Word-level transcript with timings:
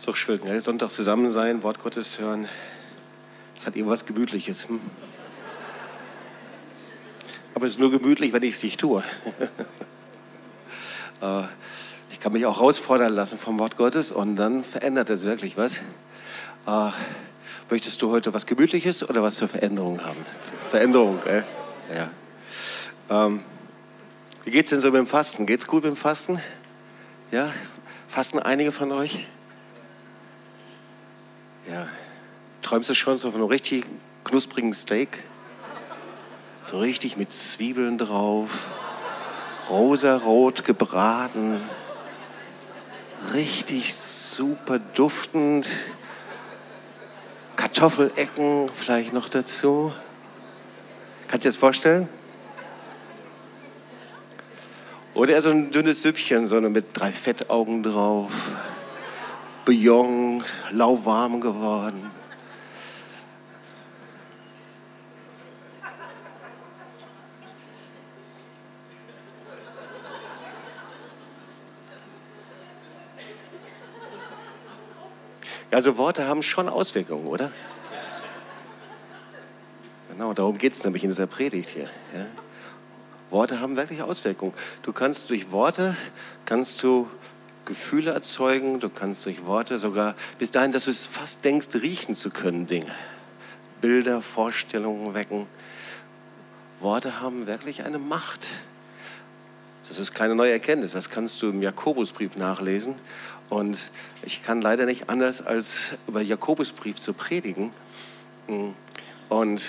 Ist 0.00 0.08
doch 0.08 0.16
schön, 0.16 0.40
gell? 0.42 0.58
Sonntag 0.62 0.90
zusammen 0.90 1.30
sein, 1.30 1.62
Wort 1.62 1.78
Gottes 1.78 2.18
hören. 2.18 2.48
Das 3.54 3.66
hat 3.66 3.76
irgendwas 3.76 4.06
Gemütliches. 4.06 4.70
Hm? 4.70 4.80
Aber 7.54 7.66
es 7.66 7.72
ist 7.72 7.80
nur 7.80 7.90
gemütlich, 7.90 8.32
wenn 8.32 8.42
ich 8.42 8.54
es 8.54 8.62
nicht 8.62 8.80
tue. 8.80 9.04
Äh, 11.20 11.42
ich 12.10 12.18
kann 12.18 12.32
mich 12.32 12.46
auch 12.46 12.56
herausfordern 12.56 13.12
lassen 13.12 13.36
vom 13.36 13.58
Wort 13.58 13.76
Gottes 13.76 14.10
und 14.10 14.36
dann 14.36 14.64
verändert 14.64 15.10
es 15.10 15.24
wirklich 15.24 15.58
was. 15.58 15.82
Äh, 16.66 16.92
möchtest 17.68 18.00
du 18.00 18.10
heute 18.10 18.32
was 18.32 18.46
Gemütliches 18.46 19.06
oder 19.06 19.22
was 19.22 19.34
zur 19.34 19.48
Veränderung 19.48 20.02
haben? 20.02 20.24
Veränderung, 20.66 21.20
gell? 21.22 21.44
Ja. 21.94 23.26
Ähm, 23.26 23.42
wie 24.44 24.50
geht 24.50 24.64
es 24.64 24.70
denn 24.70 24.80
so 24.80 24.90
mit 24.92 24.96
dem 24.96 25.06
Fasten? 25.06 25.44
Geht 25.44 25.60
es 25.60 25.66
gut 25.66 25.84
mit 25.84 25.92
dem 25.92 25.96
Fasten? 25.98 26.40
Ja? 27.32 27.52
Fasten 28.08 28.38
einige 28.38 28.72
von 28.72 28.92
euch? 28.92 29.26
Ja. 31.70 31.86
Träumst 32.62 32.90
du 32.90 32.94
schon 32.94 33.16
so 33.16 33.30
von 33.30 33.40
einem 33.40 33.48
richtig 33.48 33.84
knusprigen 34.24 34.74
Steak? 34.74 35.22
So 36.62 36.80
richtig 36.80 37.16
mit 37.16 37.30
Zwiebeln 37.30 37.96
drauf, 37.96 38.50
rosarot 39.68 40.64
gebraten, 40.64 41.60
richtig 43.32 43.94
super 43.94 44.78
duftend, 44.78 45.68
Kartoffelecken 47.54 48.68
vielleicht 48.74 49.12
noch 49.12 49.28
dazu. 49.28 49.92
Kannst 51.28 51.44
du 51.44 51.48
dir 51.48 51.52
das 51.52 51.56
vorstellen? 51.56 52.08
Oder 55.14 55.34
eher 55.34 55.42
so 55.42 55.50
ein 55.50 55.70
dünnes 55.70 56.02
Süppchen, 56.02 56.46
so 56.46 56.60
mit 56.60 56.86
drei 56.94 57.12
Fettaugen 57.12 57.82
drauf, 57.84 58.32
Bouillon, 59.70 60.42
lauwarm 60.72 61.40
geworden. 61.40 62.10
Also 75.70 75.96
Worte 75.96 76.26
haben 76.26 76.42
schon 76.42 76.68
Auswirkungen, 76.68 77.28
oder? 77.28 77.52
Genau, 80.10 80.32
darum 80.32 80.58
geht 80.58 80.72
es 80.72 80.82
nämlich 80.82 81.04
in 81.04 81.10
dieser 81.10 81.28
Predigt 81.28 81.70
hier. 81.70 81.84
Ja? 82.12 82.26
Worte 83.30 83.60
haben 83.60 83.76
wirklich 83.76 84.02
Auswirkungen. 84.02 84.52
Du 84.82 84.92
kannst 84.92 85.30
durch 85.30 85.52
Worte, 85.52 85.96
kannst 86.44 86.82
du 86.82 87.08
Gefühle 87.70 88.10
erzeugen, 88.10 88.80
du 88.80 88.88
kannst 88.88 89.24
durch 89.26 89.44
Worte 89.44 89.78
sogar 89.78 90.16
bis 90.40 90.50
dahin, 90.50 90.72
dass 90.72 90.86
du 90.86 90.90
es 90.90 91.06
fast 91.06 91.44
denkst, 91.44 91.68
riechen 91.80 92.16
zu 92.16 92.30
können, 92.30 92.66
Dinge. 92.66 92.92
Bilder, 93.80 94.22
Vorstellungen 94.22 95.14
wecken. 95.14 95.46
Worte 96.80 97.20
haben 97.20 97.46
wirklich 97.46 97.84
eine 97.84 98.00
Macht. 98.00 98.48
Das 99.86 100.00
ist 100.00 100.14
keine 100.14 100.34
neue 100.34 100.50
Erkenntnis, 100.50 100.92
das 100.92 101.10
kannst 101.10 101.42
du 101.42 101.48
im 101.48 101.62
Jakobusbrief 101.62 102.36
nachlesen. 102.36 102.96
Und 103.48 103.92
ich 104.22 104.42
kann 104.42 104.60
leider 104.60 104.84
nicht 104.84 105.08
anders, 105.08 105.40
als 105.40 105.90
über 106.08 106.22
Jakobusbrief 106.22 107.00
zu 107.00 107.12
predigen. 107.12 107.72
Und 109.28 109.62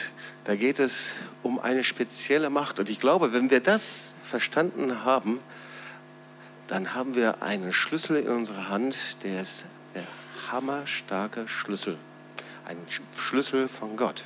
da 0.45 0.55
geht 0.55 0.79
es 0.79 1.13
um 1.43 1.59
eine 1.59 1.83
spezielle 1.83 2.49
Macht. 2.49 2.79
Und 2.79 2.89
ich 2.89 2.99
glaube, 2.99 3.31
wenn 3.31 3.51
wir 3.51 3.59
das 3.59 4.15
verstanden 4.27 5.05
haben, 5.05 5.39
dann 6.71 6.95
haben 6.95 7.15
wir 7.15 7.43
einen 7.43 7.73
Schlüssel 7.73 8.15
in 8.15 8.29
unserer 8.29 8.69
Hand, 8.69 9.25
der 9.25 9.41
ist 9.41 9.65
der 9.93 10.05
hammerstarke 10.49 11.45
Schlüssel. 11.45 11.97
Ein 12.63 12.77
Schlüssel 13.13 13.67
von 13.67 13.97
Gott. 13.97 14.23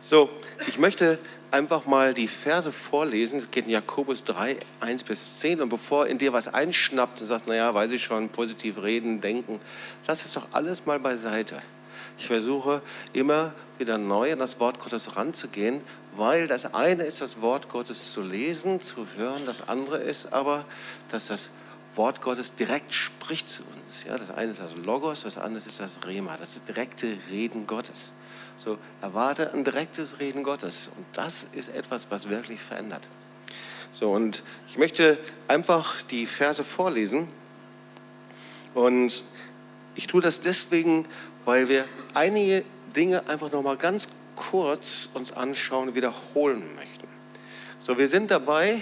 So, 0.00 0.30
ich 0.68 0.78
möchte 0.78 1.18
einfach 1.50 1.86
mal 1.86 2.14
die 2.14 2.28
Verse 2.28 2.70
vorlesen. 2.70 3.40
Es 3.40 3.50
geht 3.50 3.64
in 3.64 3.72
Jakobus 3.72 4.22
3, 4.22 4.58
1 4.78 5.02
bis 5.02 5.40
10. 5.40 5.60
Und 5.60 5.70
bevor 5.70 6.06
in 6.06 6.18
dir 6.18 6.32
was 6.32 6.46
einschnappt 6.46 7.20
und 7.20 7.26
sagst, 7.26 7.48
naja, 7.48 7.74
weiß 7.74 7.90
ich 7.90 8.04
schon, 8.04 8.28
positiv 8.28 8.80
reden, 8.80 9.20
denken, 9.20 9.58
lass 10.06 10.24
es 10.24 10.34
doch 10.34 10.46
alles 10.52 10.86
mal 10.86 11.00
beiseite. 11.00 11.58
Ich 12.16 12.28
versuche 12.28 12.80
immer 13.12 13.52
wieder 13.78 13.98
neu 13.98 14.32
an 14.32 14.38
das 14.38 14.60
Wort 14.60 14.78
Gottes 14.78 15.16
ranzugehen, 15.16 15.80
weil 16.16 16.48
das 16.48 16.74
eine 16.74 17.04
ist, 17.04 17.20
das 17.20 17.40
Wort 17.40 17.68
Gottes 17.68 18.12
zu 18.12 18.22
lesen, 18.22 18.80
zu 18.80 19.06
hören. 19.16 19.46
Das 19.46 19.68
andere 19.68 19.98
ist 19.98 20.32
aber, 20.32 20.64
dass 21.08 21.28
das 21.28 21.50
Wort 21.94 22.20
Gottes 22.20 22.54
direkt 22.54 22.92
spricht 22.92 23.48
zu 23.48 23.62
uns. 23.62 24.04
Ja, 24.04 24.18
das 24.18 24.30
eine 24.30 24.52
ist 24.52 24.60
das 24.60 24.76
Logos, 24.76 25.22
das 25.22 25.38
andere 25.38 25.64
ist 25.64 25.80
das 25.80 26.00
Rema, 26.06 26.36
das 26.36 26.62
direkte 26.64 27.16
Reden 27.30 27.66
Gottes. 27.66 28.12
So 28.56 28.78
erwarte 29.02 29.52
ein 29.52 29.64
direktes 29.64 30.20
Reden 30.20 30.42
Gottes. 30.42 30.90
Und 30.96 31.06
das 31.12 31.44
ist 31.52 31.74
etwas, 31.74 32.10
was 32.10 32.28
wirklich 32.28 32.60
verändert. 32.60 33.08
So, 33.92 34.10
und 34.12 34.42
ich 34.68 34.78
möchte 34.78 35.18
einfach 35.48 36.02
die 36.02 36.26
Verse 36.26 36.64
vorlesen. 36.64 37.28
Und 38.74 39.24
ich 39.94 40.06
tue 40.06 40.20
das 40.20 40.40
deswegen, 40.40 41.06
weil 41.44 41.68
wir 41.68 41.84
einige 42.14 42.64
Dinge 42.94 43.26
einfach 43.28 43.50
noch 43.52 43.62
mal 43.62 43.76
ganz 43.76 44.08
kurz 44.36 45.10
uns 45.14 45.32
anschauen 45.32 45.94
wiederholen 45.94 46.62
möchten. 46.76 47.08
So, 47.78 47.98
wir 47.98 48.08
sind 48.08 48.30
dabei, 48.30 48.80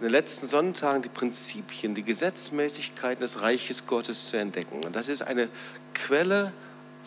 den 0.00 0.10
letzten 0.10 0.46
Sonntagen 0.46 1.02
die 1.02 1.08
Prinzipien, 1.08 1.94
die 1.94 2.02
Gesetzmäßigkeiten 2.02 3.20
des 3.20 3.40
Reiches 3.40 3.86
Gottes 3.86 4.28
zu 4.28 4.36
entdecken. 4.36 4.84
Und 4.84 4.96
das 4.96 5.08
ist 5.08 5.22
eine 5.22 5.48
Quelle 5.94 6.52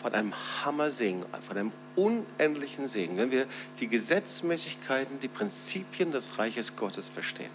von 0.00 0.14
einem 0.14 0.32
Hammersegen, 0.64 1.24
von 1.46 1.56
einem 1.56 1.72
unendlichen 1.96 2.88
Segen, 2.88 3.16
wenn 3.18 3.30
wir 3.30 3.46
die 3.80 3.88
Gesetzmäßigkeiten, 3.88 5.20
die 5.20 5.28
Prinzipien 5.28 6.12
des 6.12 6.38
Reiches 6.38 6.76
Gottes 6.76 7.08
verstehen. 7.08 7.50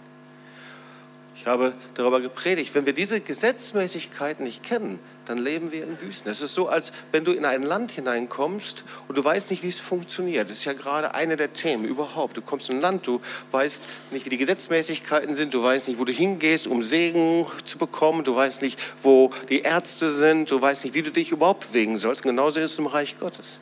Ich 1.44 1.48
habe 1.50 1.74
darüber 1.92 2.22
gepredigt, 2.22 2.74
wenn 2.74 2.86
wir 2.86 2.94
diese 2.94 3.20
Gesetzmäßigkeiten 3.20 4.46
nicht 4.46 4.62
kennen, 4.62 4.98
dann 5.26 5.36
leben 5.36 5.72
wir 5.72 5.84
in 5.84 6.00
Wüsten. 6.00 6.30
Es 6.30 6.40
ist 6.40 6.54
so, 6.54 6.68
als 6.68 6.90
wenn 7.12 7.26
du 7.26 7.32
in 7.32 7.44
ein 7.44 7.62
Land 7.62 7.92
hineinkommst 7.92 8.82
und 9.08 9.18
du 9.18 9.22
weißt 9.22 9.50
nicht, 9.50 9.62
wie 9.62 9.68
es 9.68 9.78
funktioniert. 9.78 10.48
Das 10.48 10.56
ist 10.56 10.64
ja 10.64 10.72
gerade 10.72 11.12
eine 11.12 11.36
der 11.36 11.52
Themen 11.52 11.84
überhaupt. 11.84 12.38
Du 12.38 12.40
kommst 12.40 12.70
in 12.70 12.76
ein 12.76 12.80
Land, 12.80 13.06
du 13.06 13.20
weißt 13.50 13.86
nicht, 14.10 14.24
wie 14.24 14.30
die 14.30 14.38
Gesetzmäßigkeiten 14.38 15.34
sind, 15.34 15.52
du 15.52 15.62
weißt 15.62 15.88
nicht, 15.88 16.00
wo 16.00 16.06
du 16.06 16.12
hingehst, 16.12 16.66
um 16.66 16.82
Segen 16.82 17.44
zu 17.66 17.76
bekommen, 17.76 18.24
du 18.24 18.34
weißt 18.34 18.62
nicht, 18.62 18.80
wo 19.02 19.30
die 19.50 19.60
Ärzte 19.60 20.08
sind, 20.08 20.50
du 20.50 20.58
weißt 20.58 20.86
nicht, 20.86 20.94
wie 20.94 21.02
du 21.02 21.10
dich 21.10 21.30
überhaupt 21.30 21.68
bewegen 21.68 21.98
sollst. 21.98 22.24
Und 22.24 22.30
genauso 22.30 22.58
ist 22.58 22.72
es 22.72 22.78
im 22.78 22.86
Reich 22.86 23.18
Gottes. 23.18 23.58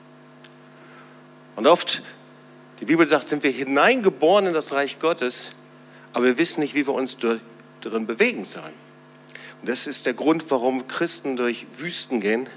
Und 1.56 1.66
oft, 1.66 2.04
die 2.78 2.84
Bibel 2.84 3.09
sagt, 3.09 3.28
sind 3.28 3.43
wir 3.43 3.50
hineingeboren 3.50 4.47
in 4.47 4.54
das 4.54 4.70
Reich 4.70 5.00
Gottes, 5.00 5.50
aber 6.12 6.26
wir 6.26 6.38
wissen 6.38 6.60
nicht, 6.60 6.76
wie 6.76 6.87
wir 6.87 6.94
uns 6.94 7.16
darin 7.84 8.06
bewegen 8.06 8.44
sollen. 8.44 8.75
Und 9.60 9.69
das 9.69 9.87
ist 9.87 10.06
der 10.06 10.15
Grund, 10.15 10.50
warum 10.50 10.88
Christen 10.88 11.37
durch 11.37 11.66
Wüsten 11.78 12.20
gehen 12.20 12.48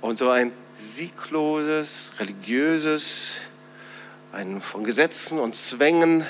und 0.00 0.18
so 0.18 0.30
ein 0.30 0.52
siegloses, 0.72 2.12
religiöses, 2.18 3.40
ein 4.32 4.62
von 4.62 4.84
Gesetzen 4.84 5.38
und 5.38 5.54
Zwängen 5.54 6.24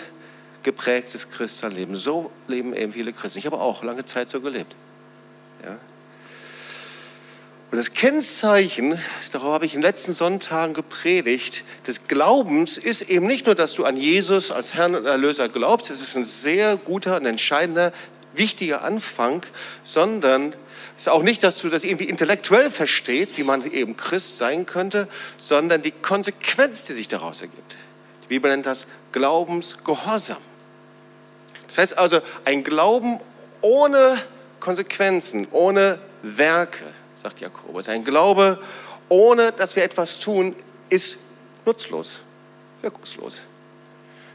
geprägtes 0.62 1.30
Christenleben. 1.30 1.96
So 1.96 2.30
leben 2.48 2.74
eben 2.74 2.92
viele 2.92 3.12
Christen. 3.12 3.38
Ich 3.38 3.46
habe 3.46 3.60
auch 3.60 3.82
lange 3.82 4.04
Zeit 4.04 4.28
so 4.30 4.40
gelebt. 4.40 4.74
Ja? 5.64 5.78
Und 7.72 7.78
das 7.78 7.94
Kennzeichen, 7.94 8.98
darauf 9.32 9.54
habe 9.54 9.64
ich 9.64 9.74
in 9.74 9.80
den 9.80 9.86
letzten 9.86 10.12
Sonntagen 10.12 10.74
gepredigt, 10.74 11.64
des 11.86 12.06
Glaubens 12.06 12.76
ist 12.76 13.00
eben 13.08 13.26
nicht 13.26 13.46
nur, 13.46 13.54
dass 13.54 13.72
du 13.72 13.84
an 13.84 13.96
Jesus 13.96 14.52
als 14.52 14.75
Herrn 14.75 14.94
und 14.94 15.06
Erlöser 15.06 15.48
glaubst, 15.48 15.90
es 15.90 16.02
ist 16.02 16.14
ein 16.14 16.25
sehr 16.25 16.76
guter 16.76 17.16
und 17.16 17.25
entscheidender, 17.25 17.92
wichtiger 18.34 18.82
Anfang, 18.84 19.44
sondern 19.84 20.55
es 20.96 21.02
ist 21.02 21.08
auch 21.08 21.23
nicht, 21.23 21.43
dass 21.43 21.58
du 21.58 21.69
das 21.69 21.84
irgendwie 21.84 22.05
intellektuell 22.05 22.70
verstehst, 22.70 23.38
wie 23.38 23.43
man 23.43 23.70
eben 23.70 23.96
Christ 23.96 24.38
sein 24.38 24.67
könnte, 24.67 25.08
sondern 25.38 25.82
die 25.82 25.90
Konsequenz, 25.90 26.84
die 26.84 26.93
sich 26.93 27.08
daraus 27.08 27.40
ergibt. 27.40 27.76
Die 28.25 28.29
Bibel 28.29 28.50
nennt 28.50 28.67
das 28.67 28.87
Glaubensgehorsam. 29.12 30.38
Das 31.67 31.79
heißt 31.79 31.99
also, 31.99 32.20
ein 32.44 32.62
Glauben 32.64 33.19
ohne 33.62 34.20
Konsequenzen, 34.61 35.49
ohne 35.50 35.99
Werke 36.23 36.85
sagt 37.17 37.40
Jakobus. 37.40 37.88
Ein 37.88 38.05
Glaube, 38.05 38.61
ohne 39.08 39.52
dass 39.52 39.76
wir 39.76 39.85
etwas 39.85 40.19
tun, 40.19 40.55
ist 40.88 41.19
nutzlos, 41.64 42.23
wirkungslos. 42.82 43.43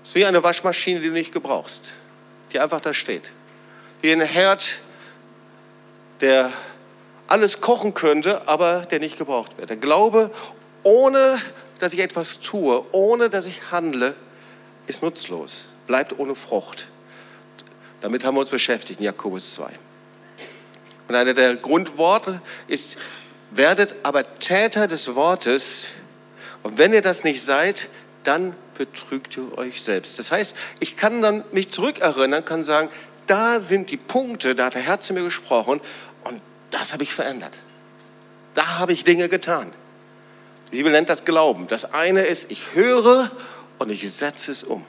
Es 0.04 0.10
ist 0.10 0.16
wie 0.16 0.26
eine 0.26 0.44
Waschmaschine, 0.44 1.00
die 1.00 1.08
du 1.08 1.14
nicht 1.14 1.34
gebrauchst, 1.34 1.94
die 2.52 2.60
einfach 2.60 2.80
da 2.80 2.94
steht. 2.94 3.32
Wie 4.02 4.12
ein 4.12 4.22
Herd, 4.22 4.80
der 6.22 6.52
alles 7.28 7.62
kochen 7.62 7.94
könnte, 7.94 8.48
aber 8.48 8.86
der 8.86 9.00
nicht 9.00 9.18
gebraucht 9.18 9.58
wird. 9.58 9.70
Der 9.70 9.78
Glaube, 9.78 10.32
ohne 10.84 11.40
dass 11.80 11.94
ich 11.94 12.00
etwas 12.00 12.40
tue, 12.40 12.84
ohne 12.92 13.30
dass 13.30 13.46
ich 13.46 13.72
handle, 13.72 14.16
ist 14.88 15.04
nutzlos, 15.04 15.74
bleibt 15.86 16.18
ohne 16.18 16.36
Frucht. 16.36 16.88
Damit 18.02 18.24
haben 18.24 18.36
wir 18.36 18.42
uns 18.42 18.50
beschäftigt 18.50 19.00
in 19.00 19.06
Jakobus 19.06 19.56
2. 19.56 19.70
Und 21.08 21.16
einer 21.16 21.34
der 21.34 21.56
Grundworte 21.56 22.42
ist, 22.68 22.98
werdet 23.52 23.96
aber 24.04 24.40
Täter 24.40 24.88
des 24.88 25.16
Wortes. 25.16 25.88
Und 26.64 26.78
wenn 26.78 26.94
ihr 26.94 27.02
das 27.02 27.24
nicht 27.24 27.42
seid, 27.42 27.88
dann 28.24 28.56
betrügt 28.78 29.38
ihr 29.38 29.58
euch 29.58 29.82
selbst. 29.82 30.20
Das 30.20 30.32
heißt, 30.32 30.56
ich 30.80 30.98
kann 30.98 31.22
dann 31.22 31.44
mich 31.52 31.72
zurückerinnern, 31.72 32.44
kann 32.44 32.64
sagen, 32.64 32.90
da 33.28 33.60
sind 33.60 33.92
die 33.92 33.98
Punkte, 33.98 34.56
da 34.56 34.66
hat 34.66 34.76
der 34.76 34.82
Herr 34.82 35.00
zu 35.00 35.14
mir 35.14 35.24
gesprochen 35.24 35.82
und 36.24 36.42
das 36.72 36.94
habe 36.94 37.04
ich 37.04 37.14
verändert. 37.14 37.58
Da 38.56 38.80
habe 38.80 38.94
ich 38.94 39.04
Dinge 39.04 39.30
getan. 39.30 39.72
Die 40.72 40.78
Bibel 40.78 40.92
nennt 40.92 41.10
das 41.10 41.26
Glauben. 41.26 41.68
Das 41.68 41.94
eine 41.94 42.24
ist, 42.24 42.52
ich 42.52 42.74
höre 42.74 43.32
und 43.78 43.90
ich 43.90 44.12
setze 44.12 44.52
es 44.52 44.64
um. 44.64 44.86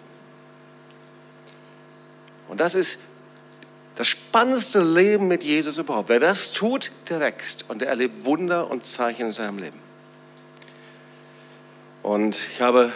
Und 2.49 2.61
das 2.61 2.75
ist 2.75 3.00
das 3.94 4.06
spannendste 4.06 4.81
Leben 4.81 5.29
mit 5.29 5.44
Jesus 5.44 5.79
überhaupt. 5.79 6.08
Wer 6.08 6.20
das 6.20 6.52
tut, 6.52 6.93
der 7.08 7.20
wächst 7.20 7.67
und 7.69 7.81
der 7.81 7.88
erlebt 7.88 8.25
Wunder 8.25 8.70
und 8.70 8.87
Zeichen 8.87 9.26
in 9.26 9.32
seinem 9.32 9.58
Leben. 9.58 9.79
Und 12.02 12.37
ich 12.37 12.61
habe 12.61 12.93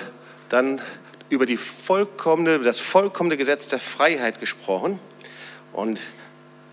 dann 0.48 0.80
über 1.28 1.44
die 1.44 1.56
vollkommene, 1.56 2.60
das 2.60 2.80
vollkommene 2.80 3.36
Gesetz 3.36 3.68
der 3.68 3.80
Freiheit 3.80 4.38
gesprochen. 4.38 4.98
Und 5.72 6.00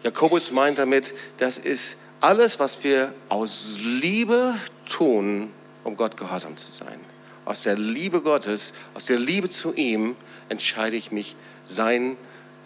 Jakobus 0.03 0.51
meint 0.51 0.79
damit, 0.79 1.13
das 1.37 1.57
ist 1.57 1.97
alles, 2.21 2.59
was 2.59 2.83
wir 2.83 3.13
aus 3.29 3.77
Liebe 3.81 4.55
tun, 4.87 5.53
um 5.83 5.95
Gott 5.95 6.17
gehorsam 6.17 6.57
zu 6.57 6.71
sein. 6.71 6.99
Aus 7.45 7.63
der 7.63 7.77
Liebe 7.77 8.21
Gottes, 8.21 8.73
aus 8.93 9.05
der 9.05 9.17
Liebe 9.17 9.49
zu 9.49 9.73
ihm 9.73 10.15
entscheide 10.49 10.95
ich 10.95 11.11
mich, 11.11 11.35
seinen 11.65 12.17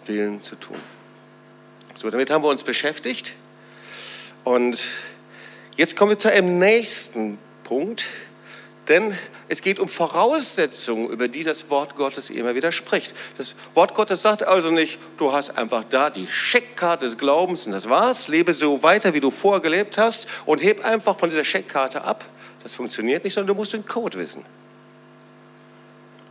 Willen 0.06 0.42
zu 0.42 0.56
tun. 0.56 0.76
So, 1.96 2.10
damit 2.10 2.30
haben 2.30 2.42
wir 2.42 2.48
uns 2.48 2.64
beschäftigt. 2.64 3.34
Und 4.42 4.78
jetzt 5.76 5.96
kommen 5.96 6.10
wir 6.10 6.18
zu 6.18 6.30
einem 6.30 6.58
nächsten 6.58 7.38
Punkt, 7.62 8.08
denn 8.88 9.16
es 9.48 9.62
geht 9.62 9.78
um 9.78 9.88
Voraussetzungen, 9.88 11.08
über 11.08 11.28
die 11.28 11.42
das 11.42 11.70
Wort 11.70 11.96
Gottes 11.96 12.30
immer 12.30 12.54
wieder 12.54 12.72
spricht. 12.72 13.14
Das 13.38 13.54
Wort 13.74 13.94
Gottes 13.94 14.22
sagt 14.22 14.46
also 14.46 14.70
nicht, 14.70 14.98
du 15.16 15.32
hast 15.32 15.56
einfach 15.56 15.84
da 15.88 16.10
die 16.10 16.26
Scheckkarte 16.26 17.04
des 17.06 17.16
Glaubens 17.16 17.66
und 17.66 17.72
das 17.72 17.88
war's, 17.88 18.28
lebe 18.28 18.52
so 18.52 18.82
weiter, 18.82 19.14
wie 19.14 19.20
du 19.20 19.30
vorher 19.30 19.60
gelebt 19.60 19.96
hast 19.96 20.28
und 20.44 20.62
heb 20.62 20.84
einfach 20.84 21.18
von 21.18 21.30
dieser 21.30 21.44
Scheckkarte 21.44 22.04
ab. 22.04 22.24
Das 22.62 22.74
funktioniert 22.74 23.24
nicht, 23.24 23.34
sondern 23.34 23.54
du 23.54 23.60
musst 23.60 23.72
den 23.72 23.86
Code 23.86 24.18
wissen. 24.18 24.44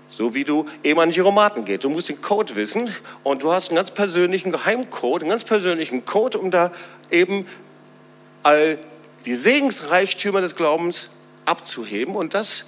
So 0.10 0.36
wie 0.36 0.44
du 0.44 0.66
eben 0.84 1.00
an 1.00 1.10
Giromaten 1.10 1.66
geht. 1.66 1.84
Du 1.84 1.90
musst 1.90 2.10
den 2.10 2.22
Code 2.22 2.56
wissen 2.56 2.94
und 3.24 3.42
du 3.42 3.52
hast 3.52 3.70
einen 3.70 3.78
ganz 3.78 3.90
persönlichen 3.90 4.52
Geheimcode, 4.52 5.24
einen 5.24 5.32
ganz 5.32 5.44
persönlichen 5.44 6.06
Code, 6.06 6.38
um 6.38 6.52
da 6.52 6.72
eben 7.10 7.48
all 8.44 8.78
die 9.26 9.34
Segensreichtümer 9.34 10.42
des 10.42 10.56
Glaubens 10.56 11.10
abzuheben. 11.46 12.16
Und 12.16 12.34
das 12.34 12.66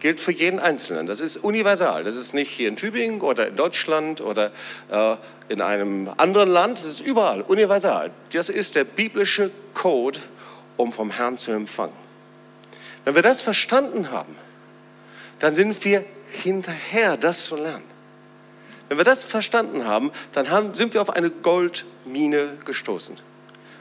gilt 0.00 0.20
für 0.20 0.32
jeden 0.32 0.60
Einzelnen. 0.60 1.06
Das 1.06 1.20
ist 1.20 1.38
universal. 1.38 2.04
Das 2.04 2.16
ist 2.16 2.34
nicht 2.34 2.50
hier 2.50 2.68
in 2.68 2.76
Tübingen 2.76 3.20
oder 3.20 3.48
in 3.48 3.56
Deutschland 3.56 4.20
oder 4.20 4.52
äh, 4.90 5.16
in 5.48 5.60
einem 5.60 6.10
anderen 6.16 6.50
Land. 6.50 6.78
Das 6.78 6.86
ist 6.86 7.00
überall 7.00 7.42
universal. 7.42 8.10
Das 8.32 8.48
ist 8.48 8.74
der 8.74 8.84
biblische 8.84 9.50
Code, 9.74 10.18
um 10.76 10.92
vom 10.92 11.10
Herrn 11.10 11.38
zu 11.38 11.50
empfangen. 11.52 11.96
Wenn 13.04 13.14
wir 13.14 13.22
das 13.22 13.42
verstanden 13.42 14.10
haben, 14.10 14.36
dann 15.38 15.54
sind 15.54 15.84
wir 15.84 16.04
hinterher, 16.30 17.16
das 17.16 17.46
zu 17.46 17.56
lernen. 17.56 17.84
Wenn 18.88 18.98
wir 18.98 19.04
das 19.04 19.24
verstanden 19.24 19.86
haben, 19.86 20.10
dann 20.32 20.50
haben, 20.50 20.74
sind 20.74 20.94
wir 20.94 21.02
auf 21.02 21.10
eine 21.10 21.30
Goldmine 21.30 22.58
gestoßen. 22.64 23.16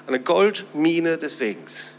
Eine 0.05 0.19
Goldmine 0.19 1.17
des 1.17 1.37
Segens. 1.37 1.96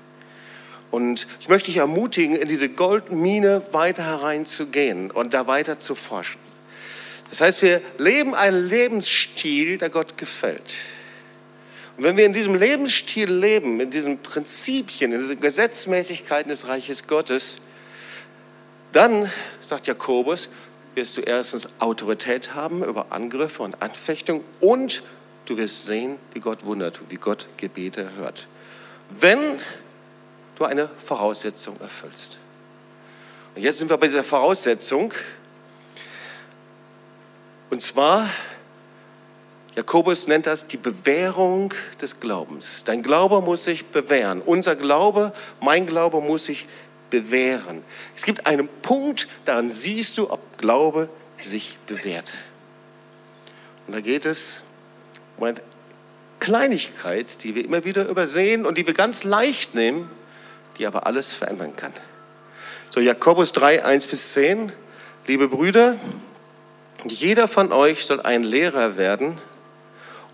Und 0.91 1.27
ich 1.41 1.49
möchte 1.49 1.67
dich 1.67 1.79
ermutigen, 1.79 2.37
in 2.37 2.49
diese 2.49 2.69
Goldmine 2.69 3.63
weiter 3.73 4.05
hereinzugehen 4.05 5.11
und 5.11 5.35
da 5.35 5.47
weiter 5.47 5.81
zu 5.81 5.95
forschen. 5.95 6.41
Das 7.31 7.43
heißt, 7.43 7.63
wir 7.63 7.83
leben 7.99 8.35
einen 8.35 8.69
Lebensstil, 8.69 9.79
der 9.79 9.91
Gott 9.91 10.17
gefällt. 10.17 10.75
Und 11.99 12.05
wenn 12.05 12.17
wir 12.17 12.25
in 12.25 12.33
diesem 12.33 12.55
Lebensstil 12.55 13.31
leben, 13.31 13.81
in 13.81 13.91
diesen 13.91 14.23
Prinzipien, 14.23 15.13
in 15.13 15.19
diesen 15.19 15.41
Gesetzmäßigkeiten 15.41 16.49
des 16.49 16.69
Reiches 16.69 17.07
Gottes, 17.07 17.59
dann, 18.93 19.31
sagt 19.61 19.87
Jakobus, 19.87 20.49
wirst 20.95 21.17
du 21.17 21.21
erstens 21.21 21.69
Autorität 21.81 22.55
haben 22.55 22.83
über 22.83 23.07
Angriffe 23.11 23.63
und 23.63 23.83
Anfechtungen 23.83 24.43
und 24.61 25.03
du 25.45 25.59
wirst 25.59 25.85
sehen, 25.87 26.17
wie 26.33 26.41
Gott 26.41 26.65
Wunder 26.65 26.93
tut, 26.93 27.11
wie 27.11 27.17
Gott 27.17 27.47
Gebete 27.57 28.13
hört. 28.17 28.47
Wenn 29.11 29.39
du 30.59 30.65
eine 30.65 30.89
Voraussetzung 30.89 31.81
erfüllst. 31.81 32.39
Und 33.55 33.63
jetzt 33.63 33.79
sind 33.79 33.91
wir 33.91 33.97
bei 33.97 34.09
dieser 34.09 34.25
Voraussetzung. 34.25 35.13
Und 37.71 37.83
zwar, 37.83 38.29
Jakobus 39.77 40.27
nennt 40.27 40.47
das 40.47 40.67
die 40.67 40.77
Bewährung 40.77 41.73
des 42.01 42.21
Glaubens. 42.21 42.85
Dein 42.85 43.03
Glaube 43.03 43.41
muss 43.41 43.65
sich 43.65 43.87
bewähren. 43.87 44.43
Unser 44.43 44.75
Glaube, 44.75 45.33
mein 45.61 45.87
Glaube 45.87 46.21
muss 46.21 46.47
sich 46.47 46.67
bewähren. 47.11 47.83
Es 48.17 48.25
gibt 48.25 48.47
einen 48.47 48.69
Punkt, 48.83 49.29
daran 49.45 49.71
siehst 49.71 50.19
du, 50.19 50.31
ob 50.31 50.59
Glaube 50.59 51.09
sich 51.39 51.79
bewährt. 51.87 52.31
Und 53.87 53.95
da 53.95 54.01
geht 54.01 54.27
es 54.27 54.63
um 55.37 55.45
eine 55.45 55.61
Kleinigkeit, 56.41 57.43
die 57.43 57.55
wir 57.55 57.65
immer 57.65 57.85
wieder 57.85 58.09
übersehen 58.09 58.67
und 58.67 58.79
die 58.79 58.87
wir 58.87 58.95
ganz 58.95 59.25
leicht 59.25 59.75
nehmen, 59.75 60.11
die 60.79 60.87
aber 60.87 61.07
alles 61.07 61.35
verändern 61.35 61.75
kann. 61.77 61.93
So, 62.95 63.01
Jakobus 63.01 63.53
3, 63.53 63.85
1 63.85 64.07
bis 64.07 64.33
10. 64.33 64.73
Liebe 65.27 65.49
Brüder, 65.49 65.97
jeder 67.07 67.49
von 67.49 67.73
euch 67.73 68.05
soll 68.05 68.21
ein 68.21 68.43
Lehrer 68.43 68.97
werden 68.97 69.39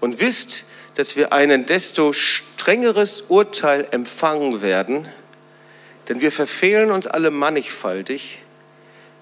und 0.00 0.20
wisst, 0.20 0.66
dass 0.94 1.16
wir 1.16 1.32
ein 1.32 1.66
desto 1.66 2.12
strengeres 2.12 3.22
Urteil 3.22 3.86
empfangen 3.90 4.62
werden, 4.62 5.08
denn 6.08 6.20
wir 6.20 6.30
verfehlen 6.30 6.90
uns 6.90 7.06
alle 7.06 7.30
mannigfaltig. 7.30 8.40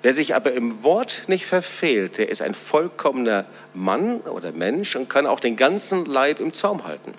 Wer 0.02 0.14
sich 0.14 0.34
aber 0.34 0.52
im 0.52 0.82
Wort 0.82 1.24
nicht 1.28 1.46
verfehlt, 1.46 2.18
der 2.18 2.28
ist 2.28 2.42
ein 2.42 2.54
vollkommener 2.54 3.46
Mann 3.72 4.20
oder 4.20 4.52
Mensch 4.52 4.96
und 4.96 5.08
kann 5.08 5.26
auch 5.26 5.40
den 5.40 5.56
ganzen 5.56 6.04
Leib 6.04 6.40
im 6.40 6.52
Zaum 6.52 6.84
halten. 6.84 7.14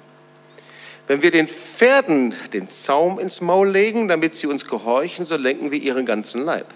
Wenn 1.07 1.21
wir 1.21 1.31
den 1.31 1.47
Pferden 1.47 2.33
den 2.53 2.69
Zaum 2.69 3.19
ins 3.19 3.41
Maul 3.41 3.69
legen, 3.69 4.07
damit 4.07 4.35
sie 4.35 4.47
uns 4.47 4.65
gehorchen, 4.65 5.25
so 5.25 5.35
lenken 5.35 5.71
wir 5.71 5.81
ihren 5.81 6.05
ganzen 6.05 6.41
Leib. 6.41 6.67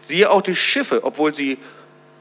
Siehe 0.00 0.30
auch 0.30 0.42
die 0.42 0.54
Schiffe, 0.54 1.02
obwohl 1.02 1.34
sie 1.34 1.58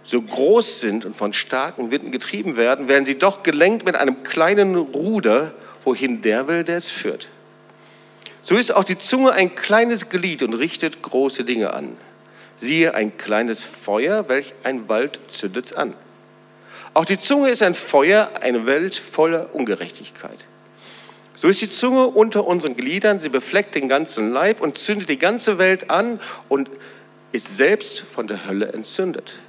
so 0.03 0.21
groß 0.21 0.79
sind 0.79 1.05
und 1.05 1.15
von 1.15 1.33
starken 1.33 1.91
Winden 1.91 2.11
getrieben 2.11 2.57
werden, 2.57 2.87
werden 2.87 3.05
sie 3.05 3.17
doch 3.17 3.43
gelenkt 3.43 3.85
mit 3.85 3.95
einem 3.95 4.23
kleinen 4.23 4.75
Ruder, 4.75 5.53
wohin 5.83 6.21
der 6.21 6.47
will, 6.47 6.63
der 6.63 6.77
es 6.77 6.89
führt. 6.89 7.27
So 8.41 8.55
ist 8.55 8.73
auch 8.73 8.83
die 8.83 8.97
Zunge 8.97 9.31
ein 9.33 9.55
kleines 9.55 10.09
Glied 10.09 10.43
und 10.43 10.53
richtet 10.53 11.01
große 11.01 11.43
Dinge 11.43 11.73
an. 11.73 11.97
Siehe 12.57 12.93
ein 12.93 13.17
kleines 13.17 13.63
Feuer, 13.63 14.29
welch 14.29 14.53
ein 14.63 14.87
Wald 14.87 15.19
zündet 15.29 15.75
an. 15.75 15.93
Auch 16.93 17.05
die 17.05 17.19
Zunge 17.19 17.49
ist 17.49 17.61
ein 17.61 17.75
Feuer, 17.75 18.31
eine 18.41 18.65
Welt 18.65 18.95
voller 18.95 19.53
Ungerechtigkeit. 19.53 20.45
So 21.35 21.49
ist 21.49 21.61
die 21.61 21.69
Zunge 21.69 22.07
unter 22.07 22.47
unseren 22.47 22.77
Gliedern, 22.77 23.19
sie 23.19 23.29
befleckt 23.29 23.75
den 23.75 23.89
ganzen 23.89 24.31
Leib 24.31 24.61
und 24.61 24.77
zündet 24.77 25.09
die 25.09 25.19
ganze 25.19 25.57
Welt 25.57 25.91
an 25.91 26.19
und 26.47 26.69
ist 27.33 27.57
selbst 27.57 27.99
von 27.99 28.27
der 28.27 28.47
Hölle 28.47 28.71
entzündet. 28.71 29.39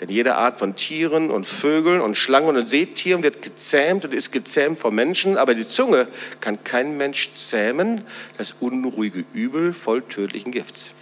Denn 0.00 0.08
jede 0.10 0.36
Art 0.36 0.58
von 0.58 0.76
Tieren 0.76 1.30
und 1.30 1.46
Vögeln 1.46 2.00
und 2.00 2.16
Schlangen 2.16 2.56
und 2.56 2.66
Seetieren 2.66 3.22
wird 3.22 3.40
gezähmt 3.40 4.04
und 4.04 4.12
ist 4.12 4.30
gezähmt 4.30 4.78
vor 4.78 4.90
Menschen, 4.90 5.38
aber 5.38 5.54
die 5.54 5.66
Zunge 5.66 6.06
kann 6.40 6.62
kein 6.64 6.96
Mensch 6.96 7.32
zähmen, 7.34 8.02
das 8.36 8.56
unruhige 8.60 9.24
Übel 9.32 9.72
voll 9.72 10.02
tödlichen 10.02 10.52
Gifts. 10.52 10.92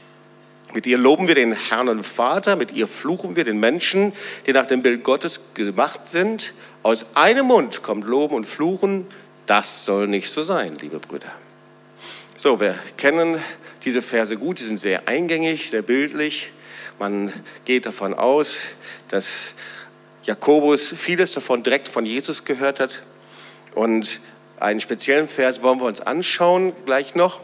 Mit 0.73 0.87
ihr 0.87 0.99
loben 0.99 1.29
wir 1.29 1.37
den 1.37 1.53
Herrn 1.53 1.89
und 1.89 2.05
Vater, 2.05 2.57
mit 2.57 2.73
ihr 2.73 2.89
fluchen 2.89 3.37
wir 3.37 3.45
den 3.45 3.59
Menschen, 3.61 4.13
die 4.47 4.53
nach 4.53 4.67
dem 4.67 4.83
Bild 4.83 5.05
Gottes 5.05 5.55
gemacht 5.55 6.09
sind. 6.09 6.53
Aus 6.83 7.17
einem 7.17 7.47
Mund 7.47 7.83
kommt 7.83 8.05
Loben 8.05 8.35
und 8.35 8.45
Fluchen. 8.45 9.07
Das 9.47 9.85
soll 9.85 10.09
nicht 10.09 10.31
so 10.31 10.43
sein, 10.43 10.77
liebe 10.81 10.99
Brüder. 10.99 11.33
So, 12.37 12.61
wir 12.61 12.75
kennen 12.97 13.43
diese 13.85 14.03
Verse 14.03 14.37
gut, 14.37 14.59
die 14.59 14.65
sind 14.65 14.79
sehr 14.79 15.07
eingängig, 15.07 15.71
sehr 15.71 15.83
bildlich. 15.83 16.51
Man 16.99 17.33
geht 17.65 17.87
davon 17.87 18.15
aus, 18.15 18.63
dass 19.09 19.55
Jakobus 20.25 20.95
vieles 20.97 21.33
davon 21.33 21.63
direkt 21.63 21.89
von 21.89 22.07
Jesus 22.07 22.45
gehört 22.45 22.81
hat. 22.81 23.03
Und 23.75 24.21
einen 24.59 24.81
speziellen 24.81 25.29
Vers 25.29 25.63
wollen 25.63 25.81
wir 25.81 25.87
uns 25.87 26.01
anschauen, 26.01 26.73
gleich 26.87 27.15
noch. 27.15 27.41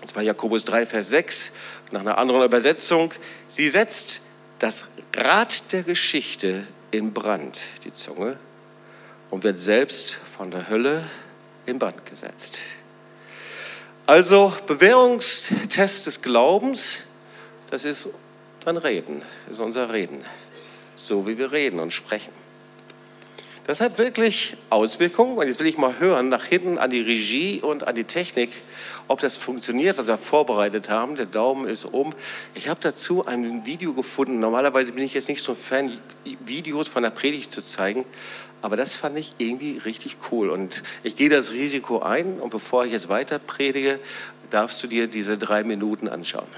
Und 0.00 0.08
zwar 0.08 0.22
Jakobus 0.22 0.64
3, 0.64 0.86
Vers 0.86 1.10
6, 1.10 1.52
nach 1.90 2.00
einer 2.00 2.18
anderen 2.18 2.44
Übersetzung. 2.44 3.12
Sie 3.48 3.68
setzt 3.68 4.20
das 4.58 4.92
Rad 5.14 5.72
der 5.72 5.82
Geschichte 5.82 6.66
in 6.90 7.12
Brand, 7.12 7.58
die 7.84 7.92
Zunge, 7.92 8.38
und 9.36 9.44
wird 9.44 9.58
selbst 9.58 10.14
von 10.14 10.50
der 10.50 10.70
Hölle 10.70 11.04
in 11.66 11.78
Brand 11.78 12.06
gesetzt. 12.06 12.60
Also 14.06 14.50
Bewährungstest 14.66 16.06
des 16.06 16.22
Glaubens, 16.22 17.02
das 17.68 17.84
ist 17.84 18.08
dein 18.64 18.78
Reden, 18.78 19.20
ist 19.50 19.60
unser 19.60 19.92
Reden, 19.92 20.24
so 20.96 21.26
wie 21.26 21.36
wir 21.36 21.52
reden 21.52 21.80
und 21.80 21.92
sprechen. 21.92 22.32
Das 23.66 23.80
hat 23.80 23.98
wirklich 23.98 24.56
Auswirkungen. 24.70 25.36
Und 25.36 25.48
jetzt 25.48 25.58
will 25.58 25.66
ich 25.66 25.76
mal 25.76 25.98
hören, 25.98 26.28
nach 26.28 26.44
hinten 26.44 26.78
an 26.78 26.90
die 26.90 27.00
Regie 27.00 27.60
und 27.60 27.88
an 27.88 27.96
die 27.96 28.04
Technik, 28.04 28.50
ob 29.08 29.18
das 29.18 29.36
funktioniert, 29.36 29.98
was 29.98 30.06
wir 30.06 30.18
vorbereitet 30.18 30.88
haben. 30.88 31.16
Der 31.16 31.26
Daumen 31.26 31.66
ist 31.66 31.84
oben. 31.84 32.14
Ich 32.54 32.68
habe 32.68 32.78
dazu 32.80 33.26
ein 33.26 33.66
Video 33.66 33.92
gefunden. 33.92 34.38
Normalerweise 34.38 34.92
bin 34.92 35.02
ich 35.02 35.14
jetzt 35.14 35.28
nicht 35.28 35.42
so 35.42 35.52
ein 35.52 35.58
Fan, 35.58 35.98
Videos 36.44 36.86
von 36.86 37.02
der 37.02 37.10
Predigt 37.10 37.52
zu 37.52 37.60
zeigen. 37.60 38.04
Aber 38.66 38.76
das 38.76 38.96
fand 38.96 39.16
ich 39.16 39.32
irgendwie 39.38 39.78
richtig 39.78 40.16
cool. 40.32 40.50
Und 40.50 40.82
ich 41.04 41.14
gehe 41.14 41.28
das 41.28 41.52
Risiko 41.52 42.00
ein. 42.00 42.40
Und 42.40 42.50
bevor 42.50 42.84
ich 42.84 42.90
jetzt 42.90 43.08
weiter 43.08 43.38
predige, 43.38 44.00
darfst 44.50 44.82
du 44.82 44.88
dir 44.88 45.06
diese 45.06 45.38
drei 45.38 45.62
Minuten 45.62 46.08
anschauen. 46.08 46.48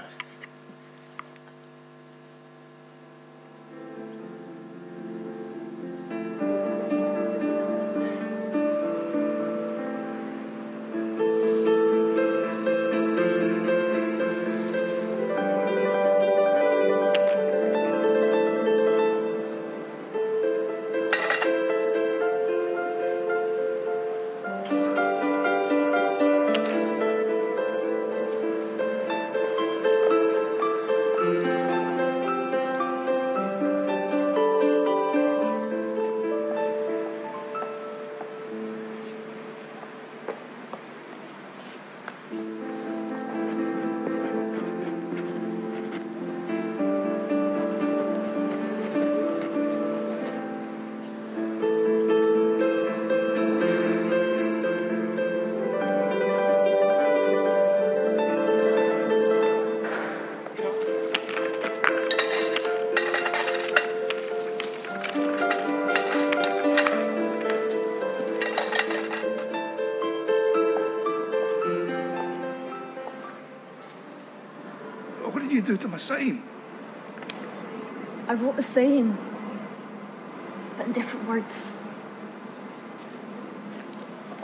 Do 75.69 75.77
to 75.77 75.87
my 75.87 75.97
saying? 75.97 76.41
I 78.27 78.33
wrote 78.33 78.55
the 78.55 78.63
same, 78.63 79.19
but 80.77 80.87
in 80.87 80.93
different 80.93 81.27
words. 81.27 81.73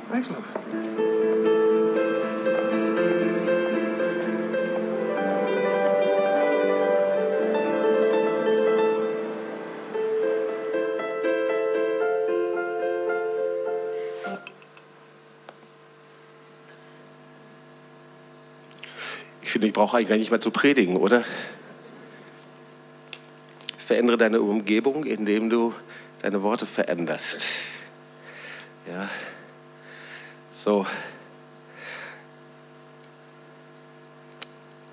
Thanks, 0.10 0.29
love. 0.29 1.04
Brauche 19.75 19.98
eigentlich 19.98 20.08
gar 20.08 20.17
nicht 20.17 20.32
mehr 20.32 20.39
zu 20.39 20.51
predigen, 20.51 20.96
oder? 20.96 21.25
Verändere 23.77 24.17
deine 24.17 24.39
Umgebung, 24.39 25.03
indem 25.03 25.50
du 25.50 25.75
deine 26.22 26.41
Worte 26.44 26.65
veränderst. 26.65 27.46
Ja. 28.88 29.10
So. 30.50 30.88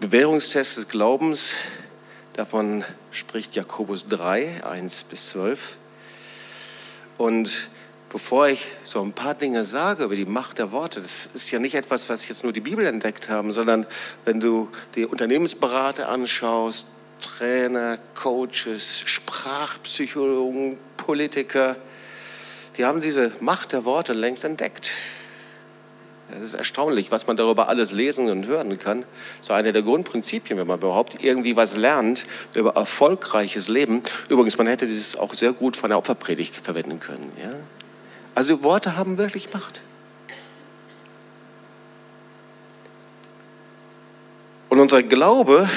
Bewährungstest 0.01 0.79
des 0.79 0.89
Glaubens, 0.89 1.55
davon 2.33 2.85
spricht 3.13 3.55
Jakobus 3.55 4.09
3, 4.09 4.65
1 4.65 5.05
bis 5.05 5.29
12. 5.29 5.77
Und 7.19 7.71
bevor 8.13 8.49
ich 8.49 8.67
so 8.85 9.01
ein 9.01 9.15
paar 9.15 9.35
Dinge 9.35 9.65
sage 9.65 10.05
über 10.05 10.15
die 10.15 10.27
Macht 10.27 10.59
der 10.59 10.71
Worte, 10.71 11.01
das 11.01 11.31
ist 11.33 11.51
ja 11.51 11.59
nicht 11.59 11.75
etwas, 11.75 12.11
was 12.11 12.29
jetzt 12.29 12.45
nur 12.45 12.53
die 12.53 12.61
Bibel 12.61 12.85
entdeckt 12.85 13.31
haben, 13.31 13.53
sondern 13.53 13.87
wenn 14.27 14.39
du 14.39 14.69
die 14.95 15.07
Unternehmensberater 15.07 16.11
anschaust, 16.11 16.89
Trainer, 17.23 17.99
Coaches, 18.15 19.01
Sprachpsychologen, 19.07 20.79
Politiker, 20.99 21.77
die 22.77 22.85
haben 22.85 23.01
diese 23.01 23.33
Macht 23.41 23.73
der 23.73 23.87
Worte 23.87 24.13
längst 24.13 24.45
entdeckt. 24.45 24.91
Das 26.31 26.41
ist 26.41 26.55
erstaunlich, 26.55 27.11
was 27.11 27.27
man 27.27 27.37
darüber 27.37 27.69
alles 27.69 27.93
lesen 27.93 28.31
und 28.31 28.47
hören 28.47 28.79
kann. 28.79 29.05
So 29.41 29.53
eine 29.53 29.73
der 29.73 29.83
Grundprinzipien, 29.83 30.59
wenn 30.59 30.67
man 30.67 30.79
überhaupt 30.79 31.23
irgendwie 31.23 31.57
was 31.57 31.77
lernt 31.77 32.25
über 32.55 32.75
erfolgreiches 32.75 33.69
Leben. 33.69 34.03
Übrigens, 34.29 34.57
man 34.57 34.67
hätte 34.67 34.87
dieses 34.87 35.17
auch 35.17 35.35
sehr 35.35 35.53
gut 35.53 35.77
von 35.77 35.91
der 35.91 35.99
Opferpredigt 35.99 36.55
verwenden 36.57 37.01
können. 37.01 37.31
Ja? 37.43 37.53
Also 38.35 38.63
Worte 38.63 38.97
haben 38.97 39.19
wirklich 39.19 39.53
Macht. 39.53 39.83
Und 44.69 44.81
unser 44.81 45.03
Glaube 45.03 45.69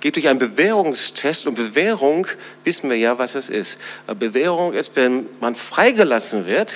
geht 0.00 0.16
durch 0.16 0.28
einen 0.28 0.38
Bewährungstest 0.38 1.46
und 1.46 1.56
Bewährung 1.56 2.26
wissen 2.64 2.88
wir 2.88 2.96
ja, 2.96 3.18
was 3.18 3.34
es 3.34 3.50
ist. 3.50 3.78
Bewährung 4.18 4.72
ist, 4.72 4.96
wenn 4.96 5.26
man 5.40 5.54
freigelassen 5.54 6.46
wird 6.46 6.72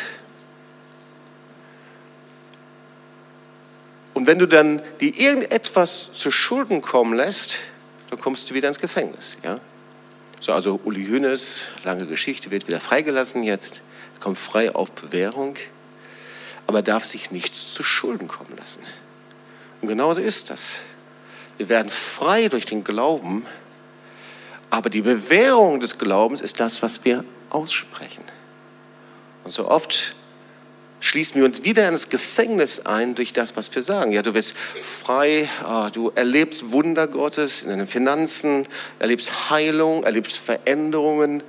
und 4.13 4.27
wenn 4.27 4.39
du 4.39 4.47
dann 4.47 4.83
die 5.01 5.25
irgendetwas 5.25 6.13
zu 6.13 6.31
Schulden 6.31 6.83
kommen 6.83 7.15
lässt, 7.15 7.61
dann 8.11 8.21
kommst 8.21 8.51
du 8.51 8.55
wieder 8.55 8.69
ins 8.69 8.79
Gefängnis. 8.79 9.39
Ja? 9.43 9.59
So, 10.41 10.53
also 10.53 10.79
Uli 10.85 11.07
Hünes, 11.07 11.71
lange 11.83 12.07
Geschichte, 12.07 12.51
wird 12.51 12.69
wieder 12.69 12.79
freigelassen 12.79 13.43
jetzt 13.43 13.83
kommt 14.21 14.39
frei 14.39 14.75
auf 14.75 14.93
Bewährung, 14.93 15.57
aber 16.67 16.83
darf 16.83 17.05
sich 17.05 17.31
nichts 17.31 17.75
zu 17.75 17.83
Schulden 17.83 18.29
kommen 18.29 18.57
lassen. 18.57 18.83
Und 19.81 19.89
genauso 19.89 20.21
ist 20.21 20.51
das. 20.51 20.81
Wir 21.59 21.69
werden 21.69 21.91
frei 21.91 22.49
durch 22.49 22.67
den 22.67 22.85
Glauben, 22.85 23.47
aber 24.71 24.91
die 24.91 25.03
Bewährung 25.03 25.81
des 25.81 25.99
Glaubens 25.99 26.41
ist 26.41 26.61
das, 26.61 26.83
was 26.83 27.05
wir 27.05 27.25
aussprechen. 27.51 28.25
Und 29.45 29.53
so 29.53 29.71
oft 29.71 30.15
schließen 31.01 31.41
wir 31.41 31.45
uns 31.45 31.65
wieder 31.65 31.89
ins 31.89 32.09
Gefängnis 32.09 32.85
ein 32.85 33.15
durch 33.15 33.33
das, 33.33 33.57
was 33.57 33.75
wir 33.75 33.83
sagen. 33.83 34.13
Ja, 34.13 34.23
du 34.23 34.35
wirst 34.35 34.55
frei, 34.83 35.49
ah, 35.63 35.89
du 35.91 36.11
erlebst 36.15 36.73
Wunder 36.73 37.07
Gottes 37.07 37.63
in 37.63 37.71
deinen 37.71 37.87
Finanzen, 37.87 38.67
erlebst 38.99 39.51
Heilung, 39.51 40.05
erlebst 40.05 40.39
Veränderungen. 40.39 41.43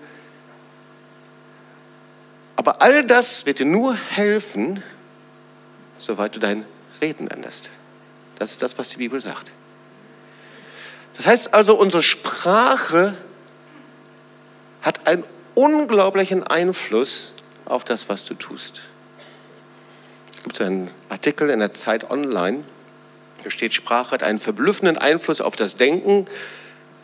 Aber 2.67 2.81
all 2.81 3.05
das 3.05 3.45
wird 3.45 3.59
dir 3.59 3.65
nur 3.65 3.95
helfen, 3.95 4.83
soweit 5.99 6.35
du 6.35 6.41
dein 6.41 6.65
Reden 6.99 7.29
änderst. 7.29 7.69
Das 8.39 8.51
ist 8.51 8.61
das, 8.61 8.77
was 8.77 8.89
die 8.89 8.97
Bibel 8.97 9.21
sagt. 9.21 9.53
Das 11.15 11.27
heißt 11.27 11.53
also, 11.53 11.75
unsere 11.75 12.03
Sprache 12.03 13.15
hat 14.81 15.07
einen 15.07 15.23
unglaublichen 15.55 16.43
Einfluss 16.43 17.31
auf 17.63 17.85
das, 17.85 18.09
was 18.09 18.25
du 18.25 18.33
tust. 18.33 18.81
Es 20.35 20.43
gibt 20.43 20.59
einen 20.59 20.91
Artikel 21.07 21.49
in 21.49 21.59
der 21.59 21.71
Zeit 21.71 22.11
Online, 22.11 22.65
da 23.45 23.49
steht, 23.49 23.75
Sprache 23.75 24.11
hat 24.11 24.23
einen 24.23 24.39
verblüffenden 24.39 24.97
Einfluss 24.97 25.39
auf 25.39 25.55
das 25.55 25.77
Denken. 25.77 26.27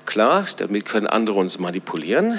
Klar, 0.05 0.45
damit 0.57 0.83
können 0.83 1.07
andere 1.07 1.39
uns 1.39 1.57
manipulieren. 1.57 2.37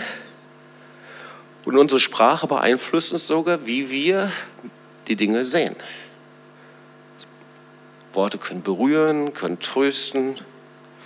Und 1.65 1.77
unsere 1.77 2.01
Sprache 2.01 2.47
beeinflusst 2.47 3.13
uns 3.13 3.27
sogar, 3.27 3.67
wie 3.67 3.91
wir 3.91 4.31
die 5.09 5.17
Dinge 5.17 5.45
sehen. 5.45 5.75
Worte 8.13 8.39
können 8.39 8.63
berühren, 8.63 9.33
können 9.33 9.61
trösten, 9.61 10.37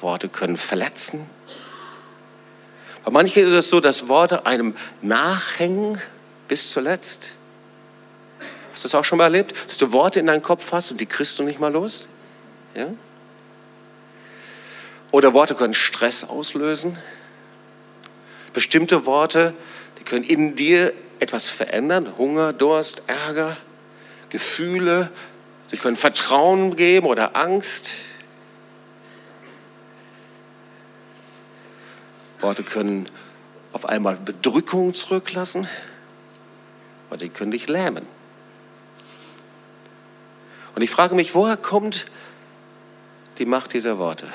Worte 0.01 0.29
können 0.29 0.57
verletzen. 0.57 1.29
Bei 3.05 3.11
manchen 3.11 3.45
ist 3.45 3.53
es 3.53 3.71
so, 3.71 3.81
dass 3.81 4.09
Worte 4.09 4.47
einem 4.47 4.75
nachhängen 5.01 6.01
bis 6.49 6.71
zuletzt. 6.73 7.35
Hast 8.73 8.85
du 8.85 8.89
das 8.89 8.95
auch 8.95 9.05
schon 9.05 9.19
mal 9.19 9.25
erlebt? 9.25 9.55
Dass 9.67 9.79
du 9.79 9.93
Worte 9.93 10.21
in 10.21 10.27
deinen 10.27 10.43
Kopf 10.43 10.73
hast 10.73 10.91
und 10.91 11.01
die 11.01 11.07
kriegst 11.07 11.39
du 11.39 11.43
nicht 11.43 11.61
mal 11.61 11.73
los? 11.73 12.09
Ja? 12.75 12.89
Oder 15.11 15.33
Worte 15.33 15.55
können 15.55 15.75
Stress 15.75 16.25
auslösen. 16.25 16.99
Bestimmte 18.53 19.07
Worte, 19.07 19.55
die 19.99 20.05
können 20.05 20.25
in 20.25 20.55
dir 20.55 20.93
etwas 21.19 21.49
verändern. 21.49 22.13
Hunger, 22.17 22.53
Durst, 22.53 23.03
Ärger, 23.07 23.57
Gefühle. 24.29 25.11
Sie 25.67 25.77
können 25.77 25.97
Vertrauen 25.97 26.77
geben 26.77 27.07
oder 27.07 27.37
Angst. 27.37 27.91
Worte 32.41 32.63
können 32.63 33.07
auf 33.73 33.87
einmal 33.87 34.17
Bedrückung 34.17 34.95
zurücklassen, 34.95 35.69
oder 37.11 37.19
die 37.19 37.29
können 37.29 37.51
dich 37.51 37.69
lähmen. 37.69 38.07
Und 40.75 40.83
ich 40.83 40.91
frage 40.91 41.15
mich, 41.15 41.35
woher 41.35 41.57
kommt 41.57 42.07
die 43.39 43.47
Macht 43.47 43.73
dieser 43.73 43.99
Worte? 43.99 44.27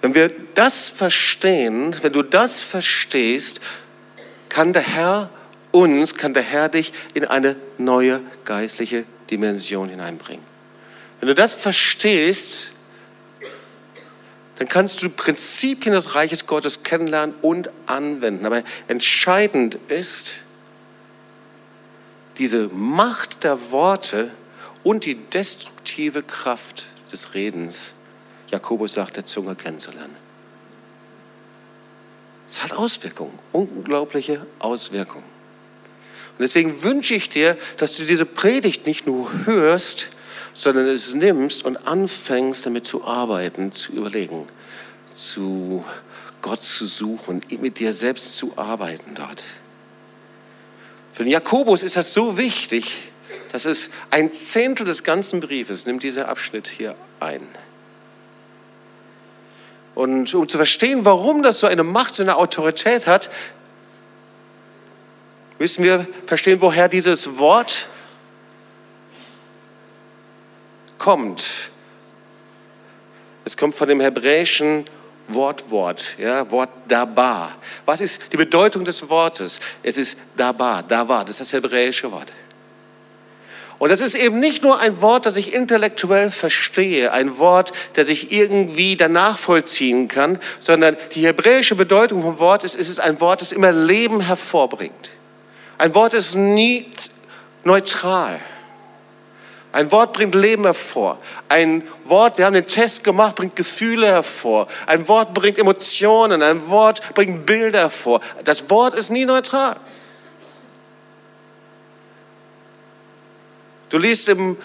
Wenn 0.00 0.14
wir 0.14 0.30
das 0.54 0.88
verstehen, 0.88 1.94
wenn 2.02 2.12
du 2.12 2.22
das 2.22 2.60
verstehst, 2.60 3.60
kann 4.48 4.72
der 4.72 4.82
Herr 4.82 5.30
uns, 5.72 6.16
kann 6.16 6.34
der 6.34 6.42
Herr 6.42 6.68
dich 6.68 6.92
in 7.14 7.24
eine 7.24 7.56
neue 7.78 8.20
geistliche 8.44 9.04
Dimension 9.30 9.88
hineinbringen. 9.88 10.44
Wenn 11.20 11.28
du 11.28 11.34
das 11.34 11.52
verstehst, 11.54 12.72
dann 14.56 14.68
kannst 14.68 15.02
du 15.02 15.10
Prinzipien 15.10 15.94
des 15.94 16.14
Reiches 16.14 16.46
Gottes 16.46 16.82
kennenlernen 16.82 17.34
und 17.40 17.70
anwenden. 17.86 18.44
Aber 18.44 18.62
entscheidend 18.88 19.76
ist 19.88 20.40
diese 22.38 22.68
Macht 22.68 23.44
der 23.44 23.70
Worte 23.70 24.30
und 24.82 25.04
die 25.04 25.14
destruktive 25.14 26.22
Kraft 26.22 26.86
des 27.12 27.34
Redens 27.34 27.94
Jakobus 28.50 28.94
sagt, 28.94 29.16
der 29.16 29.24
Zunge 29.24 29.54
kennenzulernen. 29.54 30.16
Es 32.48 32.64
hat 32.64 32.72
Auswirkungen, 32.72 33.38
unglaubliche 33.52 34.44
Auswirkungen. 34.58 35.24
Und 35.24 36.40
deswegen 36.40 36.82
wünsche 36.82 37.14
ich 37.14 37.30
dir, 37.30 37.56
dass 37.76 37.96
du 37.96 38.04
diese 38.04 38.26
Predigt 38.26 38.86
nicht 38.86 39.06
nur 39.06 39.30
hörst, 39.44 40.08
sondern 40.52 40.88
es 40.88 41.14
nimmst 41.14 41.64
und 41.64 41.76
anfängst 41.86 42.66
damit 42.66 42.86
zu 42.86 43.04
arbeiten, 43.04 43.72
zu 43.72 43.92
überlegen, 43.92 44.46
zu 45.14 45.84
Gott 46.42 46.62
zu 46.62 46.86
suchen, 46.86 47.42
mit 47.60 47.78
dir 47.78 47.92
selbst 47.92 48.36
zu 48.36 48.52
arbeiten 48.56 49.14
dort. 49.14 49.44
Für 51.12 51.24
den 51.24 51.32
Jakobus 51.32 51.82
ist 51.82 51.96
das 51.96 52.14
so 52.14 52.36
wichtig, 52.36 52.96
dass 53.52 53.64
es 53.64 53.90
ein 54.10 54.32
Zehntel 54.32 54.86
des 54.86 55.04
ganzen 55.04 55.40
Briefes 55.40 55.86
nimmt 55.86 56.02
dieser 56.02 56.28
Abschnitt 56.28 56.68
hier 56.68 56.94
ein. 57.18 57.46
Und 60.00 60.34
um 60.34 60.48
zu 60.48 60.56
verstehen, 60.56 61.04
warum 61.04 61.42
das 61.42 61.60
so 61.60 61.66
eine 61.66 61.84
Macht, 61.84 62.14
so 62.14 62.22
eine 62.22 62.36
Autorität 62.36 63.06
hat, 63.06 63.28
müssen 65.58 65.84
wir 65.84 66.06
verstehen, 66.24 66.62
woher 66.62 66.88
dieses 66.88 67.36
Wort 67.36 67.86
kommt. 70.96 71.68
Es 73.44 73.58
kommt 73.58 73.74
von 73.74 73.88
dem 73.88 74.00
hebräischen 74.00 74.86
Wortwort, 75.28 76.16
ja, 76.16 76.50
Wort 76.50 76.70
Dabar. 76.88 77.54
Was 77.84 78.00
ist 78.00 78.32
die 78.32 78.38
Bedeutung 78.38 78.86
des 78.86 79.06
Wortes? 79.10 79.60
Es 79.82 79.98
ist 79.98 80.16
Dabar, 80.34 80.82
Dabar, 80.82 81.24
das 81.24 81.32
ist 81.32 81.40
das 81.40 81.52
hebräische 81.52 82.10
Wort. 82.10 82.32
Und 83.80 83.88
das 83.88 84.02
ist 84.02 84.14
eben 84.14 84.40
nicht 84.40 84.62
nur 84.62 84.78
ein 84.78 85.00
Wort, 85.00 85.24
das 85.24 85.38
ich 85.38 85.54
intellektuell 85.54 86.30
verstehe, 86.30 87.12
ein 87.12 87.38
Wort, 87.38 87.72
das 87.94 88.08
ich 88.08 88.30
irgendwie 88.30 88.94
danach 88.94 89.38
vollziehen 89.38 90.06
kann, 90.06 90.38
sondern 90.60 90.98
die 91.14 91.26
hebräische 91.26 91.74
Bedeutung 91.74 92.20
vom 92.20 92.38
Wort 92.40 92.62
ist, 92.62 92.74
ist 92.74 92.90
es 92.90 93.00
ein 93.00 93.22
Wort, 93.22 93.40
das 93.40 93.52
immer 93.52 93.72
Leben 93.72 94.20
hervorbringt. 94.20 95.12
Ein 95.78 95.94
Wort 95.94 96.12
ist 96.12 96.34
nie 96.34 96.90
neutral. 97.64 98.38
Ein 99.72 99.90
Wort 99.92 100.12
bringt 100.12 100.34
Leben 100.34 100.64
hervor. 100.64 101.16
Ein 101.48 101.82
Wort, 102.04 102.36
wir 102.36 102.44
haben 102.44 102.52
den 102.52 102.66
Test 102.66 103.02
gemacht, 103.02 103.36
bringt 103.36 103.56
Gefühle 103.56 104.08
hervor. 104.08 104.66
Ein 104.84 105.08
Wort 105.08 105.32
bringt 105.32 105.56
Emotionen. 105.56 106.42
Ein 106.42 106.68
Wort 106.68 107.14
bringt 107.14 107.46
Bilder 107.46 107.78
hervor. 107.78 108.20
Das 108.44 108.68
Wort 108.68 108.94
ist 108.94 109.10
nie 109.10 109.24
neutral. 109.24 109.76
Du 113.90 113.98
liest 113.98 114.28
im 114.28 114.56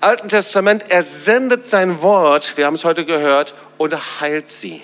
Alten 0.00 0.28
Testament, 0.28 0.84
er 0.88 1.02
sendet 1.02 1.70
sein 1.70 2.02
Wort, 2.02 2.56
wir 2.56 2.66
haben 2.66 2.74
es 2.74 2.84
heute 2.84 3.04
gehört, 3.04 3.54
und 3.78 3.94
heilt 4.20 4.48
sie. 4.48 4.82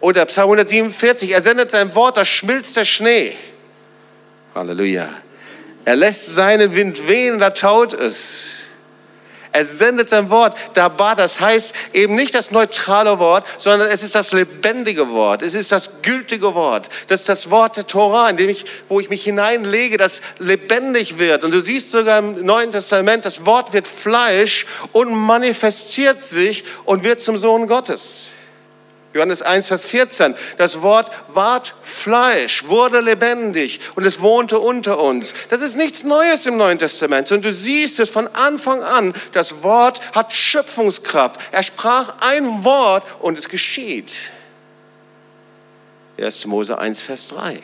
Oder 0.00 0.24
Psalm 0.26 0.46
147, 0.46 1.30
er 1.32 1.42
sendet 1.42 1.70
sein 1.70 1.94
Wort, 1.94 2.16
da 2.16 2.24
schmilzt 2.24 2.76
der 2.76 2.84
Schnee. 2.84 3.36
Halleluja. 4.54 5.08
Er 5.84 5.96
lässt 5.96 6.34
seinen 6.34 6.74
Wind 6.74 7.08
wehen, 7.08 7.38
da 7.38 7.50
taut 7.50 7.92
es. 7.92 8.67
Er 9.58 9.64
sendet 9.64 10.08
sein 10.08 10.30
Wort. 10.30 10.56
Dabar, 10.74 11.16
das 11.16 11.40
heißt 11.40 11.74
eben 11.92 12.14
nicht 12.14 12.32
das 12.32 12.52
neutrale 12.52 13.18
Wort, 13.18 13.44
sondern 13.58 13.88
es 13.90 14.04
ist 14.04 14.14
das 14.14 14.32
lebendige 14.32 15.10
Wort. 15.10 15.42
Es 15.42 15.54
ist 15.54 15.72
das 15.72 16.00
gültige 16.02 16.54
Wort. 16.54 16.88
Das 17.08 17.22
ist 17.22 17.28
das 17.28 17.50
Wort 17.50 17.76
der 17.76 17.84
Tora, 17.84 18.30
in 18.30 18.36
dem 18.36 18.48
ich, 18.48 18.64
wo 18.88 19.00
ich 19.00 19.10
mich 19.10 19.24
hineinlege, 19.24 19.96
das 19.96 20.22
lebendig 20.38 21.18
wird. 21.18 21.42
Und 21.42 21.52
du 21.52 21.60
siehst 21.60 21.90
sogar 21.90 22.20
im 22.20 22.46
Neuen 22.46 22.70
Testament, 22.70 23.24
das 23.24 23.46
Wort 23.46 23.72
wird 23.72 23.88
Fleisch 23.88 24.64
und 24.92 25.12
manifestiert 25.12 26.22
sich 26.22 26.62
und 26.84 27.02
wird 27.02 27.20
zum 27.20 27.36
Sohn 27.36 27.66
Gottes. 27.66 28.28
Johannes 29.14 29.42
1, 29.42 29.68
Vers 29.68 29.86
14. 29.86 30.34
Das 30.58 30.82
Wort 30.82 31.10
ward 31.28 31.74
Fleisch, 31.82 32.68
wurde 32.68 33.00
lebendig 33.00 33.80
und 33.94 34.04
es 34.04 34.20
wohnte 34.20 34.58
unter 34.58 34.98
uns. 34.98 35.34
Das 35.48 35.62
ist 35.62 35.76
nichts 35.76 36.04
Neues 36.04 36.46
im 36.46 36.56
Neuen 36.56 36.78
Testament, 36.78 37.28
sondern 37.28 37.50
du 37.50 37.52
siehst 37.52 38.00
es 38.00 38.10
von 38.10 38.28
Anfang 38.28 38.82
an. 38.82 39.14
Das 39.32 39.62
Wort 39.62 40.00
hat 40.14 40.32
Schöpfungskraft. 40.32 41.40
Er 41.52 41.62
sprach 41.62 42.14
ein 42.20 42.64
Wort 42.64 43.04
und 43.20 43.38
es 43.38 43.48
geschieht. 43.48 44.12
1. 46.18 46.46
Mose 46.46 46.78
1, 46.78 47.00
Vers 47.00 47.28
3. 47.28 47.62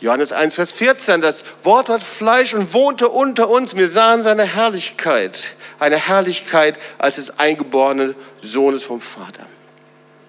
Johannes 0.00 0.32
1, 0.32 0.54
Vers 0.54 0.72
14. 0.72 1.20
Das 1.20 1.44
Wort 1.62 1.88
hat 1.88 2.02
Fleisch 2.02 2.54
und 2.54 2.72
wohnte 2.72 3.08
unter 3.08 3.50
uns. 3.50 3.76
Wir 3.76 3.88
sahen 3.88 4.22
seine 4.22 4.44
Herrlichkeit 4.44 5.54
eine 5.80 5.96
Herrlichkeit 5.96 6.78
als 6.98 7.16
des 7.16 7.38
eingeborenen 7.38 8.14
Sohnes 8.42 8.84
vom 8.84 9.00
Vater. 9.00 9.46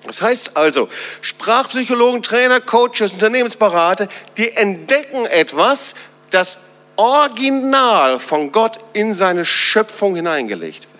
Das 0.06 0.22
heißt 0.22 0.58
also, 0.58 0.90
Sprachpsychologen, 1.20 2.24
Trainer, 2.24 2.60
Coaches, 2.60 3.14
Unternehmensberater, 3.14 4.08
die 4.38 4.50
entdecken 4.50 5.26
etwas, 5.28 5.94
das 6.32 6.58
original 6.96 8.18
von 8.18 8.52
Gott 8.52 8.80
in 8.94 9.14
seine 9.14 9.46
Schöpfung 9.46 10.16
hineingelegt 10.16 10.84
wird. 10.84 10.92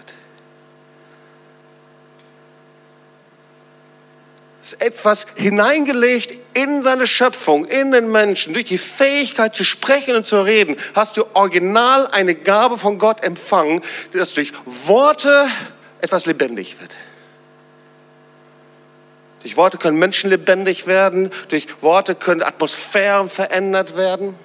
Es 4.44 4.50
ist 4.50 4.51
etwas 4.80 5.26
hineingelegt 5.36 6.38
in 6.54 6.84
seine 6.84 7.08
Schöpfung, 7.08 7.66
in 7.66 7.92
den 7.92 8.12
Menschen. 8.12 8.54
Durch 8.54 8.66
die 8.66 8.78
Fähigkeit 8.78 9.56
zu 9.56 9.64
sprechen 9.64 10.16
und 10.16 10.26
zu 10.26 10.42
reden 10.42 10.76
hast 10.94 11.18
du 11.18 11.26
original 11.34 12.08
eine 12.08 12.36
Gabe 12.36 12.78
von 12.78 12.98
Gott 13.00 13.24
empfangen, 13.24 13.82
dass 14.14 14.34
durch 14.34 14.54
Worte 14.66 15.48
etwas 16.02 16.26
lebendig 16.26 16.80
wird. 16.80 16.94
Durch 19.42 19.58
Worte 19.58 19.78
können 19.78 19.98
Menschen 19.98 20.30
lebendig 20.30 20.86
werden, 20.86 21.32
durch 21.50 21.68
Worte 21.82 22.14
können 22.14 22.44
Atmosphären 22.44 23.30
verändert 23.30 23.98
werden. 23.98 24.36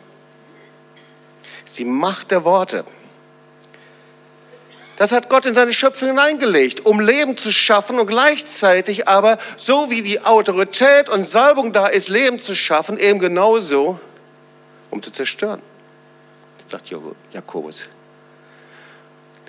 Das 1.63 1.73
ist 1.73 1.79
die 1.79 1.85
Macht 1.85 2.31
der 2.31 2.45
Worte. 2.45 2.85
Das 4.97 5.13
hat 5.13 5.29
Gott 5.29 5.45
in 5.45 5.55
seine 5.55 5.75
Schöpfung 5.75 6.09
hineingelegt, 6.09 6.87
um 6.87 7.01
Leben 7.01 7.37
zu 7.37 7.53
schaffen 7.53 7.99
und 7.99 8.07
gleichzeitig 8.07 9.07
aber, 9.07 9.37
so 9.57 9.91
wie 9.91 10.01
die 10.01 10.23
Autorität 10.23 11.11
und 11.11 11.25
Salbung 11.25 11.73
da 11.73 11.87
ist, 11.87 12.09
Leben 12.09 12.41
zu 12.41 12.55
schaffen, 12.55 12.99
eben 12.99 13.19
genauso, 13.19 14.01
um 14.91 15.03
zu 15.03 15.11
zerstören, 15.11 15.61
sagt 16.65 16.91
Jakobus. 17.33 17.89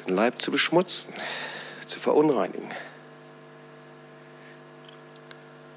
Den 0.05 0.15
Leib 0.15 0.41
zu 0.41 0.51
beschmutzen, 0.51 1.13
zu 1.85 1.97
verunreinigen. 1.97 2.71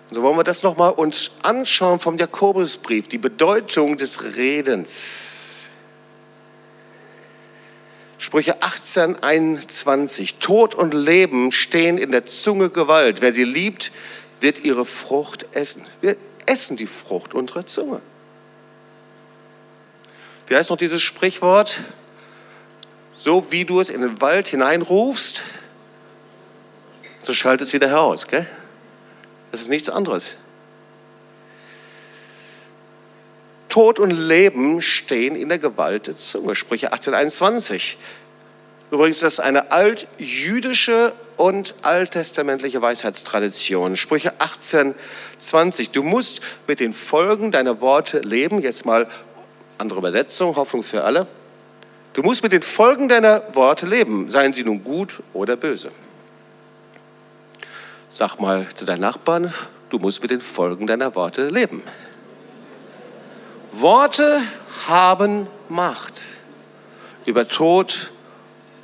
Und 0.09 0.16
so 0.16 0.22
wollen 0.22 0.37
wir 0.37 0.44
das 0.44 0.64
nochmal 0.64 0.90
uns 0.90 1.30
anschauen 1.44 2.00
vom 2.00 2.18
Jakobusbrief, 2.18 3.06
die 3.06 3.18
Bedeutung 3.18 3.96
des 3.96 4.35
Redens. 4.37 5.50
Sprüche 8.20 8.62
18, 8.62 9.22
21. 9.22 10.35
Tod 10.40 10.74
und 10.74 10.92
Leben 10.92 11.52
stehen 11.52 11.96
in 11.96 12.11
der 12.11 12.26
Zunge 12.26 12.68
Gewalt. 12.68 13.22
Wer 13.22 13.33
sie 13.33 13.44
liebt, 13.44 13.92
wird 14.40 14.59
ihre 14.59 14.85
Frucht 14.85 15.46
essen. 15.52 15.87
Wir 16.02 16.18
essen 16.44 16.76
die 16.76 16.87
Frucht 16.87 17.33
unserer 17.33 17.64
Zunge. 17.64 18.02
Wie 20.48 20.54
heißt 20.54 20.68
noch 20.68 20.76
dieses 20.76 21.00
Sprichwort? 21.00 21.80
So 23.16 23.52
wie 23.52 23.64
du 23.64 23.80
es 23.80 23.88
in 23.88 24.02
den 24.02 24.20
Wald 24.20 24.48
hineinrufst, 24.48 25.40
so 27.22 27.33
schaltet 27.33 27.68
es 27.68 27.72
wieder 27.72 27.88
heraus. 27.88 28.28
Gell? 28.28 28.46
Das 29.50 29.62
ist 29.62 29.70
nichts 29.70 29.88
anderes. 29.88 30.37
Tod 33.70 33.98
und 33.98 34.11
Leben 34.11 34.83
stehen 34.83 35.35
in 35.35 35.48
der 35.48 35.59
Gewalt 35.59 36.09
der 36.09 36.16
Zunge. 36.16 36.54
Sprüche 36.54 36.92
1821. 36.92 37.96
Übrigens, 38.90 39.20
das 39.20 39.35
ist 39.35 39.40
eine 39.40 39.72
altjüdische 39.72 41.14
und 41.37 41.74
alttestamentliche 41.83 42.83
Weisheitstradition. 42.83 43.96
Sprüche 43.96 44.33
1820. 44.40 45.90
Du 45.90 46.02
musst 46.02 46.42
mit 46.66 46.80
den 46.80 46.92
Folgen 46.92 47.52
deiner 47.52 47.80
Worte 47.80 48.18
leben. 48.18 48.61
Jetzt 48.61 48.85
mal 48.85 49.09
andere 49.78 50.00
Übersetzung, 50.00 50.56
Hoffnung 50.56 50.83
für 50.83 51.04
alle. 51.04 51.28
Du 52.12 52.22
musst 52.22 52.42
mit 52.42 52.52
den 52.52 52.62
Folgen 52.62 53.09
deiner 53.09 53.42
Worte 53.54 53.87
leben, 53.87 54.28
seien 54.28 54.52
sie 54.52 54.64
nun 54.64 54.83
gut 54.83 55.20
oder 55.33 55.56
böse. 55.56 55.92
Sag 58.11 58.40
mal 58.40 58.66
zu 58.74 58.85
deinen 58.85 59.02
Nachbarn, 59.02 59.54
du 59.88 59.98
musst 60.00 60.20
mit 60.20 60.33
den 60.33 60.40
Folgen 60.40 60.88
deiner 60.88 61.14
Worte 61.14 61.48
leben. 61.48 61.83
Worte 63.72 64.42
haben 64.87 65.46
Macht, 65.68 66.20
über 67.26 67.46
Tod 67.46 68.11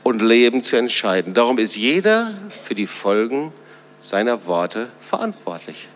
und 0.03 0.23
Leben 0.23 0.63
zu 0.63 0.77
entscheiden. 0.77 1.35
Darum 1.35 1.59
ist 1.59 1.77
jeder 1.77 2.33
für 2.51 2.75
die 2.75 2.87
Folgen 2.87 3.53
seiner 4.01 4.47
Worte 4.47 4.91
verantwortlich. 5.01 5.89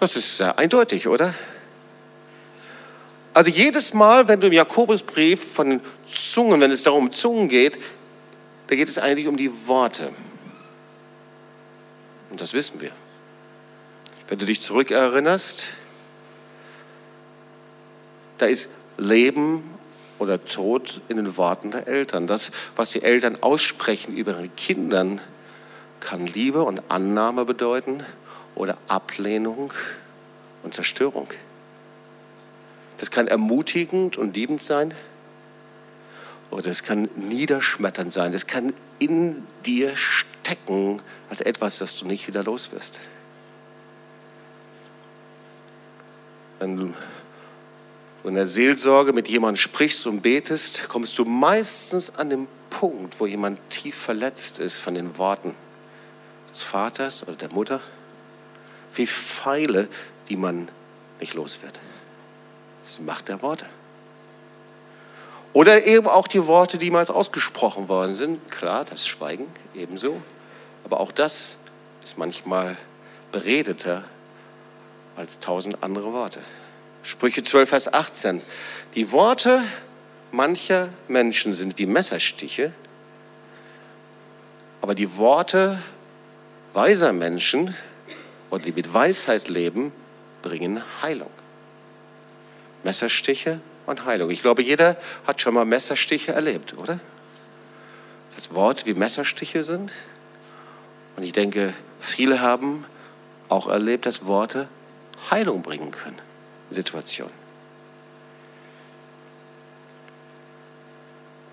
Das 0.00 0.16
ist 0.16 0.36
sehr 0.36 0.58
eindeutig, 0.58 1.08
oder? 1.08 1.34
Also 3.34 3.50
jedes 3.50 3.94
Mal, 3.94 4.28
wenn 4.28 4.40
du 4.40 4.46
im 4.46 4.52
Jakobusbrief 4.52 5.52
von 5.52 5.80
Zungen, 6.08 6.60
wenn 6.60 6.70
es 6.70 6.82
darum 6.82 7.04
um 7.04 7.12
Zungen 7.12 7.48
geht, 7.48 7.78
da 8.68 8.76
geht 8.76 8.88
es 8.88 8.98
eigentlich 8.98 9.28
um 9.28 9.36
die 9.36 9.50
Worte. 9.66 10.10
Und 12.30 12.40
das 12.40 12.54
wissen 12.54 12.80
wir. 12.80 12.90
Wenn 14.28 14.38
du 14.38 14.44
dich 14.44 14.60
zurückerinnerst, 14.60 15.68
da 18.38 18.46
ist 18.46 18.70
Leben 18.96 19.62
oder 20.18 20.44
Tod 20.44 21.00
in 21.08 21.16
den 21.16 21.36
Worten 21.36 21.70
der 21.70 21.86
Eltern. 21.86 22.26
Das, 22.26 22.50
was 22.76 22.90
die 22.90 23.02
Eltern 23.02 23.38
aussprechen 23.40 24.16
über 24.16 24.32
ihren 24.32 24.54
Kindern, 24.56 25.20
kann 26.00 26.26
Liebe 26.26 26.62
und 26.62 26.82
Annahme 26.88 27.44
bedeuten 27.44 28.04
oder 28.54 28.78
Ablehnung 28.88 29.72
und 30.62 30.74
Zerstörung. 30.74 31.28
Das 32.98 33.10
kann 33.10 33.28
ermutigend 33.28 34.16
und 34.16 34.36
liebend 34.36 34.62
sein 34.62 34.92
oder 36.50 36.68
es 36.68 36.82
kann 36.82 37.08
niederschmetternd 37.16 38.12
sein. 38.12 38.32
Das 38.32 38.46
kann 38.46 38.72
in 38.98 39.46
dir 39.66 39.94
stecken 39.96 41.00
als 41.28 41.40
etwas, 41.40 41.78
das 41.78 41.98
du 41.98 42.06
nicht 42.06 42.26
wieder 42.26 42.42
los 42.42 42.72
wirst. 42.72 43.00
Wenn 46.58 46.94
in 48.28 48.34
der 48.34 48.46
Seelsorge 48.46 49.12
mit 49.12 49.28
jemandem 49.28 49.56
sprichst 49.56 50.06
und 50.06 50.20
betest, 50.20 50.88
kommst 50.88 51.18
du 51.18 51.24
meistens 51.24 52.16
an 52.16 52.30
den 52.30 52.48
Punkt, 52.70 53.18
wo 53.18 53.26
jemand 53.26 53.58
tief 53.70 53.96
verletzt 53.96 54.58
ist 54.58 54.78
von 54.78 54.94
den 54.94 55.18
Worten 55.18 55.54
des 56.52 56.62
Vaters 56.62 57.22
oder 57.22 57.36
der 57.36 57.52
Mutter, 57.52 57.80
wie 58.94 59.06
Pfeile, 59.06 59.88
die 60.28 60.36
man 60.36 60.68
nicht 61.20 61.34
los 61.34 61.62
wird. 61.62 61.78
Das 62.82 63.00
Macht 63.00 63.28
der 63.28 63.42
Worte. 63.42 63.66
Oder 65.52 65.86
eben 65.86 66.06
auch 66.06 66.28
die 66.28 66.46
Worte, 66.46 66.78
die 66.78 66.90
mal 66.90 67.04
ausgesprochen 67.06 67.88
worden 67.88 68.14
sind. 68.14 68.50
Klar, 68.50 68.84
das 68.84 69.06
Schweigen 69.06 69.46
ebenso. 69.74 70.20
Aber 70.84 71.00
auch 71.00 71.10
das 71.10 71.58
ist 72.04 72.18
manchmal 72.18 72.76
beredeter 73.32 74.04
als 75.16 75.40
tausend 75.40 75.82
andere 75.82 76.12
Worte. 76.12 76.40
Sprüche 77.08 77.42
12, 77.42 77.70
Vers 77.70 77.94
18. 77.94 78.42
Die 78.94 79.12
Worte 79.12 79.64
mancher 80.30 80.90
Menschen 81.08 81.54
sind 81.54 81.78
wie 81.78 81.86
Messerstiche, 81.86 82.74
aber 84.82 84.94
die 84.94 85.16
Worte 85.16 85.82
weiser 86.74 87.14
Menschen 87.14 87.74
und 88.50 88.66
die 88.66 88.72
mit 88.72 88.92
Weisheit 88.92 89.48
leben, 89.48 89.90
bringen 90.42 90.82
Heilung. 91.00 91.30
Messerstiche 92.82 93.62
und 93.86 94.04
Heilung. 94.04 94.28
Ich 94.28 94.42
glaube, 94.42 94.62
jeder 94.62 94.94
hat 95.26 95.40
schon 95.40 95.54
mal 95.54 95.64
Messerstiche 95.64 96.32
erlebt, 96.32 96.76
oder? 96.76 97.00
Das 98.36 98.52
Wort 98.52 98.84
wie 98.84 98.92
Messerstiche 98.92 99.64
sind. 99.64 99.92
Und 101.16 101.22
ich 101.22 101.32
denke, 101.32 101.72
viele 102.00 102.42
haben 102.42 102.84
auch 103.48 103.66
erlebt, 103.66 104.04
dass 104.04 104.26
Worte 104.26 104.68
Heilung 105.30 105.62
bringen 105.62 105.90
können. 105.90 106.27
Situation. 106.70 107.30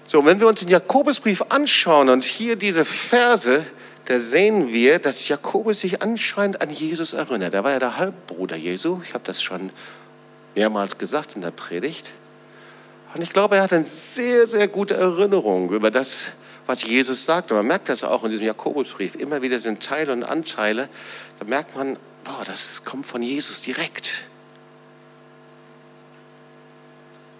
So, 0.07 0.23
wenn 0.25 0.39
wir 0.39 0.47
uns 0.47 0.59
den 0.59 0.69
Jakobusbrief 0.69 1.43
anschauen 1.49 2.09
und 2.09 2.23
hier 2.23 2.55
diese 2.55 2.85
Verse, 2.85 3.65
da 4.05 4.19
sehen 4.19 4.71
wir, 4.71 4.99
dass 4.99 5.27
Jakobus 5.27 5.79
sich 5.79 6.01
anscheinend 6.03 6.61
an 6.61 6.69
Jesus 6.69 7.13
erinnert. 7.13 7.53
Er 7.53 7.63
war 7.63 7.71
ja 7.71 7.79
der 7.79 7.97
Halbbruder 7.97 8.55
Jesu. 8.55 9.01
Ich 9.03 9.13
habe 9.13 9.23
das 9.23 9.41
schon 9.41 9.71
mehrmals 10.53 10.99
gesagt 10.99 11.35
in 11.35 11.41
der 11.41 11.51
Predigt. 11.51 12.11
Und 13.15 13.21
ich 13.23 13.31
glaube, 13.31 13.55
er 13.55 13.63
hat 13.63 13.73
eine 13.73 13.83
sehr, 13.83 14.45
sehr 14.45 14.67
gute 14.67 14.93
Erinnerung 14.93 15.71
über 15.71 15.89
das, 15.89 16.27
was 16.67 16.83
Jesus 16.83 17.25
sagt. 17.25 17.51
Und 17.51 17.57
man 17.57 17.67
merkt 17.67 17.89
das 17.89 18.03
auch 18.03 18.23
in 18.23 18.29
diesem 18.29 18.45
Jakobusbrief. 18.45 19.15
Immer 19.15 19.41
wieder 19.41 19.59
sind 19.59 19.81
Teile 19.81 20.13
und 20.13 20.23
Anteile. 20.23 20.87
Da 21.39 21.45
merkt 21.45 21.75
man, 21.75 21.97
boah, 22.23 22.43
das 22.45 22.85
kommt 22.85 23.07
von 23.07 23.23
Jesus 23.23 23.61
direkt. 23.61 24.27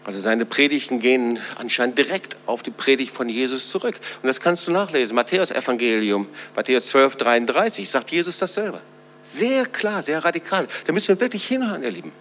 Also 0.05 0.19
seine 0.19 0.45
Predigten 0.45 0.99
gehen 0.99 1.39
anscheinend 1.57 1.97
direkt 1.97 2.37
auf 2.45 2.61
die 2.61 2.69
Predigt 2.69 3.11
von 3.11 3.27
Jesus 3.27 3.71
zurück. 3.71 3.99
Und 4.21 4.27
das 4.27 4.39
kannst 4.39 4.67
du 4.67 4.71
nachlesen. 4.71 5.15
Matthäus 5.15 5.49
Evangelium, 5.49 6.27
Matthäus 6.55 6.87
12, 6.87 7.15
33, 7.15 7.89
sagt 7.89 8.11
Jesus 8.11 8.37
dasselbe. 8.37 8.79
Sehr 9.23 9.65
klar, 9.65 10.03
sehr 10.03 10.23
radikal. 10.23 10.67
Da 10.85 10.93
müssen 10.93 11.07
wir 11.07 11.19
wirklich 11.19 11.47
hinhören, 11.47 11.81
ihr 11.81 11.89
Lieben. 11.89 12.11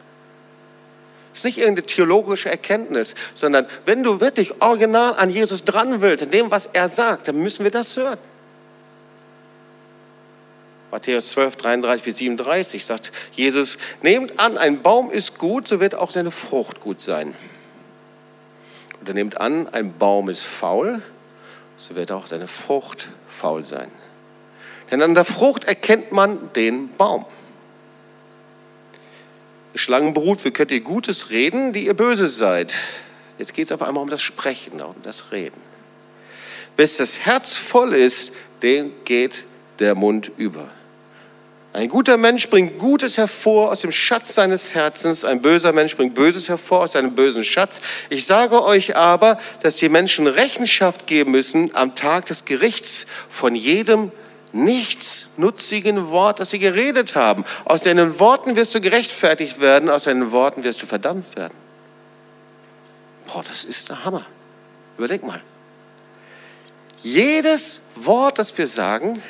Das 1.31 1.40
ist 1.40 1.44
nicht 1.44 1.59
irgendeine 1.59 1.87
theologische 1.87 2.49
Erkenntnis, 2.49 3.14
sondern 3.35 3.66
wenn 3.85 4.03
du 4.03 4.20
wirklich 4.20 4.62
original 4.62 5.16
an 5.16 5.29
Jesus 5.29 5.64
dran 5.64 6.01
willst, 6.01 6.25
in 6.25 6.31
dem, 6.31 6.51
was 6.51 6.66
er 6.66 6.88
sagt, 6.88 7.29
dann 7.29 7.37
müssen 7.37 7.64
wir 7.64 7.70
das 7.70 7.97
hören. 7.97 8.18
Matthäus 10.90 11.31
12, 11.33 11.57
33 11.57 12.05
bis 12.05 12.16
37 12.18 12.85
sagt 12.85 13.12
Jesus, 13.33 13.77
nehmt 14.01 14.38
an, 14.38 14.57
ein 14.57 14.81
Baum 14.81 15.11
ist 15.11 15.37
gut, 15.38 15.68
so 15.68 15.81
wird 15.81 15.97
auch 15.97 16.12
seine 16.12 16.31
Frucht 16.31 16.81
gut 16.81 17.03
sein. 17.03 17.35
Und 19.05 19.09
er 19.09 19.14
nimmt 19.17 19.38
an, 19.38 19.69
ein 19.69 19.93
Baum 19.99 20.31
ist 20.31 20.45
faul, 20.45 21.03
so 21.77 21.95
wird 21.95 22.11
auch 22.11 22.27
seine 22.27 22.49
Frucht 22.49 23.11
faul 23.29 23.62
sein. 23.62 23.90
Denn 24.90 25.03
an 25.03 25.14
der 25.14 25.27
Frucht 25.27 25.64
erkennt 25.64 26.11
man 26.11 26.51
den 26.55 26.88
Baum. 26.88 27.27
Schlangenbrut, 29.75 30.43
wie 30.47 30.53
könnt 30.53 30.71
ihr 30.71 30.81
Gutes 30.81 31.29
reden, 31.29 31.75
die 31.75 31.85
ihr 31.85 31.93
böse 31.93 32.31
seid? 32.31 32.77
Jetzt 33.37 33.53
geht 33.53 33.67
es 33.67 33.73
auf 33.73 33.83
einmal 33.83 34.03
um 34.03 34.09
das 34.09 34.23
Sprechen, 34.23 34.81
um 34.81 34.95
das 35.03 35.33
Reden. 35.33 35.61
Bis 36.75 36.97
das 36.97 37.27
Herz 37.27 37.57
voll 37.57 37.93
ist, 37.93 38.33
dem 38.62 38.90
geht 39.05 39.45
der 39.81 39.95
Mund 39.95 40.33
über. 40.38 40.71
Ein 41.75 41.89
guter 41.89 42.17
Mensch 42.17 42.49
bringt 42.51 42.79
Gutes 42.79 43.19
hervor 43.19 43.73
aus 43.73 43.81
dem 43.81 43.91
Schatz 43.91 44.37
seines 44.37 44.77
Herzens, 44.77 45.25
ein 45.25 45.43
böser 45.43 45.73
Mensch 45.73 45.97
bringt 45.97 46.15
Böses 46.15 46.49
hervor 46.49 46.83
aus 46.83 46.93
seinem 46.93 47.17
bösen 47.17 47.43
Schatz. 47.43 47.81
Ich 48.11 48.27
sage 48.27 48.63
euch 48.63 48.95
aber, 48.95 49.39
dass 49.61 49.75
die 49.75 49.89
Menschen 49.89 50.29
Rechenschaft 50.29 51.09
geben 51.09 51.33
müssen 51.33 51.75
am 51.75 51.97
Tag 51.97 52.27
des 52.27 52.45
Gerichts 52.45 53.07
von 53.29 53.57
jedem 53.57 54.13
nichtsnutzigen 54.53 56.11
Wort, 56.11 56.39
das 56.39 56.51
sie 56.51 56.61
geredet 56.61 57.17
haben. 57.17 57.45
Aus 57.65 57.83
deinen 57.83 58.21
Worten 58.21 58.55
wirst 58.55 58.73
du 58.77 58.81
gerechtfertigt 58.81 59.61
werden, 59.61 59.91
aus 59.91 60.05
deinen 60.05 60.31
Worten 60.31 60.63
wirst 60.63 60.81
du 60.81 60.87
verdammt 60.87 61.35
werden. 61.35 61.55
Boah, 63.27 63.43
das 63.43 63.65
ist 63.65 63.89
der 63.89 64.05
Hammer. 64.05 64.25
Überleg 64.97 65.27
mal. 65.27 65.41
Jedes 67.03 67.81
Wort, 67.97 68.39
das 68.39 68.57
wir 68.57 68.69
sagen, 68.69 69.21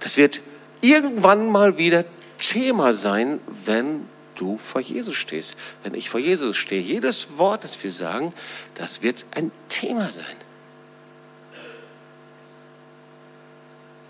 das 0.00 0.16
wird 0.16 0.40
irgendwann 0.80 1.50
mal 1.50 1.78
wieder 1.78 2.04
Thema 2.38 2.92
sein, 2.92 3.40
wenn 3.64 4.08
du 4.34 4.56
vor 4.56 4.80
Jesus 4.80 5.14
stehst, 5.14 5.56
wenn 5.82 5.94
ich 5.94 6.08
vor 6.08 6.20
Jesus 6.20 6.56
stehe. 6.56 6.80
Jedes 6.80 7.38
Wort, 7.38 7.64
das 7.64 7.82
wir 7.82 7.92
sagen, 7.92 8.32
das 8.74 9.02
wird 9.02 9.26
ein 9.34 9.52
Thema 9.68 10.10
sein. 10.10 10.24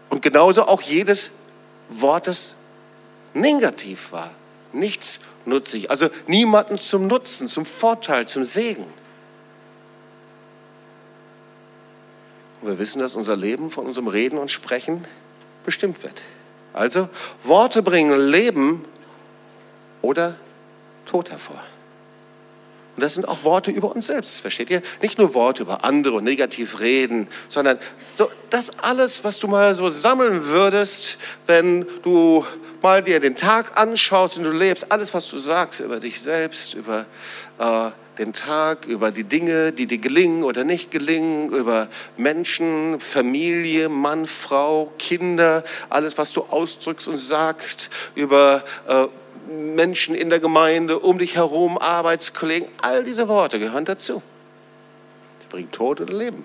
Und 0.08 0.22
genauso 0.22 0.66
auch 0.66 0.82
jedes 0.82 1.32
Wort, 1.88 2.26
das 2.26 2.56
negativ 3.34 4.12
war, 4.12 4.30
nichts 4.72 5.20
nutzig, 5.44 5.90
also 5.90 6.08
niemanden 6.26 6.78
zum 6.78 7.06
Nutzen, 7.06 7.48
zum 7.48 7.64
Vorteil, 7.64 8.26
zum 8.28 8.44
Segen. 8.44 8.84
Und 12.60 12.68
wir 12.68 12.78
wissen, 12.78 13.00
dass 13.00 13.14
unser 13.14 13.36
Leben 13.36 13.70
von 13.70 13.86
unserem 13.86 14.08
Reden 14.08 14.38
und 14.38 14.50
Sprechen 14.50 15.04
bestimmt 15.64 16.02
wird. 16.02 16.22
Also 16.72 17.08
Worte 17.42 17.82
bringen 17.82 18.18
Leben 18.28 18.84
oder 20.02 20.36
Tod 21.06 21.30
hervor. 21.30 21.60
Und 22.96 23.04
das 23.04 23.14
sind 23.14 23.26
auch 23.26 23.44
Worte 23.44 23.70
über 23.70 23.94
uns 23.94 24.06
selbst, 24.06 24.40
versteht 24.40 24.70
ihr? 24.70 24.82
Nicht 25.00 25.18
nur 25.18 25.34
Worte 25.34 25.62
über 25.62 25.84
andere 25.84 26.16
und 26.16 26.24
negativ 26.24 26.80
reden, 26.80 27.28
sondern 27.48 27.78
so, 28.14 28.30
das 28.50 28.78
alles, 28.80 29.24
was 29.24 29.38
du 29.38 29.48
mal 29.48 29.74
so 29.74 29.88
sammeln 29.88 30.46
würdest, 30.46 31.18
wenn 31.46 31.86
du 32.02 32.44
mal 32.82 33.02
dir 33.02 33.20
den 33.20 33.36
Tag 33.36 33.80
anschaust 33.80 34.38
und 34.38 34.44
du 34.44 34.50
lebst, 34.50 34.92
alles, 34.92 35.14
was 35.14 35.28
du 35.30 35.38
sagst 35.38 35.80
über 35.80 36.00
dich 36.00 36.20
selbst, 36.20 36.74
über 36.74 37.06
äh, 37.58 37.90
den 38.20 38.34
Tag, 38.34 38.84
über 38.84 39.10
die 39.10 39.24
Dinge, 39.24 39.72
die 39.72 39.86
dir 39.86 39.96
gelingen 39.96 40.44
oder 40.44 40.62
nicht 40.62 40.90
gelingen, 40.90 41.48
über 41.48 41.88
Menschen, 42.18 43.00
Familie, 43.00 43.88
Mann, 43.88 44.26
Frau, 44.26 44.92
Kinder, 44.98 45.64
alles, 45.88 46.18
was 46.18 46.34
du 46.34 46.42
ausdrückst 46.42 47.08
und 47.08 47.16
sagst, 47.16 47.88
über 48.14 48.62
äh, 48.86 49.06
Menschen 49.50 50.14
in 50.14 50.28
der 50.28 50.38
Gemeinde, 50.38 50.98
um 50.98 51.18
dich 51.18 51.36
herum, 51.36 51.78
Arbeitskollegen, 51.78 52.68
all 52.82 53.04
diese 53.04 53.26
Worte 53.26 53.58
gehören 53.58 53.86
dazu. 53.86 54.22
Sie 55.40 55.46
bringen 55.48 55.70
Tod 55.70 56.02
oder 56.02 56.12
Leben. 56.12 56.44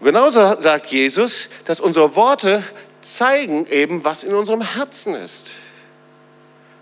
Genauso 0.00 0.60
sagt 0.60 0.88
Jesus, 0.88 1.50
dass 1.66 1.80
unsere 1.80 2.16
Worte 2.16 2.64
zeigen 3.00 3.64
eben, 3.66 4.02
was 4.02 4.24
in 4.24 4.34
unserem 4.34 4.60
Herzen 4.60 5.14
ist. 5.14 5.52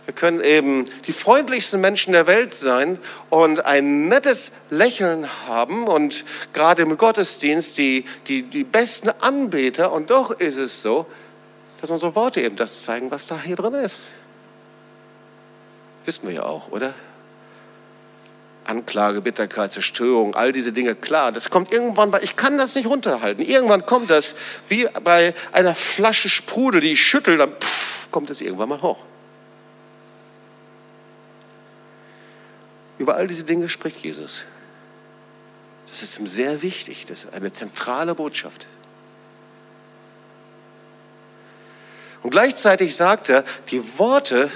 Wir 0.06 0.14
können 0.14 0.40
eben 0.40 0.84
die 1.08 1.12
freundlichsten 1.12 1.80
Menschen 1.80 2.12
der 2.12 2.28
Welt 2.28 2.54
sein 2.54 2.98
und 3.28 3.64
ein 3.64 4.08
nettes 4.08 4.52
Lächeln 4.70 5.28
haben 5.48 5.88
und 5.88 6.24
gerade 6.52 6.82
im 6.82 6.96
Gottesdienst 6.96 7.76
die, 7.76 8.04
die, 8.28 8.44
die 8.44 8.62
besten 8.62 9.10
Anbeter. 9.20 9.92
Und 9.92 10.10
doch 10.10 10.30
ist 10.30 10.58
es 10.58 10.80
so, 10.80 11.06
dass 11.80 11.90
unsere 11.90 12.14
Worte 12.14 12.40
eben 12.40 12.54
das 12.54 12.84
zeigen, 12.84 13.10
was 13.10 13.26
da 13.26 13.40
hier 13.40 13.56
drin 13.56 13.74
ist. 13.74 14.10
Wissen 16.04 16.28
wir 16.28 16.36
ja 16.36 16.42
auch, 16.44 16.70
oder? 16.70 16.94
Anklage, 18.64 19.20
Bitterkeit, 19.20 19.72
Zerstörung, 19.72 20.36
all 20.36 20.52
diese 20.52 20.72
Dinge, 20.72 20.94
klar, 20.94 21.32
das 21.32 21.50
kommt 21.50 21.72
irgendwann 21.72 22.12
bei, 22.12 22.20
ich 22.22 22.36
kann 22.36 22.58
das 22.58 22.76
nicht 22.76 22.86
runterhalten. 22.86 23.44
Irgendwann 23.44 23.86
kommt 23.86 24.10
das 24.10 24.36
wie 24.68 24.88
bei 25.02 25.34
einer 25.50 25.74
Flasche 25.74 26.28
Sprudel, 26.28 26.80
die 26.80 26.92
ich 26.92 27.04
schüttel, 27.04 27.38
dann 27.38 27.52
pff, 27.52 28.08
kommt 28.12 28.30
es 28.30 28.40
irgendwann 28.40 28.68
mal 28.68 28.82
hoch. 28.82 28.98
Über 32.98 33.16
all 33.16 33.28
diese 33.28 33.44
Dinge 33.44 33.68
spricht 33.68 33.98
Jesus. 33.98 34.44
Das 35.88 36.02
ist 36.02 36.18
ihm 36.18 36.26
sehr 36.26 36.62
wichtig, 36.62 37.06
das 37.06 37.24
ist 37.24 37.34
eine 37.34 37.52
zentrale 37.52 38.14
Botschaft. 38.14 38.66
Und 42.22 42.30
gleichzeitig 42.30 42.96
sagt 42.96 43.28
er, 43.28 43.44
die 43.70 43.98
Worte, 43.98 44.50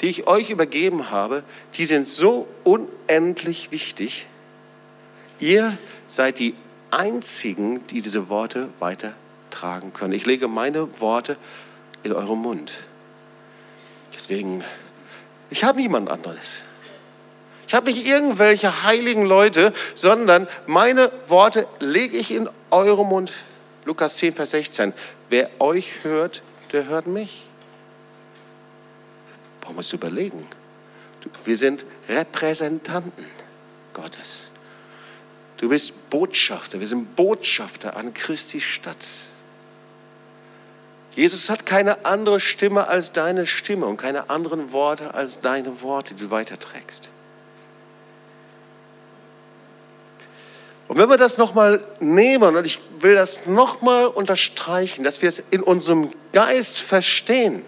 die 0.00 0.06
ich 0.06 0.26
euch 0.26 0.50
übergeben 0.50 1.10
habe, 1.10 1.42
die 1.74 1.84
sind 1.84 2.08
so 2.08 2.46
unendlich 2.64 3.72
wichtig. 3.72 4.26
Ihr 5.40 5.76
seid 6.06 6.38
die 6.38 6.54
Einzigen, 6.90 7.86
die 7.88 8.00
diese 8.00 8.28
Worte 8.28 8.68
weitertragen 8.78 9.92
können. 9.92 10.12
Ich 10.12 10.26
lege 10.26 10.48
meine 10.48 11.00
Worte 11.00 11.36
in 12.02 12.12
eurem 12.12 12.38
Mund. 12.38 12.80
Deswegen, 14.14 14.62
ich 15.50 15.64
habe 15.64 15.80
niemand 15.80 16.10
anderes. 16.10 16.62
Ich 17.70 17.74
habe 17.76 17.88
nicht 17.88 18.04
irgendwelche 18.04 18.82
heiligen 18.82 19.24
Leute, 19.24 19.72
sondern 19.94 20.48
meine 20.66 21.12
Worte 21.28 21.68
lege 21.78 22.16
ich 22.16 22.32
in 22.32 22.50
eurem 22.72 23.06
Mund. 23.06 23.32
Lukas 23.84 24.16
10, 24.16 24.32
Vers 24.32 24.50
16. 24.50 24.92
Wer 25.28 25.48
euch 25.60 26.02
hört, 26.02 26.42
der 26.72 26.86
hört 26.86 27.06
mich. 27.06 27.46
Brauchen 29.60 29.74
wir 29.74 29.78
uns 29.78 29.92
überlegen. 29.92 30.44
Wir 31.44 31.56
sind 31.56 31.86
Repräsentanten 32.08 33.24
Gottes. 33.92 34.50
Du 35.58 35.68
bist 35.68 36.10
Botschafter. 36.10 36.80
Wir 36.80 36.88
sind 36.88 37.14
Botschafter 37.14 37.96
an 37.96 38.12
Christi 38.14 38.60
Stadt. 38.60 39.06
Jesus 41.14 41.48
hat 41.48 41.66
keine 41.66 42.04
andere 42.04 42.40
Stimme 42.40 42.88
als 42.88 43.12
deine 43.12 43.46
Stimme 43.46 43.86
und 43.86 43.96
keine 43.96 44.28
anderen 44.28 44.72
Worte 44.72 45.14
als 45.14 45.40
deine 45.40 45.82
Worte, 45.82 46.14
die 46.14 46.24
du 46.24 46.30
weiterträgst. 46.32 47.10
Und 50.90 50.96
wenn 50.96 51.08
wir 51.08 51.18
das 51.18 51.38
nochmal 51.38 51.86
nehmen, 52.00 52.56
und 52.56 52.66
ich 52.66 52.80
will 52.98 53.14
das 53.14 53.46
nochmal 53.46 54.08
unterstreichen, 54.08 55.04
dass 55.04 55.22
wir 55.22 55.28
es 55.28 55.38
in 55.38 55.62
unserem 55.62 56.10
Geist 56.32 56.80
verstehen, 56.80 57.64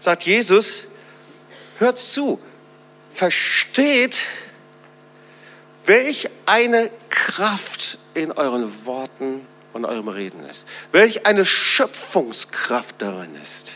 sagt 0.00 0.24
Jesus, 0.24 0.88
hört 1.78 2.00
zu, 2.00 2.40
versteht, 3.08 4.22
welch 5.86 6.28
eine 6.46 6.90
Kraft 7.08 7.98
in 8.14 8.32
euren 8.32 8.84
Worten 8.84 9.46
und 9.74 9.84
eurem 9.84 10.08
Reden 10.08 10.44
ist, 10.44 10.66
welch 10.90 11.24
eine 11.24 11.46
Schöpfungskraft 11.46 12.96
darin 12.98 13.32
ist. 13.40 13.70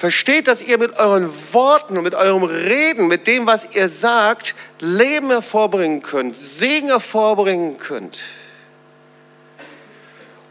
Versteht, 0.00 0.48
dass 0.48 0.62
ihr 0.62 0.78
mit 0.78 0.98
euren 0.98 1.30
Worten 1.52 1.98
und 1.98 2.04
mit 2.04 2.14
eurem 2.14 2.44
Reden, 2.44 3.06
mit 3.06 3.26
dem, 3.26 3.44
was 3.44 3.74
ihr 3.74 3.86
sagt, 3.86 4.54
Leben 4.78 5.28
hervorbringen 5.28 6.00
könnt, 6.00 6.38
Segen 6.38 6.86
hervorbringen 6.86 7.76
könnt. 7.76 8.18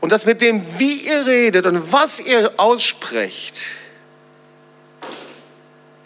Und 0.01 0.12
dass 0.12 0.27
mit 0.27 0.43
dem, 0.43 0.63
wie 0.77 0.97
ihr 0.97 1.25
redet 1.25 1.65
und 1.65 1.91
was 1.91 2.19
ihr 2.19 2.53
aussprecht, 2.57 3.59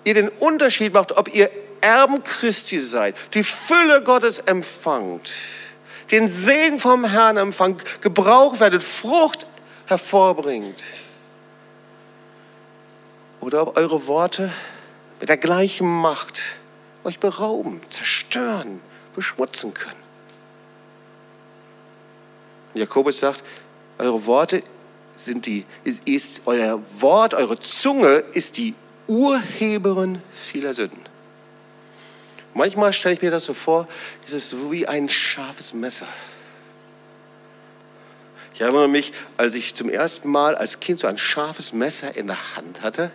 ihr 0.06 0.14
den 0.14 0.30
Unterschied 0.30 0.94
macht, 0.94 1.12
ob 1.18 1.28
ihr 1.36 1.50
Erben 1.82 2.24
Christi 2.24 2.80
seid, 2.80 3.14
die 3.34 3.44
Fülle 3.44 4.04
Gottes 4.04 4.40
empfangt, 4.40 5.30
den 6.12 6.30
Segen 6.30 6.80
vom 6.80 7.04
Herrn 7.04 7.36
empfangt, 7.36 8.02
Gebrauch 8.02 8.62
werdet, 8.62 8.84
Frucht 8.84 9.46
hervorbringt 9.88 10.80
oder 13.44 13.62
ob 13.62 13.78
eure 13.78 14.08
Worte 14.08 14.52
mit 15.20 15.30
der 15.30 15.38
gleichen 15.38 15.88
Macht 15.88 16.42
euch 17.04 17.20
berauben, 17.20 17.82
zerstören, 17.90 18.82
beschmutzen 19.16 19.74
können. 19.74 20.02
Und 22.74 22.80
Jakobus 22.80 23.20
sagt, 23.20 23.44
eure 23.98 24.26
Worte 24.26 24.64
sind 25.18 25.46
die, 25.46 25.66
ist, 25.84 26.08
ist 26.08 26.42
euer 26.46 26.82
Wort, 27.02 27.34
eure 27.34 27.60
Zunge 27.60 28.24
ist 28.34 28.58
die 28.58 28.74
Urheberin 29.08 30.22
vieler 30.34 30.74
Sünden. 30.74 31.04
Manchmal 32.54 32.94
stelle 32.94 33.16
ich 33.16 33.22
mir 33.22 33.32
das 33.32 33.46
so 33.46 33.54
vor, 33.54 33.88
ist 34.26 34.34
es 34.34 34.50
so 34.50 34.72
wie 34.72 34.88
ein 34.88 35.10
scharfes 35.10 35.74
Messer. 35.74 36.08
Ich 38.54 38.62
erinnere 38.62 38.88
mich, 38.88 39.12
als 39.36 39.56
ich 39.56 39.76
zum 39.76 39.90
ersten 39.90 40.30
Mal 40.30 40.56
als 40.56 40.80
Kind 40.80 41.02
so 41.02 41.08
ein 41.08 41.18
scharfes 41.18 41.74
Messer 41.74 42.16
in 42.16 42.28
der 42.28 42.56
Hand 42.56 42.82
hatte 42.82 43.12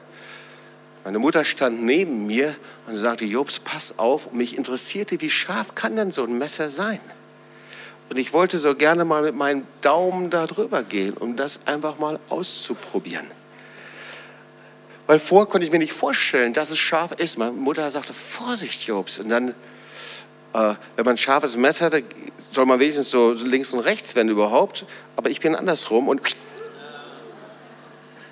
meine 1.09 1.21
Mutter 1.21 1.47
stand 1.47 1.83
neben 1.83 2.27
mir 2.27 2.55
und 2.87 2.95
sagte, 2.95 3.25
Jobs, 3.25 3.61
pass 3.61 3.99
auf. 3.99 4.27
Und 4.27 4.37
mich 4.37 4.59
interessierte, 4.59 5.23
wie 5.23 5.31
scharf 5.31 5.75
kann 5.75 5.97
denn 5.97 6.13
so 6.13 6.23
ein 6.23 6.37
Messer 6.37 6.69
sein? 6.69 7.01
Und 8.11 8.19
ich 8.19 8.35
wollte 8.35 8.59
so 8.59 8.75
gerne 8.75 9.07
mal 9.07 9.23
mit 9.23 9.35
meinem 9.35 9.67
Daumen 9.81 10.29
da 10.29 10.47
drüber 10.47 10.83
gehen, 10.83 11.15
um 11.15 11.35
das 11.35 11.67
einfach 11.67 11.99
mal 11.99 12.19
auszuprobieren. 12.29 13.27
Weil 15.07 15.19
vorher 15.19 15.47
konnte 15.47 15.67
ich 15.67 15.73
mir 15.73 15.79
nicht 15.79 15.95
vorstellen, 15.95 16.53
dass 16.53 16.69
es 16.69 16.77
scharf 16.77 17.13
ist. 17.13 17.39
Meine 17.39 17.53
Mutter 17.53 17.91
sagte, 17.91 18.13
Vorsicht, 18.13 18.87
Jobs. 18.87 19.19
Und 19.19 19.31
dann, 19.31 19.49
äh, 19.49 20.75
wenn 20.97 21.07
man 21.07 21.15
ein 21.15 21.17
scharfes 21.17 21.57
Messer 21.57 21.87
hat, 21.87 22.03
soll 22.37 22.67
man 22.67 22.81
wenigstens 22.81 23.11
so 23.11 23.33
links 23.33 23.73
und 23.73 23.81
rechts, 23.81 24.15
wenn 24.15 24.29
überhaupt. 24.29 24.85
Aber 25.17 25.31
ich 25.31 25.41
bin 25.41 25.57
andersrum 25.57 26.07
und, 26.09 26.21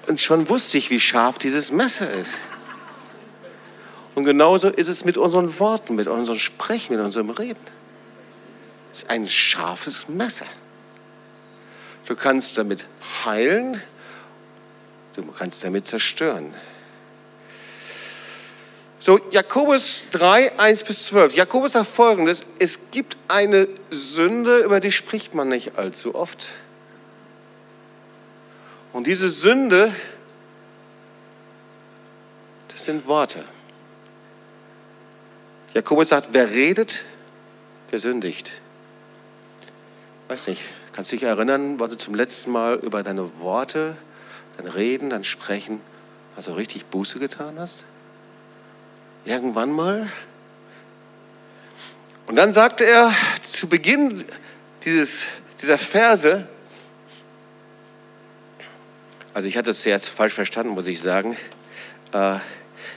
und 0.09 0.21
schon 0.21 0.51
wusste 0.51 0.77
ich, 0.77 0.91
wie 0.91 1.01
scharf 1.01 1.39
dieses 1.39 1.73
Messer 1.73 2.11
ist. 2.11 2.35
Und 4.17 4.25
genauso 4.25 4.71
ist 4.71 4.89
es 4.89 5.05
mit 5.05 5.19
unseren 5.19 5.59
Worten, 5.59 5.95
mit 5.95 6.09
unserem 6.09 6.39
Sprechen, 6.39 6.97
mit 6.97 7.05
unserem 7.05 7.29
Reden. 7.29 7.61
Es 8.91 9.03
ist 9.03 9.11
ein 9.11 9.29
scharfes 9.29 10.09
Messer. 10.09 10.47
Du 12.07 12.17
kannst 12.17 12.57
damit 12.57 12.87
heilen, 13.27 13.79
du 15.15 15.23
kannst 15.33 15.63
damit 15.63 15.87
zerstören. 15.87 16.55
So, 18.99 19.21
Jakobus 19.33 20.05
3, 20.13 20.59
1 20.59 20.85
bis 20.85 21.05
12. 21.09 21.35
Jakobus 21.35 21.73
sagt 21.73 21.91
folgendes: 21.91 22.47
Es 22.59 22.91
gibt 22.91 23.19
eine 23.29 23.69
Sünde, 23.91 24.61
über 24.61 24.81
die 24.81 24.93
spricht 24.93 25.35
man 25.35 25.51
nicht 25.51 25.77
allzu 25.77 26.15
oft. 26.15 26.53
Und 28.95 29.07
diese 29.07 29.29
Sünde, 29.29 29.95
das 32.69 32.87
sind 32.87 33.07
Worte. 33.07 33.45
Jakobus 35.77 36.09
sagt, 36.09 36.29
wer 36.33 36.53
redet, 36.53 37.03
der 37.93 37.99
sündigt. 37.99 38.63
Weiß 40.27 40.47
nicht, 40.47 40.63
kannst 40.93 41.13
du 41.13 41.17
dich 41.17 41.25
erinnern, 41.25 41.79
wann 41.79 41.91
du 41.91 41.99
zum 41.99 42.15
letzten 42.15 42.51
Mal 42.51 42.77
über 42.77 43.03
deine 43.03 43.41
Worte, 43.41 43.95
dein 44.57 44.69
Reden, 44.69 45.11
dein 45.11 45.23
Sprechen, 45.23 45.83
also 46.35 46.55
richtig 46.55 46.87
Buße 46.87 47.19
getan 47.19 47.59
hast? 47.59 47.85
Irgendwann 49.27 49.71
mal? 49.71 50.11
Und 52.27 52.37
dann 52.37 52.55
sagte 52.55 52.87
er 52.87 53.13
zu 53.43 53.69
Beginn 53.69 54.25
dieses, 54.87 55.27
dieser 55.61 55.77
Verse, 55.77 56.49
also 59.35 59.47
ich 59.47 59.59
hatte 59.59 59.73
es 59.73 59.85
jetzt 59.85 60.09
falsch 60.09 60.33
verstanden, 60.33 60.73
muss 60.73 60.87
ich 60.87 61.03
sagen. 61.03 61.37
Äh, 62.15 62.37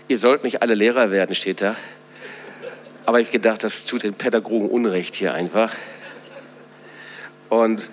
ihr 0.07 0.17
sollt 0.17 0.45
nicht 0.45 0.61
alle 0.61 0.75
Lehrer 0.75 1.11
werden, 1.11 1.35
steht 1.35 1.59
da. 1.59 1.75
Aber 3.05 3.19
ich 3.19 3.27
habe 3.27 3.39
gedacht, 3.39 3.63
das 3.63 3.85
tut 3.85 4.03
den 4.03 4.13
Pädagogen 4.13 4.69
Unrecht 4.69 5.15
hier 5.15 5.33
einfach. 5.33 5.73
Und 7.49 7.89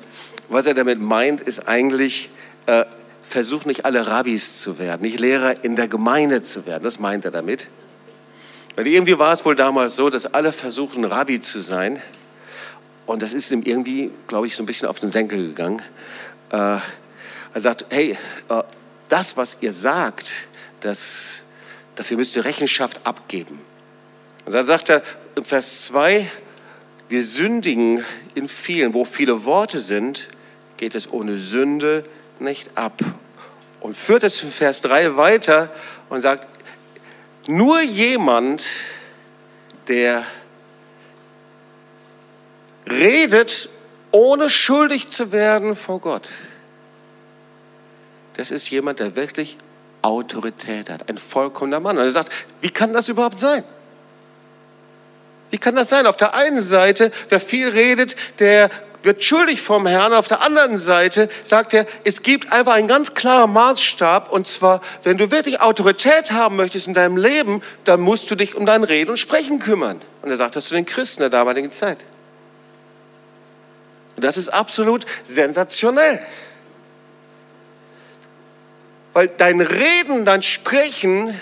was 0.48 0.66
er 0.66 0.74
damit 0.74 1.00
meint, 1.00 1.40
ist 1.40 1.68
eigentlich, 1.68 2.30
äh, 2.66 2.84
versuch 3.22 3.64
nicht 3.64 3.84
alle 3.84 4.06
Rabbis 4.06 4.60
zu 4.60 4.78
werden, 4.78 5.02
nicht 5.02 5.18
Lehrer 5.18 5.64
in 5.64 5.76
der 5.76 5.88
Gemeinde 5.88 6.42
zu 6.42 6.66
werden. 6.66 6.84
Das 6.84 7.00
meint 7.00 7.24
er 7.24 7.30
damit. 7.30 7.68
Weil 8.76 8.86
irgendwie 8.86 9.18
war 9.18 9.32
es 9.32 9.44
wohl 9.44 9.56
damals 9.56 9.96
so, 9.96 10.10
dass 10.10 10.26
alle 10.26 10.52
versuchen, 10.52 11.04
Rabbi 11.04 11.40
zu 11.40 11.60
sein. 11.60 12.00
Und 13.06 13.22
das 13.22 13.32
ist 13.32 13.50
ihm 13.50 13.62
irgendwie, 13.62 14.10
glaube 14.28 14.46
ich, 14.46 14.54
so 14.54 14.62
ein 14.62 14.66
bisschen 14.66 14.88
auf 14.88 15.00
den 15.00 15.10
Senkel 15.10 15.48
gegangen. 15.48 15.80
Äh, 16.50 16.56
er 16.56 16.82
sagt, 17.54 17.86
hey, 17.88 18.18
äh, 18.48 18.62
das, 19.08 19.36
was 19.36 19.58
ihr 19.60 19.72
sagt, 19.72 20.30
das, 20.80 21.44
dafür 21.94 22.18
müsst 22.18 22.36
ihr 22.36 22.44
Rechenschaft 22.44 23.00
abgeben. 23.04 23.60
Und 24.46 24.54
dann 24.54 24.64
sagt 24.64 24.88
er 24.88 25.02
in 25.34 25.44
Vers 25.44 25.86
2, 25.86 26.30
wir 27.08 27.22
sündigen 27.22 28.04
in 28.34 28.48
vielen, 28.48 28.94
wo 28.94 29.04
viele 29.04 29.44
Worte 29.44 29.80
sind, 29.80 30.28
geht 30.76 30.94
es 30.94 31.12
ohne 31.12 31.36
Sünde 31.36 32.04
nicht 32.38 32.70
ab. 32.76 33.00
Und 33.80 33.96
führt 33.96 34.22
es 34.22 34.42
in 34.42 34.50
Vers 34.50 34.80
3 34.82 35.16
weiter 35.16 35.68
und 36.08 36.20
sagt, 36.20 36.46
nur 37.48 37.80
jemand, 37.82 38.64
der 39.88 40.24
redet, 42.88 43.68
ohne 44.12 44.48
schuldig 44.48 45.08
zu 45.10 45.32
werden 45.32 45.76
vor 45.76 46.00
Gott, 46.00 46.28
das 48.34 48.50
ist 48.50 48.70
jemand, 48.70 49.00
der 49.00 49.16
wirklich 49.16 49.56
Autorität 50.02 50.88
hat, 50.90 51.08
ein 51.08 51.18
vollkommener 51.18 51.80
Mann. 51.80 51.98
Und 51.98 52.04
er 52.04 52.12
sagt, 52.12 52.30
wie 52.60 52.70
kann 52.70 52.92
das 52.92 53.08
überhaupt 53.08 53.40
sein? 53.40 53.64
Wie 55.50 55.58
kann 55.58 55.76
das 55.76 55.88
sein? 55.88 56.06
Auf 56.06 56.16
der 56.16 56.34
einen 56.34 56.60
Seite, 56.60 57.12
wer 57.28 57.40
viel 57.40 57.68
redet, 57.68 58.16
der 58.40 58.70
wird 59.06 59.24
schuldig 59.24 59.62
vom 59.62 59.86
Herrn. 59.86 60.12
Auf 60.12 60.28
der 60.28 60.42
anderen 60.42 60.76
Seite 60.76 61.30
sagt 61.44 61.72
er, 61.72 61.86
es 62.04 62.22
gibt 62.22 62.52
einfach 62.52 62.74
einen 62.74 62.88
ganz 62.88 63.14
klaren 63.14 63.52
Maßstab. 63.52 64.30
Und 64.30 64.46
zwar, 64.46 64.82
wenn 65.04 65.16
du 65.16 65.30
wirklich 65.30 65.60
Autorität 65.60 66.32
haben 66.32 66.56
möchtest 66.56 66.88
in 66.88 66.94
deinem 66.94 67.16
Leben, 67.16 67.62
dann 67.84 68.00
musst 68.00 68.30
du 68.30 68.34
dich 68.34 68.54
um 68.54 68.66
dein 68.66 68.84
Reden 68.84 69.12
und 69.12 69.16
Sprechen 69.16 69.60
kümmern. 69.60 70.02
Und 70.22 70.30
er 70.30 70.36
sagt 70.36 70.56
das 70.56 70.66
zu 70.66 70.74
den 70.74 70.84
Christen 70.84 71.20
der 71.20 71.30
damaligen 71.30 71.70
Zeit. 71.70 72.04
Und 74.16 74.24
das 74.24 74.36
ist 74.36 74.48
absolut 74.48 75.06
sensationell. 75.22 76.20
Weil 79.12 79.28
dein 79.28 79.60
Reden, 79.60 80.24
dein 80.24 80.42
Sprechen 80.42 81.38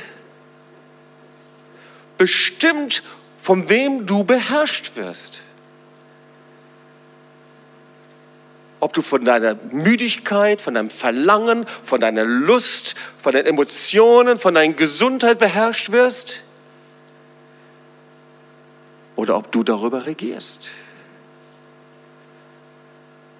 bestimmt, 2.18 3.02
von 3.44 3.68
wem 3.68 4.06
du 4.06 4.24
beherrscht 4.24 4.96
wirst. 4.96 5.42
Ob 8.80 8.94
du 8.94 9.02
von 9.02 9.22
deiner 9.22 9.54
Müdigkeit, 9.70 10.62
von 10.62 10.72
deinem 10.72 10.88
Verlangen, 10.88 11.66
von 11.66 12.00
deiner 12.00 12.24
Lust, 12.24 12.94
von 13.18 13.34
deinen 13.34 13.44
Emotionen, 13.44 14.38
von 14.38 14.54
deiner 14.54 14.72
Gesundheit 14.72 15.38
beherrscht 15.40 15.92
wirst 15.92 16.40
oder 19.14 19.36
ob 19.36 19.52
du 19.52 19.62
darüber 19.62 20.06
regierst. 20.06 20.70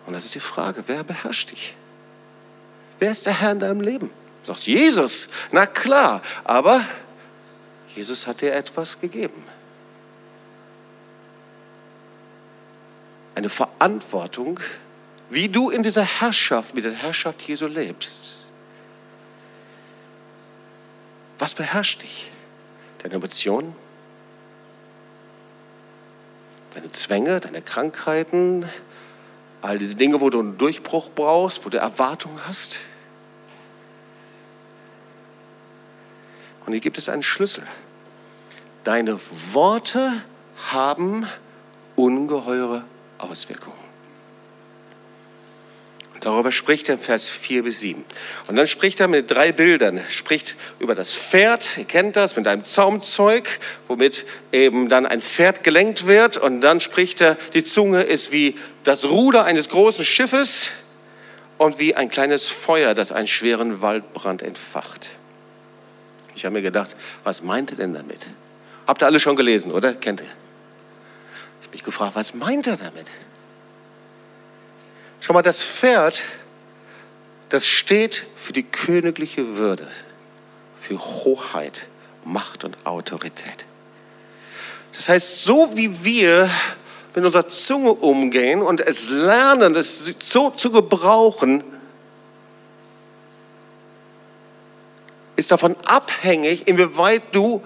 Und 0.04 0.12
das 0.12 0.26
ist 0.26 0.34
die 0.34 0.40
Frage, 0.40 0.84
wer 0.86 1.02
beherrscht 1.02 1.52
dich? 1.52 1.76
Wer 2.98 3.10
ist 3.10 3.24
der 3.24 3.40
Herr 3.40 3.52
in 3.52 3.60
deinem 3.60 3.80
Leben? 3.80 4.10
Du 4.42 4.48
sagst, 4.48 4.66
Jesus, 4.66 5.30
na 5.50 5.64
klar, 5.64 6.20
aber 6.44 6.84
Jesus 7.96 8.26
hat 8.26 8.42
dir 8.42 8.52
etwas 8.52 9.00
gegeben. 9.00 9.53
Eine 13.35 13.49
Verantwortung, 13.49 14.61
wie 15.31 15.49
du 15.49 15.70
in 15.70 15.83
dieser 15.83 16.05
Herrschaft, 16.05 16.75
mit 16.75 16.85
der 16.85 16.92
Herrschaft 16.92 17.42
Jesu 17.42 17.66
lebst. 17.66 18.44
Was 21.38 21.55
beherrscht 21.55 22.03
dich? 22.03 22.31
Deine 22.99 23.14
Emotionen? 23.14 23.75
Deine 26.75 26.90
Zwänge, 26.90 27.40
deine 27.40 27.62
Krankheiten, 27.62 28.68
all 29.62 29.79
diese 29.79 29.97
Dinge, 29.97 30.20
wo 30.20 30.31
du 30.31 30.40
einen 30.40 30.59
Durchbruch 30.59 31.11
brauchst, 31.14 31.64
wo 31.64 31.70
du 31.70 31.79
Erwartungen 31.79 32.38
hast? 32.47 32.81
Und 36.66 36.73
hier 36.73 36.81
gibt 36.81 36.99
es 36.99 37.09
einen 37.09 37.23
Schlüssel. 37.23 37.66
Deine 38.85 39.18
Worte 39.53 40.12
haben 40.70 41.27
ungeheure 41.97 42.85
Auswirkungen. 43.18 43.85
Und 46.14 46.24
darüber 46.24 46.53
spricht 46.53 46.88
er 46.88 46.94
in 46.94 47.00
Vers 47.00 47.29
4 47.29 47.64
bis 47.64 47.81
7. 47.81 48.05
Und 48.46 48.57
dann 48.57 48.66
spricht 48.66 49.00
er 49.00 49.09
mit 49.09 49.31
drei 49.31 49.53
Bildern. 49.53 49.98
Er 49.98 50.09
spricht 50.09 50.57
über 50.79 50.94
das 50.94 51.12
Pferd, 51.12 51.77
ihr 51.77 51.85
kennt 51.85 52.16
das, 52.16 52.37
mit 52.37 52.46
einem 52.46 52.64
Zaumzeug, 52.64 53.59
womit 53.88 54.24
eben 54.53 54.88
dann 54.88 55.07
ein 55.07 55.20
Pferd 55.20 55.64
gelenkt 55.64 56.07
wird. 56.07 56.37
Und 56.37 56.61
dann 56.61 56.81
spricht 56.81 57.20
er, 57.20 57.37
die 57.53 57.64
Zunge 57.64 58.03
ist 58.03 58.33
wie 58.33 58.57
das 58.85 59.05
Ruder 59.05 59.44
eines 59.44 59.68
großen 59.68 60.05
Schiffes 60.05 60.70
und 61.59 61.79
wie 61.79 61.94
ein 61.94 62.09
kleines 62.09 62.48
Feuer, 62.48 62.94
das 62.94 63.12
einen 63.12 63.29
schweren 63.29 63.81
Waldbrand 63.81 64.42
entfacht. 64.42 65.11
Ich 66.37 66.44
habe 66.44 66.55
mir 66.55 66.62
gedacht, 66.62 66.96
was 67.22 67.42
meint 67.42 67.70
er 67.70 67.77
denn 67.77 67.94
damit? 67.94 68.20
Habt 68.87 69.03
ihr 69.03 69.07
alle 69.07 69.20
schon 69.20 69.37
gelesen, 69.37 69.72
oder? 69.72 69.94
Kennt 69.94 70.20
ihr? 70.20 70.43
Mich 71.74 71.82
gefragt, 71.82 72.14
was 72.14 72.34
meint 72.34 72.68
er 72.68 72.76
damit? 72.76 73.08
Schau 75.18 75.32
mal, 75.32 75.42
das 75.42 75.60
Pferd, 75.60 76.22
das 77.48 77.66
steht 77.66 78.24
für 78.37 78.52
die 78.52 78.62
königliche 78.62 79.56
Würde, 79.56 79.88
für 80.76 81.00
Hoheit, 81.00 81.88
Macht 82.24 82.62
und 82.62 82.87
Autorität. 82.87 83.66
Das 84.94 85.08
heißt, 85.08 85.42
so 85.42 85.76
wie 85.76 86.04
wir 86.04 86.48
mit 87.12 87.24
unserer 87.24 87.48
Zunge 87.48 87.90
umgehen 87.90 88.62
und 88.62 88.80
es 88.80 89.08
lernen, 89.08 89.74
es 89.74 90.14
so 90.20 90.50
zu 90.50 90.70
gebrauchen, 90.70 91.64
ist 95.34 95.51
davon 95.51 95.74
abhängig, 95.86 96.68
inwieweit 96.68 97.22
du 97.32 97.64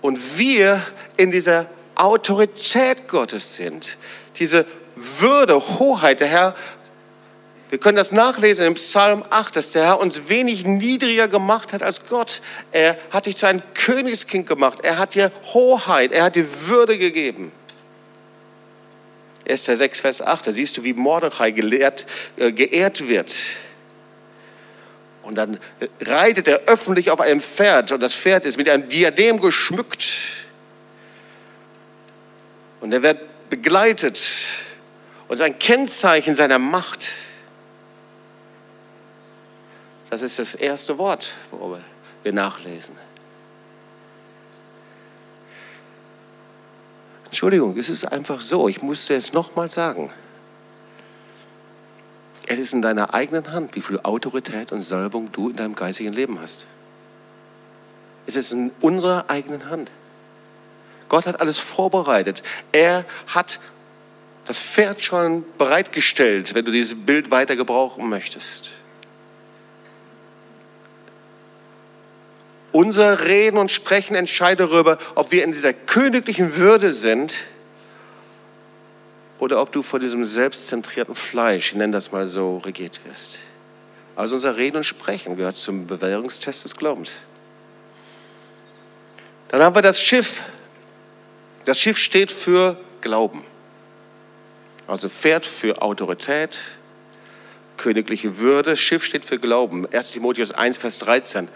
und 0.00 0.38
wir 0.38 0.82
in 1.16 1.30
dieser 1.30 1.68
Autorität 2.02 3.08
Gottes 3.08 3.56
sind. 3.56 3.96
Diese 4.38 4.66
Würde, 4.96 5.54
Hoheit, 5.78 6.20
der 6.20 6.28
Herr, 6.28 6.54
wir 7.70 7.78
können 7.78 7.96
das 7.96 8.12
nachlesen 8.12 8.66
im 8.66 8.74
Psalm 8.74 9.24
8, 9.30 9.56
dass 9.56 9.72
der 9.72 9.86
Herr 9.86 10.00
uns 10.00 10.28
wenig 10.28 10.66
niedriger 10.66 11.26
gemacht 11.26 11.72
hat 11.72 11.82
als 11.82 12.04
Gott. 12.06 12.42
Er 12.70 12.98
hat 13.10 13.24
dich 13.24 13.38
zu 13.38 13.46
einem 13.46 13.62
Königskind 13.72 14.46
gemacht. 14.46 14.80
Er 14.82 14.98
hat 14.98 15.14
dir 15.14 15.32
Hoheit, 15.54 16.12
er 16.12 16.24
hat 16.24 16.36
dir 16.36 16.46
Würde 16.66 16.98
gegeben. 16.98 17.50
1. 19.48 19.64
6, 19.64 20.00
Vers 20.00 20.22
8, 20.22 20.48
da 20.48 20.52
siehst 20.52 20.76
du, 20.76 20.84
wie 20.84 20.92
Mordechai 20.92 21.50
gelehrt, 21.50 22.04
äh, 22.36 22.52
geehrt 22.52 23.08
wird. 23.08 23.34
Und 25.22 25.36
dann 25.36 25.58
reitet 26.00 26.48
er 26.48 26.62
öffentlich 26.66 27.10
auf 27.10 27.20
einem 27.20 27.40
Pferd 27.40 27.92
und 27.92 28.00
das 28.00 28.14
Pferd 28.14 28.44
ist 28.44 28.58
mit 28.58 28.68
einem 28.68 28.88
Diadem 28.88 29.40
geschmückt. 29.40 30.04
Und 32.82 32.92
er 32.92 33.02
wird 33.02 33.48
begleitet 33.48 34.20
und 35.28 35.36
sein 35.36 35.56
Kennzeichen 35.56 36.34
seiner 36.34 36.58
Macht. 36.58 37.08
Das 40.10 40.20
ist 40.20 40.40
das 40.40 40.56
erste 40.56 40.98
Wort, 40.98 41.32
worüber 41.52 41.80
wir 42.24 42.32
nachlesen. 42.32 42.96
Entschuldigung, 47.26 47.78
es 47.78 47.88
ist 47.88 48.04
einfach 48.04 48.40
so, 48.40 48.68
ich 48.68 48.82
musste 48.82 49.14
es 49.14 49.32
nochmal 49.32 49.70
sagen. 49.70 50.12
Es 52.48 52.58
ist 52.58 52.72
in 52.72 52.82
deiner 52.82 53.14
eigenen 53.14 53.52
Hand, 53.52 53.76
wie 53.76 53.80
viel 53.80 54.00
Autorität 54.00 54.72
und 54.72 54.82
Salbung 54.82 55.30
du 55.30 55.50
in 55.50 55.56
deinem 55.56 55.76
geistigen 55.76 56.12
Leben 56.12 56.40
hast. 56.40 56.66
Es 58.26 58.34
ist 58.34 58.50
in 58.50 58.72
unserer 58.80 59.30
eigenen 59.30 59.70
Hand. 59.70 59.92
Gott 61.12 61.26
hat 61.26 61.42
alles 61.42 61.58
vorbereitet. 61.58 62.42
Er 62.72 63.04
hat 63.26 63.60
das 64.46 64.58
Pferd 64.58 65.02
schon 65.02 65.44
bereitgestellt, 65.58 66.54
wenn 66.54 66.64
du 66.64 66.72
dieses 66.72 67.04
Bild 67.04 67.30
weiter 67.30 67.54
gebrauchen 67.54 68.08
möchtest. 68.08 68.70
Unser 72.72 73.26
Reden 73.26 73.58
und 73.58 73.70
Sprechen 73.70 74.16
entscheidet 74.16 74.70
darüber, 74.70 74.96
ob 75.14 75.32
wir 75.32 75.44
in 75.44 75.52
dieser 75.52 75.74
königlichen 75.74 76.56
Würde 76.56 76.94
sind 76.94 77.34
oder 79.38 79.60
ob 79.60 79.70
du 79.70 79.82
vor 79.82 79.98
diesem 80.00 80.24
selbstzentrierten 80.24 81.14
Fleisch, 81.14 81.72
ich 81.72 81.74
nenne 81.74 81.92
das 81.92 82.10
mal 82.10 82.26
so, 82.26 82.56
regiert 82.56 83.00
wirst. 83.04 83.40
Also 84.16 84.36
unser 84.36 84.56
Reden 84.56 84.78
und 84.78 84.84
Sprechen 84.84 85.36
gehört 85.36 85.58
zum 85.58 85.86
Bewährungstest 85.86 86.64
des 86.64 86.74
Glaubens. 86.74 87.20
Dann 89.48 89.60
haben 89.60 89.74
wir 89.74 89.82
das 89.82 90.00
Schiff. 90.00 90.44
Das 91.64 91.78
Schiff 91.78 91.98
steht 91.98 92.32
für 92.32 92.76
Glauben. 93.00 93.44
Also 94.86 95.08
Pferd 95.08 95.46
für 95.46 95.80
Autorität, 95.80 96.58
königliche 97.76 98.38
Würde. 98.38 98.76
Schiff 98.76 99.04
steht 99.04 99.24
für 99.24 99.38
Glauben. 99.38 99.86
1 99.92 100.10
Timotheus 100.10 100.52
1, 100.52 100.78
Vers 100.78 100.98
13 100.98 101.48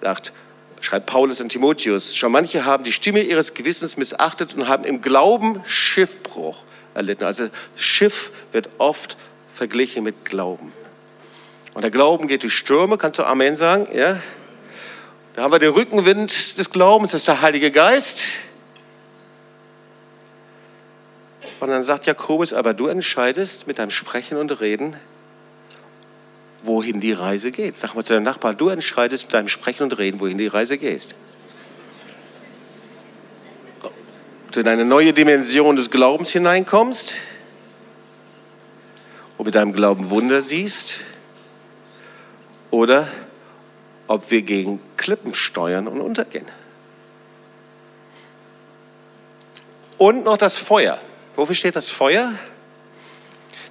sagt, 0.00 0.32
schreibt 0.80 1.06
Paulus 1.06 1.40
an 1.40 1.48
Timotheus, 1.48 2.16
schon 2.16 2.30
manche 2.30 2.64
haben 2.64 2.84
die 2.84 2.92
Stimme 2.92 3.22
ihres 3.22 3.54
Gewissens 3.54 3.96
missachtet 3.96 4.54
und 4.54 4.68
haben 4.68 4.84
im 4.84 5.00
Glauben 5.00 5.60
Schiffbruch 5.66 6.64
erlitten. 6.94 7.24
Also 7.24 7.48
Schiff 7.76 8.30
wird 8.52 8.68
oft 8.78 9.16
verglichen 9.52 10.04
mit 10.04 10.24
Glauben. 10.24 10.72
Und 11.74 11.82
der 11.82 11.90
Glauben 11.90 12.28
geht 12.28 12.44
durch 12.44 12.54
Stürme, 12.54 12.96
kannst 12.96 13.18
du 13.18 13.24
Amen 13.24 13.56
sagen? 13.56 13.88
Ja? 13.92 14.20
Da 15.34 15.42
haben 15.42 15.52
wir 15.52 15.58
den 15.58 15.72
Rückenwind 15.72 16.58
des 16.58 16.70
Glaubens, 16.70 17.12
das 17.12 17.22
ist 17.22 17.28
der 17.28 17.42
Heilige 17.42 17.70
Geist. 17.70 18.24
Und 21.60 21.70
dann 21.70 21.82
sagt 21.82 22.06
Jakobus, 22.06 22.52
aber 22.52 22.72
du 22.72 22.86
entscheidest 22.86 23.66
mit 23.66 23.78
deinem 23.78 23.90
Sprechen 23.90 24.38
und 24.38 24.60
Reden, 24.60 24.96
wohin 26.62 27.00
die 27.00 27.12
Reise 27.12 27.50
geht. 27.50 27.76
Sag 27.76 27.94
mal 27.94 28.04
zu 28.04 28.14
deinem 28.14 28.24
Nachbarn, 28.24 28.56
du 28.56 28.68
entscheidest 28.68 29.26
mit 29.26 29.34
deinem 29.34 29.48
Sprechen 29.48 29.84
und 29.84 29.98
Reden, 29.98 30.20
wohin 30.20 30.38
die 30.38 30.46
Reise 30.46 30.78
geht. 30.78 31.14
Ob 33.82 33.92
du 34.52 34.60
in 34.60 34.68
eine 34.68 34.84
neue 34.84 35.12
Dimension 35.12 35.76
des 35.76 35.90
Glaubens 35.90 36.30
hineinkommst, 36.30 37.16
ob 39.36 39.46
mit 39.46 39.54
deinem 39.54 39.72
Glauben 39.72 40.10
Wunder 40.10 40.40
siehst 40.40 41.00
oder 42.70 43.08
ob 44.06 44.30
wir 44.30 44.42
gegen 44.42 44.80
Klippen 44.96 45.34
steuern 45.34 45.88
und 45.88 46.00
untergehen. 46.00 46.46
Und 49.98 50.24
noch 50.24 50.36
das 50.36 50.56
Feuer. 50.56 50.98
Wofür 51.38 51.54
steht 51.54 51.76
das 51.76 51.88
Feuer? 51.88 52.34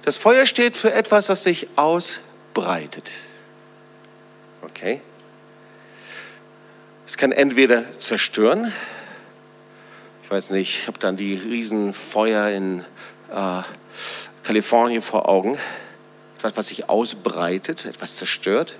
Das 0.00 0.16
Feuer 0.16 0.46
steht 0.46 0.74
für 0.74 0.90
etwas, 0.90 1.26
das 1.26 1.42
sich 1.42 1.68
ausbreitet. 1.76 3.10
Okay? 4.62 5.02
Es 7.06 7.18
kann 7.18 7.30
entweder 7.30 7.84
zerstören, 7.98 8.72
ich 10.22 10.30
weiß 10.30 10.48
nicht, 10.48 10.78
ich 10.78 10.86
habe 10.86 10.98
dann 10.98 11.18
die 11.18 11.34
Riesenfeuer 11.34 12.48
in 12.48 12.80
äh, 13.30 13.62
Kalifornien 14.44 15.02
vor 15.02 15.28
Augen. 15.28 15.58
Etwas, 16.38 16.56
was 16.56 16.68
sich 16.68 16.88
ausbreitet, 16.88 17.84
etwas 17.84 18.16
zerstört. 18.16 18.76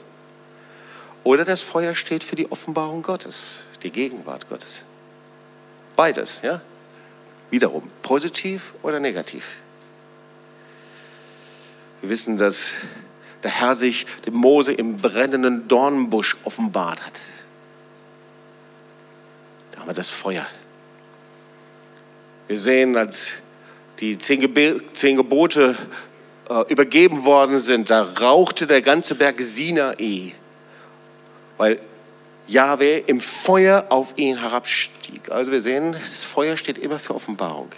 Oder 1.24 1.44
das 1.44 1.60
Feuer 1.60 1.94
steht 1.94 2.24
für 2.24 2.36
die 2.36 2.50
Offenbarung 2.50 3.02
Gottes, 3.02 3.64
die 3.82 3.90
Gegenwart 3.90 4.48
Gottes. 4.48 4.86
Beides, 5.94 6.40
ja? 6.42 6.62
Wiederum, 7.50 7.90
positiv 8.02 8.74
oder 8.82 9.00
negativ. 9.00 9.58
Wir 12.00 12.10
wissen, 12.10 12.36
dass 12.36 12.72
der 13.42 13.50
Herr 13.50 13.74
sich 13.74 14.06
dem 14.26 14.34
Mose 14.34 14.72
im 14.72 14.98
brennenden 14.98 15.68
Dornbusch 15.68 16.36
offenbart 16.44 17.00
hat. 17.04 17.12
Da 19.72 19.80
haben 19.80 19.88
wir 19.88 19.94
das 19.94 20.08
Feuer. 20.08 20.46
Wir 22.46 22.56
sehen, 22.56 22.96
als 22.96 23.40
die 24.00 24.18
zehn, 24.18 24.40
Gebote 24.40 25.76
äh, 26.48 26.72
übergeben 26.72 27.24
worden 27.24 27.58
sind, 27.58 27.90
da 27.90 28.02
rauchte 28.02 28.66
der 28.66 28.80
ganze 28.80 29.14
Berg 29.14 29.40
Sinai, 29.40 30.34
weil 31.56 31.80
Jahwe 32.48 32.98
im 32.98 33.20
Feuer 33.20 33.86
auf 33.90 34.14
ihn 34.16 34.38
herabstieg. 34.38 35.30
Also 35.30 35.52
wir 35.52 35.60
sehen, 35.60 35.92
das 35.92 36.24
Feuer 36.24 36.56
steht 36.56 36.78
immer 36.78 36.98
für 36.98 37.14
Offenbarung. 37.14 37.70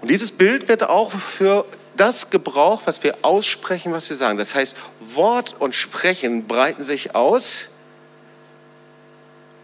Und 0.00 0.10
dieses 0.10 0.32
Bild 0.32 0.68
wird 0.68 0.82
auch 0.84 1.10
für 1.10 1.64
das 1.96 2.30
gebraucht, 2.30 2.82
was 2.86 3.02
wir 3.02 3.16
aussprechen, 3.22 3.92
was 3.92 4.10
wir 4.10 4.16
sagen. 4.16 4.36
Das 4.36 4.54
heißt, 4.54 4.76
Wort 5.00 5.56
und 5.58 5.74
Sprechen 5.74 6.46
breiten 6.46 6.82
sich 6.82 7.14
aus 7.14 7.70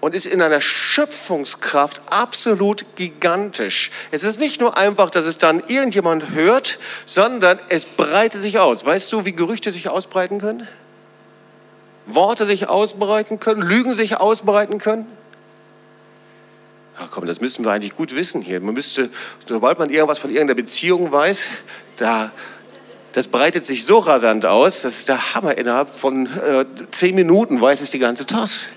und 0.01 0.15
ist 0.15 0.27
in 0.27 0.41
einer 0.41 0.61
Schöpfungskraft 0.61 2.01
absolut 2.11 2.85
gigantisch. 2.97 3.91
Es 4.11 4.23
ist 4.23 4.41
nicht 4.41 4.61
nur 4.61 4.77
einfach, 4.77 5.11
dass 5.11 5.27
es 5.27 5.39
dann 5.39 5.63
irgendjemand 5.67 6.31
hört, 6.31 6.79
sondern 7.05 7.59
es 7.69 7.85
breitet 7.85 8.41
sich 8.41 8.59
aus. 8.59 8.85
Weißt 8.85 9.13
du, 9.13 9.25
wie 9.27 9.33
Gerüchte 9.33 9.73
sich 9.73 9.89
ausbreiten 9.89 10.41
können? 10.41 10.67
Worte 12.07 12.47
sich 12.47 12.69
ausbreiten 12.69 13.41
können, 13.41 13.63
Lügen 13.63 13.95
sich 13.95 14.17
ausbreiten 14.17 14.79
können? 14.79 15.07
Ach 16.99 17.09
komm, 17.11 17.27
das 17.27 17.41
müssten 17.41 17.65
wir 17.65 17.73
eigentlich 17.73 17.97
gut 17.97 18.15
wissen 18.17 18.43
hier. 18.43 18.61
Man 18.61 18.75
müsste, 18.75 19.09
sobald 19.47 19.79
man 19.79 19.91
irgendwas 19.91 20.19
von 20.19 20.31
irgendeiner 20.31 20.57
Beziehung 20.57 21.13
weiß, 21.13 21.47
da, 21.97 22.31
das 23.13 23.29
breitet 23.29 23.65
sich 23.65 23.85
so 23.85 23.99
rasant 23.99 24.45
aus, 24.45 24.83
das 24.83 24.99
ist 24.99 25.09
der 25.09 25.35
Hammer. 25.35 25.57
Innerhalb 25.57 25.89
von 25.91 26.27
äh, 26.27 26.65
zehn 26.91 27.15
Minuten 27.15 27.61
weiß 27.61 27.81
es 27.81 27.91
die 27.91 27.99
ganze 27.99 28.27
Toss. 28.27 28.69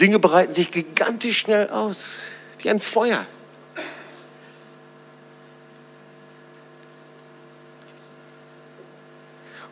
Dinge 0.00 0.18
breiten 0.18 0.54
sich 0.54 0.70
gigantisch 0.70 1.38
schnell 1.38 1.68
aus, 1.70 2.22
wie 2.58 2.70
ein 2.70 2.80
Feuer. 2.80 3.26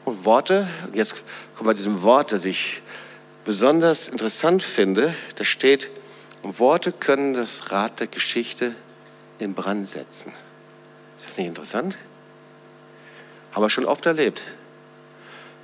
Und 0.05 0.25
Worte, 0.25 0.69
jetzt 0.93 1.23
kommen 1.55 1.69
wir 1.71 1.75
zu 1.75 1.83
diesem 1.83 2.03
Wort, 2.03 2.33
das 2.33 2.45
ich 2.45 2.83
besonders 3.45 4.09
interessant 4.09 4.63
finde, 4.63 5.15
da 5.37 5.45
steht, 5.45 5.89
Worte 6.43 6.93
können 6.93 7.35
das 7.35 7.71
Rad 7.71 8.01
der 8.01 8.07
Geschichte 8.07 8.75
in 9.39 9.55
Brand 9.55 9.87
setzen. 9.87 10.33
Ist 11.17 11.27
das 11.27 11.39
nicht 11.39 11.49
interessant? 11.49 11.99
Haben 13.53 13.63
wir 13.63 13.71
schon 13.71 13.85
oft 13.85 14.07
erlebt. 14.07 14.43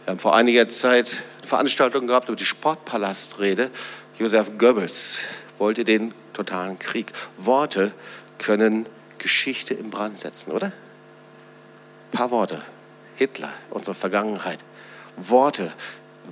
Wir 0.04 0.12
haben 0.12 0.18
vor 0.18 0.34
einiger 0.34 0.68
Zeit 0.68 1.22
eine 1.38 1.46
Veranstaltung 1.46 2.06
gehabt 2.06 2.28
über 2.28 2.36
die 2.36 2.44
Sportpalastrede 2.44 3.70
Josef 4.18 4.56
Goebbels 4.56 5.18
wollte 5.58 5.84
den 5.84 6.14
totalen 6.32 6.78
Krieg. 6.78 7.12
Worte 7.36 7.92
können 8.38 8.88
Geschichte 9.18 9.74
in 9.74 9.90
Brand 9.90 10.18
setzen, 10.18 10.52
oder? 10.52 10.68
Ein 10.68 10.72
paar 12.12 12.30
Worte. 12.30 12.62
Hitler, 13.16 13.52
unsere 13.70 13.94
Vergangenheit. 13.94 14.58
Worte, 15.16 15.72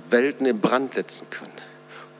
Welten 0.09 0.47
in 0.47 0.59
Brand 0.59 0.95
setzen 0.95 1.29
können. 1.29 1.51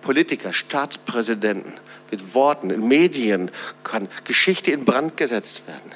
Politiker, 0.01 0.53
Staatspräsidenten 0.53 1.73
mit 2.11 2.35
Worten 2.35 2.69
in 2.69 2.87
Medien 2.87 3.49
kann 3.83 4.07
Geschichte 4.23 4.69
in 4.69 4.85
Brand 4.85 5.17
gesetzt 5.17 5.67
werden. 5.67 5.91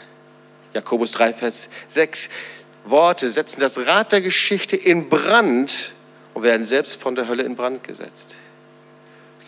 Jakobus 0.74 1.12
3, 1.12 1.34
Vers 1.34 1.70
6. 1.88 2.30
Worte 2.86 3.30
setzen 3.30 3.60
das 3.60 3.78
Rad 3.78 4.12
der 4.14 4.22
Geschichte 4.22 4.76
in 4.76 5.10
Brand 5.10 5.94
und 6.34 6.42
werden 6.42 6.66
selbst 6.66 7.00
von 7.00 7.14
der 7.14 7.28
Hölle 7.28 7.44
in 7.44 7.56
Brand 7.56 7.84
gesetzt 7.84 8.36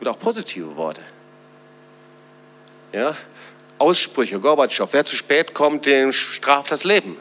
gibt 0.01 0.15
auch 0.15 0.19
positive 0.19 0.75
Worte. 0.77 1.01
Ja? 2.91 3.15
Aussprüche, 3.77 4.39
Gorbatschow, 4.39 4.91
wer 4.93 5.05
zu 5.05 5.15
spät 5.15 5.53
kommt, 5.53 5.85
den 5.85 6.11
straft 6.11 6.71
das 6.71 6.83
Leben. 6.83 7.17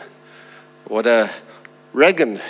Oder 0.87 1.29
Reagan, 1.95 2.41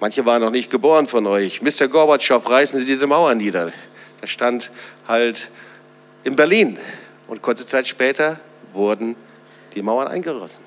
manche 0.00 0.26
waren 0.26 0.42
noch 0.42 0.50
nicht 0.50 0.70
geboren 0.70 1.06
von 1.06 1.26
euch. 1.26 1.62
Mr. 1.62 1.88
Gorbatschow, 1.88 2.46
reißen 2.46 2.78
Sie 2.78 2.84
diese 2.84 3.06
Mauer 3.06 3.34
nieder. 3.34 3.72
Der 4.20 4.26
stand 4.26 4.70
halt 5.08 5.48
in 6.24 6.36
Berlin. 6.36 6.78
Und 7.26 7.40
kurze 7.40 7.66
Zeit 7.66 7.88
später 7.88 8.38
wurden 8.74 9.16
die 9.74 9.80
Mauern 9.80 10.08
eingerissen. 10.08 10.62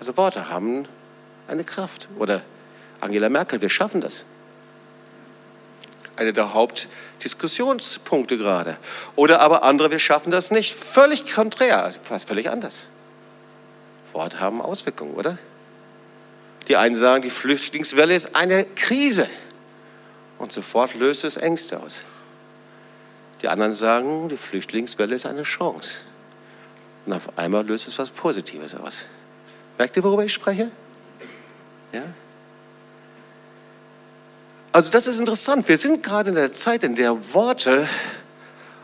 Also 0.00 0.16
Worte 0.16 0.48
haben 0.48 0.88
eine 1.46 1.64
Kraft. 1.64 2.08
Oder 2.18 2.40
Angela 3.00 3.28
Merkel, 3.28 3.60
wir 3.60 3.68
schaffen 3.68 4.00
das. 4.00 4.24
Einer 6.16 6.32
der 6.32 6.54
Hauptdiskussionspunkte 6.54 8.38
gerade. 8.38 8.76
Oder 9.16 9.40
aber 9.40 9.62
andere, 9.62 9.90
wir 9.90 9.98
schaffen 9.98 10.30
das 10.30 10.50
nicht. 10.50 10.74
Völlig 10.74 11.32
konträr, 11.32 11.92
fast 12.02 12.28
völlig 12.28 12.50
anders. 12.50 12.86
Worte 14.12 14.40
haben 14.40 14.60
Auswirkungen, 14.60 15.14
oder? 15.14 15.38
Die 16.68 16.76
einen 16.76 16.96
sagen, 16.96 17.22
die 17.22 17.30
Flüchtlingswelle 17.30 18.14
ist 18.14 18.36
eine 18.36 18.64
Krise 18.64 19.28
und 20.38 20.52
sofort 20.52 20.94
löst 20.94 21.24
es 21.24 21.36
Ängste 21.36 21.80
aus. 21.80 22.02
Die 23.42 23.48
anderen 23.48 23.74
sagen, 23.74 24.28
die 24.28 24.36
Flüchtlingswelle 24.36 25.14
ist 25.14 25.26
eine 25.26 25.42
Chance. 25.42 25.98
Und 27.04 27.12
auf 27.12 27.36
einmal 27.36 27.66
löst 27.66 27.88
es 27.88 27.98
was 27.98 28.10
Positives 28.10 28.76
aus. 28.76 29.06
Merkt 29.78 29.96
ihr, 29.96 30.04
worüber 30.04 30.24
ich 30.24 30.32
spreche? 30.32 30.70
Ja? 31.92 32.02
Also 34.72 34.90
das 34.90 35.06
ist 35.06 35.18
interessant. 35.18 35.68
Wir 35.68 35.76
sind 35.76 36.02
gerade 36.02 36.30
in 36.30 36.34
der 36.34 36.52
Zeit, 36.52 36.82
in 36.82 36.96
der 36.96 37.34
Worte 37.34 37.86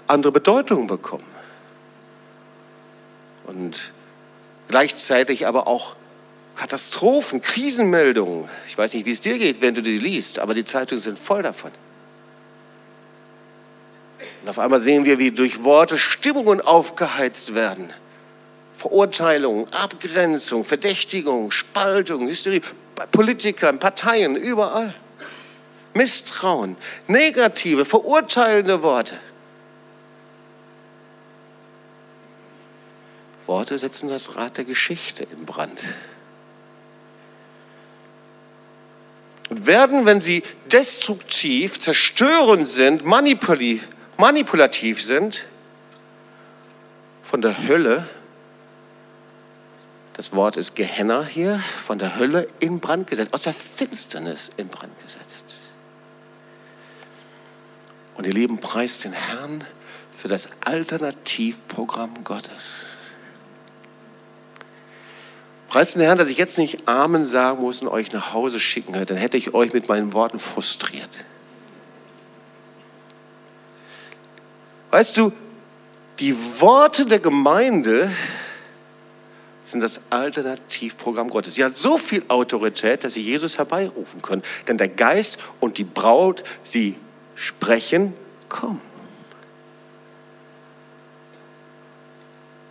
andere 0.06 0.32
Bedeutungen 0.32 0.86
bekommen. 0.86 1.24
Und 3.44 3.92
gleichzeitig 4.68 5.46
aber 5.46 5.66
auch 5.66 5.96
Katastrophen, 6.56 7.40
Krisenmeldungen. 7.40 8.48
Ich 8.66 8.76
weiß 8.76 8.92
nicht, 8.92 9.06
wie 9.06 9.12
es 9.12 9.22
dir 9.22 9.38
geht, 9.38 9.62
wenn 9.62 9.74
du 9.74 9.80
die 9.80 9.96
liest, 9.96 10.40
aber 10.40 10.52
die 10.52 10.64
Zeitungen 10.64 11.00
sind 11.00 11.18
voll 11.18 11.42
davon. 11.42 11.70
Und 14.42 14.48
auf 14.48 14.58
einmal 14.58 14.80
sehen 14.80 15.04
wir, 15.06 15.18
wie 15.18 15.30
durch 15.30 15.64
Worte 15.64 15.96
Stimmungen 15.96 16.60
aufgeheizt 16.60 17.54
werden. 17.54 17.90
Verurteilung, 18.74 19.68
Abgrenzung, 19.72 20.64
Verdächtigung, 20.64 21.50
Spaltung, 21.50 22.28
Hysterie, 22.28 22.60
bei 22.94 23.06
Politikern, 23.06 23.78
Parteien, 23.78 24.36
überall. 24.36 24.94
Misstrauen, 25.98 26.76
negative, 27.08 27.84
verurteilende 27.84 28.82
Worte. 28.82 29.18
Worte 33.46 33.76
setzen 33.78 34.08
das 34.08 34.36
Rad 34.36 34.58
der 34.58 34.64
Geschichte 34.64 35.24
in 35.24 35.44
Brand. 35.44 35.80
Und 39.50 39.66
werden, 39.66 40.06
wenn 40.06 40.20
sie 40.20 40.44
destruktiv, 40.70 41.80
zerstörend 41.80 42.68
sind, 42.68 43.04
manipulativ 43.04 45.02
sind, 45.02 45.46
von 47.24 47.42
der 47.42 47.66
Hölle 47.66 48.06
das 50.18 50.32
Wort 50.32 50.56
ist 50.56 50.74
Gehenna 50.74 51.22
hier, 51.22 51.62
von 51.76 52.00
der 52.00 52.18
Hölle 52.18 52.48
in 52.58 52.80
Brand 52.80 53.06
gesetzt, 53.06 53.32
aus 53.32 53.42
der 53.42 53.54
Finsternis 53.54 54.50
in 54.56 54.66
Brand 54.66 54.92
gesetzt. 55.00 55.47
Und 58.18 58.26
ihr 58.26 58.32
Lieben, 58.32 58.58
preist 58.58 59.04
den 59.04 59.12
Herrn 59.12 59.64
für 60.10 60.26
das 60.26 60.48
Alternativprogramm 60.64 62.24
Gottes. 62.24 63.14
Preist 65.68 65.94
den 65.94 66.02
Herrn, 66.02 66.18
dass 66.18 66.28
ich 66.28 66.36
jetzt 66.36 66.58
nicht 66.58 66.88
Amen 66.88 67.24
sagen 67.24 67.62
muss 67.62 67.80
und 67.80 67.86
euch 67.86 68.12
nach 68.12 68.32
Hause 68.32 68.58
schicken 68.58 68.94
hätte, 68.94 69.14
dann 69.14 69.18
hätte 69.18 69.36
ich 69.36 69.54
euch 69.54 69.72
mit 69.72 69.88
meinen 69.88 70.14
Worten 70.14 70.40
frustriert. 70.40 71.10
Weißt 74.90 75.16
du, 75.16 75.32
die 76.18 76.34
Worte 76.60 77.06
der 77.06 77.20
Gemeinde 77.20 78.10
sind 79.64 79.80
das 79.80 80.00
Alternativprogramm 80.10 81.30
Gottes. 81.30 81.54
Sie 81.54 81.64
hat 81.64 81.76
so 81.76 81.98
viel 81.98 82.24
Autorität, 82.26 83.04
dass 83.04 83.14
sie 83.14 83.22
Jesus 83.22 83.58
herbeirufen 83.58 84.22
können. 84.22 84.42
Denn 84.66 84.76
der 84.76 84.88
Geist 84.88 85.38
und 85.60 85.78
die 85.78 85.84
Braut, 85.84 86.42
sie 86.64 86.96
sprechen, 87.38 88.12
komm. 88.48 88.80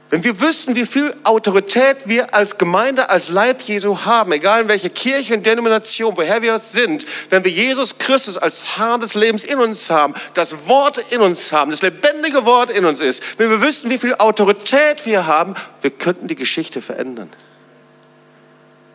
Wenn 0.10 0.24
wir 0.24 0.40
wüssten, 0.40 0.76
wie 0.76 0.86
viel 0.86 1.14
Autorität 1.24 2.08
wir 2.08 2.34
als 2.34 2.58
Gemeinde, 2.58 3.10
als 3.10 3.28
Leib 3.28 3.62
Jesu 3.62 4.06
haben, 4.06 4.32
egal 4.32 4.62
in 4.62 4.68
welcher 4.70 4.88
Kirche 4.88 5.34
und 5.34 5.46
Denomination, 5.46 6.16
woher 6.16 6.42
wir 6.42 6.60
sind, 6.60 7.06
wenn 7.30 7.44
wir 7.44 7.52
Jesus 7.52 7.98
Christus 7.98 8.38
als 8.38 8.78
Herr 8.78 8.98
des 9.00 9.16
Lebens 9.16 9.44
in 9.44 9.60
uns 9.60 9.90
haben, 9.90 10.14
das 10.34 10.68
Wort 10.68 11.00
in 11.12 11.20
uns 11.20 11.52
haben, 11.52 11.72
das 11.72 11.82
lebendige 11.82 12.46
Wort 12.46 12.70
in 12.70 12.86
uns 12.86 13.02
ist, 13.02 13.22
wenn 13.38 13.50
wir 13.50 13.62
wüssten, 13.62 13.90
wie 13.90 13.98
viel 13.98 14.16
Autorität 14.16 15.06
wir 15.06 15.28
haben, 15.28 15.56
wir 15.82 15.92
könnten 15.92 16.30
die 16.30 16.36
Geschichte 16.36 16.82
verändern. 16.82 17.30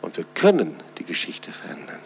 Und 0.01 0.17
wir 0.17 0.25
können 0.35 0.81
die 0.99 1.05
Geschichte 1.05 1.53
verändern. 1.53 2.01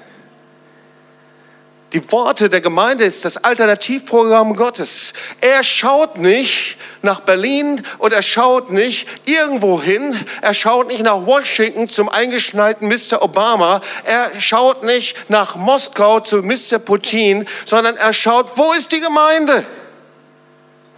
Die 1.96 2.12
Worte 2.12 2.50
der 2.50 2.60
Gemeinde 2.60 3.04
ist 3.04 3.24
das 3.24 3.38
Alternativprogramm 3.38 4.54
Gottes. 4.54 5.14
Er 5.40 5.64
schaut 5.64 6.18
nicht 6.18 6.76
nach 7.00 7.20
Berlin 7.20 7.80
und 7.96 8.12
er 8.12 8.20
schaut 8.20 8.70
nicht 8.70 9.08
irgendwo 9.24 9.80
hin. 9.80 10.14
Er 10.42 10.52
schaut 10.52 10.88
nicht 10.88 11.02
nach 11.02 11.24
Washington 11.24 11.88
zum 11.88 12.10
eingeschneiten 12.10 12.86
Mr. 12.86 13.22
Obama. 13.22 13.80
Er 14.04 14.30
schaut 14.38 14.82
nicht 14.82 15.30
nach 15.30 15.56
Moskau 15.56 16.20
zu 16.20 16.42
Mr. 16.42 16.78
Putin, 16.78 17.46
sondern 17.64 17.96
er 17.96 18.12
schaut, 18.12 18.58
wo 18.58 18.74
ist 18.74 18.92
die 18.92 19.00
Gemeinde? 19.00 19.64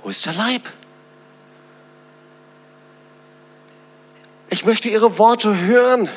Wo 0.03 0.11
ist 0.11 0.27
der 0.27 0.33
Leib? 0.33 0.63
Ich 4.51 4.65
möchte 4.65 4.89
Ihre 4.89 5.17
Worte 5.17 5.57
hören. 5.57 6.09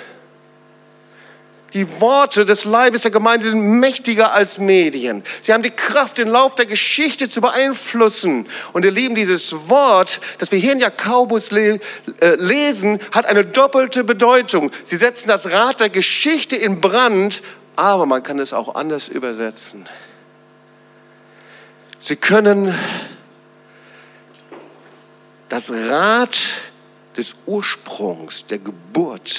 Die 1.73 2.01
Worte 2.01 2.45
des 2.45 2.65
Leibes 2.65 3.03
der 3.03 3.11
Gemeinde 3.11 3.47
sind 3.47 3.79
mächtiger 3.79 4.33
als 4.33 4.57
Medien. 4.57 5.23
Sie 5.41 5.53
haben 5.53 5.63
die 5.63 5.71
Kraft, 5.71 6.17
den 6.17 6.27
Lauf 6.27 6.55
der 6.55 6.65
Geschichte 6.65 7.29
zu 7.29 7.39
beeinflussen. 7.39 8.45
Und 8.73 8.83
ihr 8.83 8.91
Lieben, 8.91 9.15
dieses 9.15 9.69
Wort, 9.69 10.19
das 10.39 10.51
wir 10.51 10.59
hier 10.59 10.73
in 10.73 10.79
Jakobus 10.79 11.51
le 11.51 11.79
äh, 12.19 12.35
lesen, 12.35 12.99
hat 13.13 13.25
eine 13.25 13.45
doppelte 13.45 14.03
Bedeutung. 14.03 14.69
Sie 14.83 14.97
setzen 14.97 15.29
das 15.29 15.51
Rad 15.51 15.79
der 15.79 15.89
Geschichte 15.89 16.57
in 16.57 16.81
Brand, 16.81 17.41
aber 17.77 18.05
man 18.05 18.21
kann 18.21 18.39
es 18.39 18.51
auch 18.51 18.75
anders 18.75 19.07
übersetzen. 19.07 19.87
Sie 21.99 22.17
können 22.17 22.75
das 25.47 25.71
Rad 25.71 26.37
des 27.15 27.35
Ursprungs, 27.45 28.47
der 28.47 28.57
Geburt, 28.57 29.31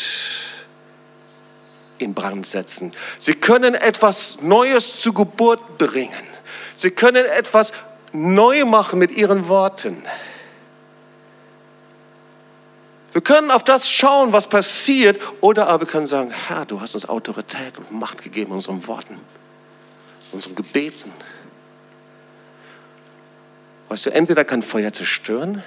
in 2.03 2.15
Brand 2.15 2.47
setzen. 2.47 2.93
Sie 3.19 3.35
können 3.35 3.75
etwas 3.75 4.43
Neues 4.43 5.01
zur 5.01 5.15
Geburt 5.15 5.79
bringen. 5.79 6.13
Sie 6.75 6.91
können 6.91 7.25
etwas 7.25 7.73
neu 8.13 8.65
machen 8.65 8.99
mit 8.99 9.11
ihren 9.13 9.49
Worten. 9.49 10.03
Wir 13.13 13.21
können 13.21 13.51
auf 13.51 13.63
das 13.63 13.91
schauen, 13.91 14.33
was 14.33 14.49
passiert, 14.49 15.21
oder 15.43 15.69
aber 15.69 15.81
wir 15.81 15.87
können 15.87 16.07
sagen, 16.07 16.31
Herr, 16.31 16.65
du 16.65 16.81
hast 16.81 16.95
uns 16.95 17.09
Autorität 17.09 17.77
und 17.77 17.93
Macht 17.93 18.23
gegeben 18.23 18.53
in 18.53 18.57
unseren 18.57 18.87
Worten, 18.87 19.21
unseren 20.33 20.55
Gebeten. 20.55 21.13
Weißt 23.89 24.07
du, 24.07 24.11
entweder 24.11 24.47
kann 24.47 24.63
Feuer 24.63 24.93
zerstören 24.93 25.63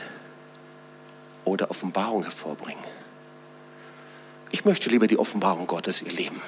oder 1.44 1.70
Offenbarung 1.70 2.24
hervorbringen. 2.24 2.95
Ich 4.56 4.64
möchte 4.64 4.90
lieber 4.90 5.06
die 5.06 5.20
Offenbarung 5.20 5.68
Gottes, 5.68 6.02
ihr 6.02 6.14
Lieben. 6.14 6.42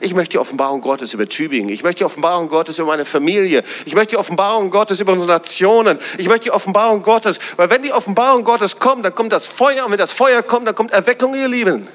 Ich 0.00 0.12
möchte 0.12 0.32
die 0.32 0.38
Offenbarung 0.38 0.80
Gottes 0.80 1.14
über 1.14 1.28
Tübingen. 1.28 1.68
Ich 1.68 1.84
möchte 1.84 1.98
die 1.98 2.04
Offenbarung 2.04 2.48
Gottes 2.48 2.80
über 2.80 2.88
meine 2.88 3.04
Familie. 3.04 3.62
Ich 3.84 3.94
möchte 3.94 4.14
die 4.14 4.16
Offenbarung 4.16 4.70
Gottes 4.70 4.98
über 4.98 5.12
unsere 5.12 5.30
Nationen. 5.30 6.00
Ich 6.18 6.26
möchte 6.26 6.46
die 6.46 6.50
Offenbarung 6.50 7.04
Gottes, 7.04 7.38
weil 7.56 7.70
wenn 7.70 7.84
die 7.84 7.92
Offenbarung 7.92 8.42
Gottes 8.42 8.80
kommt, 8.80 9.04
dann 9.04 9.14
kommt 9.14 9.32
das 9.32 9.46
Feuer. 9.46 9.84
Und 9.84 9.92
wenn 9.92 9.98
das 9.98 10.12
Feuer 10.12 10.42
kommt, 10.42 10.66
dann 10.66 10.74
kommt 10.74 10.90
Erweckung, 10.90 11.32
ihr 11.36 11.46
Lieben. 11.46 11.86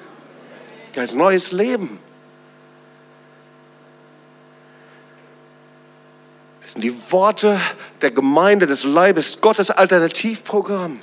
Da 0.93 1.03
ist 1.03 1.13
neues 1.13 1.51
Leben. 1.51 1.99
Das 6.61 6.71
sind 6.71 6.85
die 6.85 7.11
Worte 7.11 7.59
der 8.01 8.11
Gemeinde, 8.11 8.65
des 8.65 8.85
Leibes 8.85 9.41
Gottes 9.41 9.71
Alternativprogramm. 9.71 11.01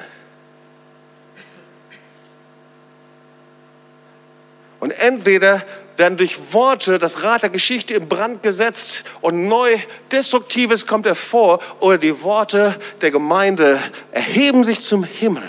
Und 4.81 4.93
entweder 4.93 5.63
werden 5.97 6.17
durch 6.17 6.55
Worte 6.55 6.99
das 6.99 7.23
Rad 7.23 7.43
der 7.43 7.51
Geschichte 7.51 7.95
in 7.95 8.09
Brand 8.09 8.43
gesetzt 8.43 9.05
und 9.21 9.47
neu 9.47 9.79
Destruktives 10.11 10.87
kommt 10.87 11.05
hervor, 11.07 11.61
oder 11.79 11.99
die 11.99 12.23
Worte 12.23 12.75
der 13.03 13.11
Gemeinde 13.11 13.79
erheben 14.11 14.65
sich 14.65 14.81
zum 14.81 15.05
Himmel. 15.05 15.49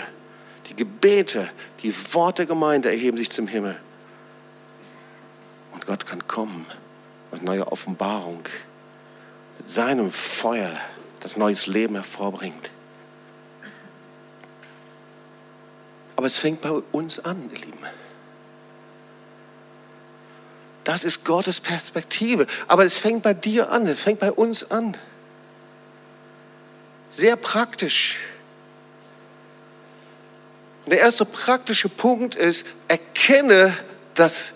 Die 0.68 0.76
Gebete, 0.76 1.50
die 1.82 1.94
Worte 2.12 2.42
der 2.42 2.46
Gemeinde 2.46 2.90
erheben 2.90 3.16
sich 3.16 3.30
zum 3.30 3.48
Himmel. 3.48 3.76
Und 5.72 5.86
Gott 5.86 6.06
kann 6.06 6.28
kommen 6.28 6.66
mit 7.32 7.42
neuer 7.42 7.72
Offenbarung, 7.72 8.42
mit 9.58 9.70
seinem 9.70 10.12
Feuer, 10.12 10.70
das 11.20 11.38
neues 11.38 11.66
Leben 11.66 11.94
hervorbringt. 11.94 12.70
Aber 16.16 16.26
es 16.26 16.38
fängt 16.38 16.60
bei 16.60 16.70
uns 16.70 17.18
an, 17.20 17.50
ihr 17.50 17.58
Lieben. 17.58 18.01
Das 20.84 21.04
ist 21.04 21.24
Gottes 21.24 21.60
Perspektive. 21.60 22.46
Aber 22.68 22.84
es 22.84 22.98
fängt 22.98 23.22
bei 23.22 23.34
dir 23.34 23.70
an, 23.70 23.86
es 23.86 24.02
fängt 24.02 24.20
bei 24.20 24.32
uns 24.32 24.70
an. 24.70 24.96
sehr 27.10 27.36
praktisch. 27.36 28.18
Und 30.84 30.92
der 30.92 31.00
erste 31.00 31.24
praktische 31.24 31.88
Punkt 31.88 32.34
ist, 32.34 32.66
erkenne, 32.88 33.76
dass 34.14 34.54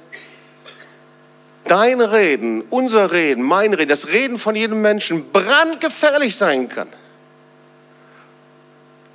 dein 1.65 2.01
Reden, 2.01 2.63
unser 2.63 3.13
Reden, 3.13 3.43
mein 3.43 3.75
Reden, 3.75 3.89
das 3.89 4.09
Reden 4.09 4.39
von 4.39 4.57
jedem 4.57 4.81
Menschen 4.83 5.31
brandgefährlich 5.31 6.37
sein 6.37 6.69
kann. 6.69 6.89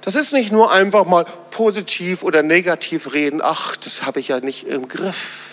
Das 0.01 0.15
ist 0.15 0.33
nicht 0.33 0.51
nur 0.51 0.71
einfach 0.71 1.05
mal 1.05 1.25
positiv 1.51 2.23
oder 2.23 2.43
negativ 2.43 3.13
reden, 3.13 3.41
ach, 3.43 3.75
das 3.75 4.03
habe 4.03 4.19
ich 4.19 4.29
ja 4.29 4.39
nicht 4.39 4.65
im 4.67 4.87
Griff. 4.87 5.50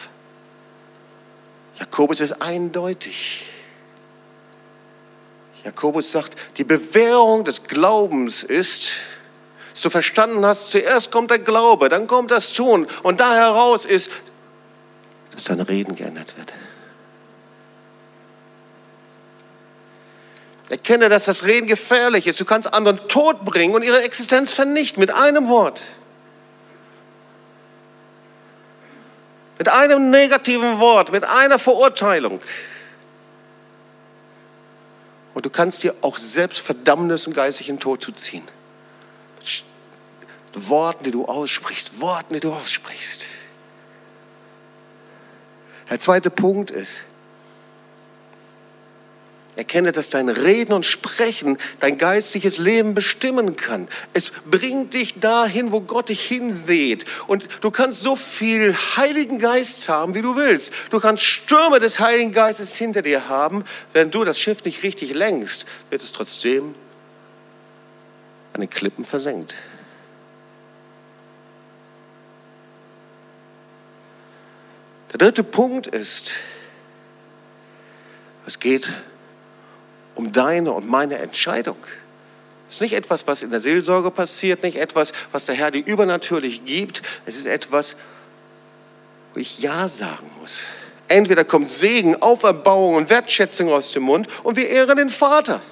Jakobus 1.79 2.21
ist 2.21 2.43
eindeutig. 2.43 3.47
Jakobus 5.65 6.11
sagt, 6.13 6.37
die 6.57 6.65
Bewährung 6.65 7.45
des 7.45 7.65
Glaubens 7.65 8.43
ist, 8.43 8.93
dass 9.73 9.83
du 9.83 9.91
verstanden 9.91 10.45
hast, 10.45 10.71
zuerst 10.71 11.13
kommt 11.13 11.31
der 11.31 11.39
Glaube, 11.39 11.89
dann 11.89 12.07
kommt 12.07 12.31
das 12.31 12.53
Tun 12.53 12.87
und 13.03 13.21
da 13.21 13.35
heraus 13.35 13.85
ist, 13.85 14.11
dass 15.31 15.45
dein 15.45 15.61
Reden 15.61 15.95
geändert 15.95 16.37
wird. 16.37 16.53
Erkenne, 20.71 21.09
dass 21.09 21.25
das 21.25 21.45
Reden 21.45 21.67
gefährlich 21.67 22.27
ist. 22.27 22.41
Du 22.41 22.45
kannst 22.45 22.75
anderen 22.75 23.09
Tod 23.09 23.45
bringen 23.45 23.75
und 23.75 23.83
ihre 23.83 24.03
Existenz 24.03 24.53
vernichten 24.53 25.01
mit 25.01 25.11
einem 25.11 25.49
Wort. 25.49 25.83
Mit 29.59 29.69
einem 29.69 30.11
negativen 30.11 30.79
Wort, 30.79 31.11
mit 31.11 31.25
einer 31.25 31.59
Verurteilung. 31.59 32.41
Und 35.35 35.45
du 35.45 35.51
kannst 35.51 35.83
dir 35.83 35.95
auch 36.01 36.17
selbst 36.17 36.61
Verdammnis 36.61 37.27
und 37.27 37.35
geistigen 37.35 37.79
Tod 37.79 38.03
zuziehen. 38.03 38.45
Worten, 40.53 41.05
die 41.05 41.11
du 41.11 41.27
aussprichst, 41.27 42.01
Worten, 42.01 42.35
die 42.35 42.41
du 42.41 42.53
aussprichst. 42.53 43.27
Der 45.91 46.01
zweite 46.01 46.31
Punkt 46.31 46.71
ist, 46.71 47.05
Erkenne, 49.59 49.91
dass 49.91 50.09
dein 50.09 50.29
Reden 50.29 50.73
und 50.73 50.87
Sprechen 50.87 51.59
dein 51.81 51.99
geistliches 51.99 52.59
Leben 52.59 52.95
bestimmen 52.95 53.57
kann. 53.57 53.89
Es 54.15 54.31
bringt 54.49 54.95
dich 54.95 55.19
dahin, 55.19 55.73
wo 55.73 55.81
Gott 55.81 56.11
dich 56.11 56.25
hinweht. 56.25 57.05
Und 57.27 57.49
du 57.61 57.73
kannst 57.73 58.05
so 58.05 58.15
viel 58.15 58.73
Heiligen 58.97 59.41
Geist 59.41 59.89
haben, 59.89 60.15
wie 60.15 60.23
du 60.23 60.37
willst. 60.37 60.73
Du 60.91 61.01
kannst 61.01 61.25
Stürme 61.25 61.81
des 61.81 61.99
Heiligen 61.99 62.31
Geistes 62.31 62.77
hinter 62.77 63.03
dir 63.03 63.29
haben. 63.29 63.65
Wenn 63.93 64.13
du 64.13 64.23
das 64.23 64.39
Schiff 64.39 64.63
nicht 64.65 64.85
richtig 64.85 65.13
lenkst, 65.13 65.67
wird 65.91 66.05
es 66.05 66.13
trotzdem 66.13 66.77
an 68.53 68.61
den 68.61 68.71
Klippen 68.71 69.05
versenkt. 69.05 69.57
Der 75.13 75.19
dritte 75.19 75.43
Punkt 75.43 75.89
ist, 75.89 76.35
es 78.47 78.61
geht 78.61 78.93
um 80.19 80.33
deine 80.33 80.73
und 80.73 80.89
meine 80.89 81.19
Entscheidung. 81.19 81.77
Es 82.69 82.77
ist 82.77 82.81
nicht 82.81 82.95
etwas, 82.95 83.29
was 83.29 83.45
in 83.45 83.53
der 83.53 83.61
Seelsorge 83.61 84.11
passiert, 84.11 84.65
nicht 84.65 84.77
etwas, 84.77 85.13
was 85.31 85.47
der 85.47 85.55
Herr 85.55 85.71
dir 85.71 85.87
übernatürlich 85.87 86.65
gibt. 86.65 87.03
Es 87.25 87.37
ist 87.37 87.47
etwas, 87.47 87.95
wo 89.33 89.41
ich 89.41 89.61
Ja 89.61 89.89
sagen 89.89 90.29
muss. 90.41 90.63
Entweder 91.07 91.45
kommt 91.45 91.71
Segen, 91.71 92.21
Auferbauung 92.21 92.97
und 92.97 93.11
Wertschätzung 93.11 93.73
aus 93.73 93.93
dem 93.93 94.03
Mund 94.03 94.27
und 94.43 94.57
wir 94.57 94.69
ehren 94.69 94.97
den 94.97 95.09
Vater. 95.09 95.63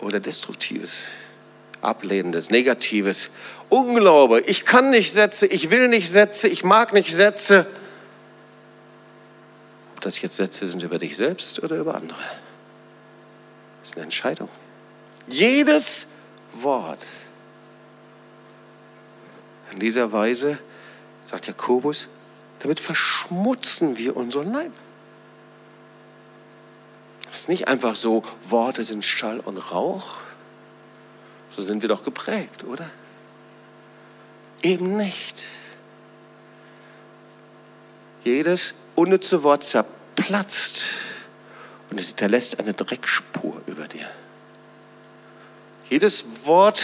Oder 0.00 0.18
destruktives, 0.18 1.04
ablehnendes, 1.82 2.50
negatives, 2.50 3.30
Unglaube. 3.68 4.40
Ich 4.40 4.64
kann 4.64 4.90
nicht 4.90 5.12
Sätze, 5.12 5.46
ich 5.46 5.70
will 5.70 5.86
nicht 5.86 6.10
Sätze, 6.10 6.48
ich 6.48 6.64
mag 6.64 6.92
nicht 6.92 7.14
Sätze 7.14 7.64
ob 10.00 10.04
das 10.04 10.22
jetzt 10.22 10.36
Sätze 10.36 10.66
sind 10.66 10.82
über 10.82 10.98
dich 10.98 11.14
selbst 11.14 11.62
oder 11.62 11.76
über 11.76 11.94
andere. 11.94 12.22
Das 13.80 13.90
ist 13.90 13.96
eine 13.96 14.04
Entscheidung. 14.04 14.48
Jedes 15.28 16.06
Wort. 16.54 17.04
In 19.70 19.78
dieser 19.78 20.10
Weise, 20.10 20.58
sagt 21.26 21.48
Jakobus, 21.48 22.08
damit 22.60 22.80
verschmutzen 22.80 23.98
wir 23.98 24.16
unseren 24.16 24.50
Leib. 24.50 24.72
Das 27.30 27.40
ist 27.40 27.48
nicht 27.50 27.68
einfach 27.68 27.94
so, 27.94 28.22
Worte 28.42 28.84
sind 28.84 29.04
Schall 29.04 29.40
und 29.40 29.58
Rauch. 29.58 30.16
So 31.50 31.60
sind 31.60 31.82
wir 31.82 31.90
doch 31.90 32.04
geprägt, 32.04 32.64
oder? 32.64 32.88
Eben 34.62 34.96
nicht. 34.96 35.42
Jedes 38.24 38.76
unnütze 39.00 39.42
Wort 39.42 39.64
zerplatzt 39.64 40.82
und 41.90 41.98
hinterlässt 41.98 42.60
eine 42.60 42.74
Dreckspur 42.74 43.62
über 43.66 43.88
dir. 43.88 44.08
Jedes 45.88 46.44
Wort, 46.44 46.82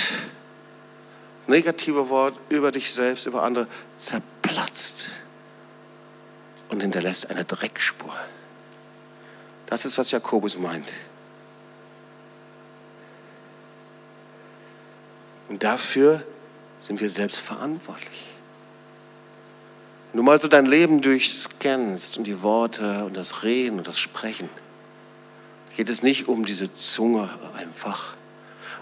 negative 1.46 2.08
Wort 2.08 2.40
über 2.48 2.72
dich 2.72 2.92
selbst, 2.92 3.26
über 3.26 3.42
andere, 3.42 3.68
zerplatzt 3.98 5.10
und 6.70 6.80
hinterlässt 6.80 7.30
eine 7.30 7.44
Dreckspur. 7.44 8.14
Das 9.66 9.84
ist, 9.84 9.98
was 9.98 10.10
Jakobus 10.10 10.58
meint. 10.58 10.92
Und 15.48 15.62
dafür 15.62 16.24
sind 16.80 17.00
wir 17.00 17.10
selbst 17.10 17.38
verantwortlich. 17.38 18.35
Wenn 20.16 20.24
du 20.24 20.30
mal 20.30 20.40
so 20.40 20.48
dein 20.48 20.64
Leben 20.64 21.02
durchscannst 21.02 22.16
und 22.16 22.24
die 22.24 22.40
Worte 22.42 23.04
und 23.04 23.14
das 23.18 23.42
Reden 23.42 23.76
und 23.76 23.86
das 23.86 23.98
Sprechen, 23.98 24.48
geht 25.76 25.90
es 25.90 26.02
nicht 26.02 26.26
um 26.26 26.46
diese 26.46 26.72
Zunge 26.72 27.28
einfach, 27.54 28.14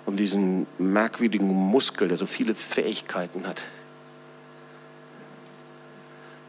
um 0.06 0.16
diesen 0.16 0.68
merkwürdigen 0.78 1.48
Muskel, 1.48 2.06
der 2.06 2.18
so 2.18 2.26
viele 2.26 2.54
Fähigkeiten 2.54 3.48
hat. 3.48 3.64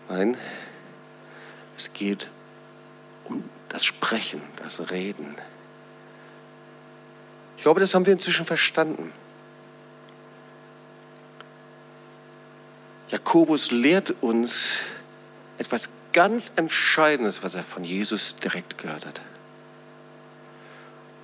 Nein, 0.07 0.37
es 1.75 1.91
geht 1.93 2.29
um 3.23 3.43
das 3.69 3.85
Sprechen, 3.85 4.39
das 4.57 4.91
Reden. 4.91 5.35
Ich 7.57 7.63
glaube, 7.63 7.79
das 7.79 7.95
haben 7.95 8.05
wir 8.05 8.13
inzwischen 8.13 8.45
verstanden. 8.45 9.11
Jakobus 13.09 13.71
lehrt 13.71 14.15
uns 14.21 14.77
etwas 15.57 15.89
ganz 16.13 16.53
Entscheidendes, 16.55 17.43
was 17.43 17.55
er 17.55 17.63
von 17.63 17.83
Jesus 17.83 18.35
direkt 18.37 18.77
gehört 18.77 19.05
hat. 19.05 19.21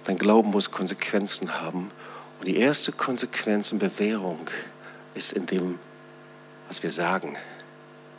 Dein 0.03 0.17
Glauben 0.17 0.51
muss 0.51 0.71
Konsequenzen 0.71 1.61
haben. 1.61 1.91
Und 2.39 2.47
die 2.47 2.57
erste 2.57 2.91
Konsequenz 2.91 3.71
und 3.71 3.79
Bewährung 3.79 4.49
ist 5.13 5.33
in 5.33 5.45
dem, 5.45 5.79
was 6.67 6.81
wir 6.81 6.91
sagen, 6.91 7.37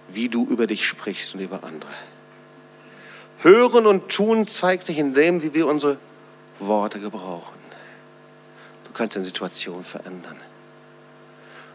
wie 0.09 0.29
du 0.29 0.47
über 0.47 0.67
dich 0.67 0.87
sprichst 0.87 1.35
und 1.35 1.41
über 1.41 1.65
andere. 1.65 1.91
Hören 3.39 3.87
und 3.87 4.09
tun 4.09 4.47
zeigt 4.47 4.87
sich 4.87 4.99
in 4.99 5.15
dem, 5.15 5.43
wie 5.43 5.55
wir 5.55 5.67
unsere 5.67 5.99
Worte 6.61 7.01
gebrauchen. 7.01 7.59
Du 8.85 8.93
kannst 8.93 9.17
eine 9.17 9.25
Situation 9.25 9.83
verändern. 9.83 10.37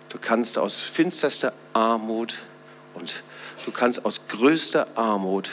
Du 0.09 0.17
kannst 0.19 0.57
aus 0.57 0.79
finsterster 0.79 1.53
Armut 1.73 2.43
und 2.93 3.23
du 3.65 3.71
kannst 3.71 4.05
aus 4.05 4.21
größter 4.27 4.87
Armut 4.95 5.49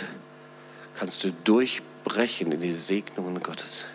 kannst 0.97 1.25
du 1.25 1.33
durchbrechen 1.45 2.53
in 2.53 2.61
die 2.61 2.73
Segnungen 2.73 3.43
Gottes. 3.43 3.89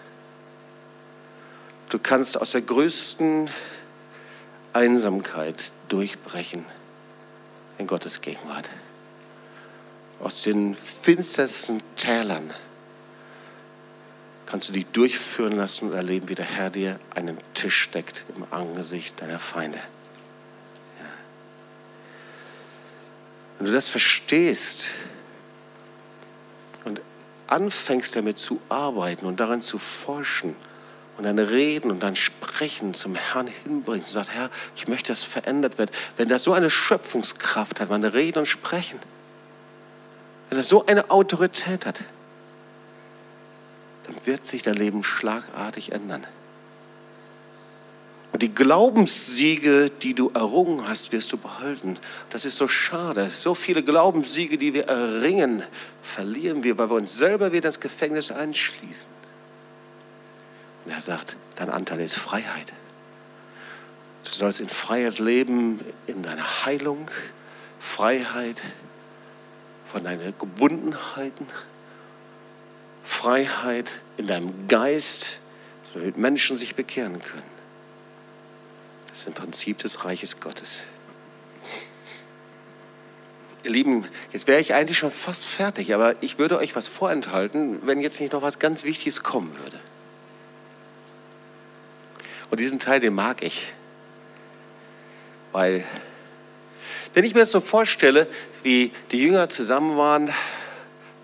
Du 1.90 1.98
kannst 1.98 2.40
aus 2.40 2.52
der 2.52 2.62
größten 2.62 3.50
Einsamkeit 4.74 5.72
durchbrechen 5.88 6.66
in 7.78 7.88
Gottes 7.88 8.22
Gegenwart. 8.22 8.70
Aus 10.20 10.44
den 10.44 10.76
finstersten 10.76 11.82
Tälern 11.96 12.54
kannst 14.46 14.70
du 14.70 14.74
dich 14.74 14.86
durchführen 14.88 15.56
lassen 15.56 15.90
und 15.90 15.96
erleben, 15.96 16.28
wie 16.28 16.36
der 16.36 16.46
Herr 16.46 16.70
dir 16.70 17.00
einen 17.16 17.38
Tisch 17.54 17.90
deckt 17.92 18.26
im 18.36 18.46
Angesicht 18.52 19.22
deiner 19.22 19.40
Feinde. 19.40 19.80
Wenn 23.60 23.68
du 23.68 23.74
das 23.74 23.90
verstehst 23.90 24.88
und 26.86 27.02
anfängst 27.48 28.16
damit 28.16 28.40
zu 28.40 28.62
arbeiten 28.70 29.26
und 29.26 29.42
daran 29.42 29.62
zu 29.62 29.78
forschen 29.78 30.56
und 31.18 31.26
dein 31.26 31.38
Reden 31.38 31.92
und 31.92 32.02
dein 32.02 32.16
Sprechen 32.16 32.94
zum 32.94 33.16
Herrn 33.16 33.48
hinbringst 33.48 34.10
und 34.10 34.14
sagst, 34.14 34.32
Herr, 34.32 34.50
ich 34.78 34.88
möchte, 34.88 35.12
dass 35.12 35.24
verändert 35.24 35.78
wird, 35.78 35.92
wenn 36.16 36.30
das 36.30 36.46
so 36.46 36.54
eine 36.54 36.70
Schöpfungskraft 36.70 37.82
hat, 37.82 37.90
meine 37.90 38.14
Reden 38.14 38.40
und 38.40 38.46
Sprechen, 38.46 38.98
wenn 40.48 40.58
das 40.58 40.70
so 40.70 40.86
eine 40.86 41.12
Autorität 41.12 41.86
hat, 41.86 42.02
dann 44.06 44.26
wird 44.26 44.46
sich 44.48 44.64
dein 44.64 44.76
Leben 44.76 45.04
schlagartig 45.04 45.92
ändern. 45.92 46.26
Und 48.32 48.44
die 48.44 48.54
Glaubenssiege, 48.54 49.90
die 49.90 50.14
du 50.14 50.30
errungen 50.36 50.88
hast, 50.88 51.12
wirst 51.12 51.32
du 51.32 51.38
behalten. 51.38 51.98
Das 52.30 52.46
ist 52.46 52.58
so 52.58 52.68
schade. 52.68 53.28
So 53.34 53.56
viele 53.56 53.84
Glaubenssiege, 53.84 54.58
die 54.58 54.74
wir 54.74 54.88
erringen, 54.88 55.64
verlieren 56.04 56.64
wir, 56.64 56.78
weil 56.78 56.90
wir 56.92 56.98
uns 56.98 57.18
selber 57.18 57.52
wieder 57.52 57.68
ins 57.68 57.80
Gefängnis 57.80 58.32
einschließen. 58.32 59.10
Und 60.86 60.92
er 60.92 61.02
sagt, 61.02 61.38
dein 61.56 61.70
Anteil 61.70 62.02
ist 62.02 62.16
Freiheit. 62.16 62.74
Du 64.24 64.30
sollst 64.30 64.60
in 64.60 64.70
Freiheit 64.70 65.18
leben, 65.18 65.80
in 66.06 66.22
deiner 66.22 66.66
Heilung, 66.66 67.10
Freiheit 67.80 68.62
von 69.86 70.04
deinen 70.04 70.36
Gebundenheiten, 70.38 71.48
Freiheit 73.04 74.02
in 74.18 74.28
deinem 74.28 74.68
Geist, 74.68 75.40
damit 75.96 76.18
Menschen 76.18 76.60
sich 76.60 76.76
bekehren 76.76 77.20
können. 77.20 77.59
Das 79.20 79.28
ist 79.28 79.36
im 79.36 79.44
Prinzip 79.44 79.78
des 79.80 80.06
Reiches 80.06 80.40
Gottes. 80.40 80.84
Ihr 83.66 83.72
Lieben, 83.72 84.08
jetzt 84.32 84.48
wäre 84.48 84.62
ich 84.62 84.74
eigentlich 84.74 84.98
schon 84.98 85.12
fast 85.12 85.46
fertig, 85.46 85.94
aber 85.94 86.16
ich 86.24 86.40
würde 86.40 86.58
euch 86.58 86.74
was 86.78 86.88
vorenthalten, 86.88 87.86
wenn 87.86 88.00
jetzt 88.00 88.22
nicht 88.22 88.32
noch 88.32 88.42
was 88.42 88.60
ganz 88.60 88.86
Wichtiges 88.86 89.22
kommen 89.22 89.60
würde. 89.60 89.78
Und 92.50 92.62
diesen 92.62 92.80
Teil, 92.80 93.02
den 93.02 93.14
mag 93.14 93.44
ich. 93.44 93.74
Weil, 95.52 95.84
wenn 97.14 97.26
ich 97.26 97.34
mir 97.34 97.42
das 97.42 97.52
so 97.52 97.60
vorstelle, 97.60 98.26
wie 98.64 98.94
die 99.12 99.22
Jünger 99.22 99.50
zusammen 99.50 99.98
waren, 99.98 100.28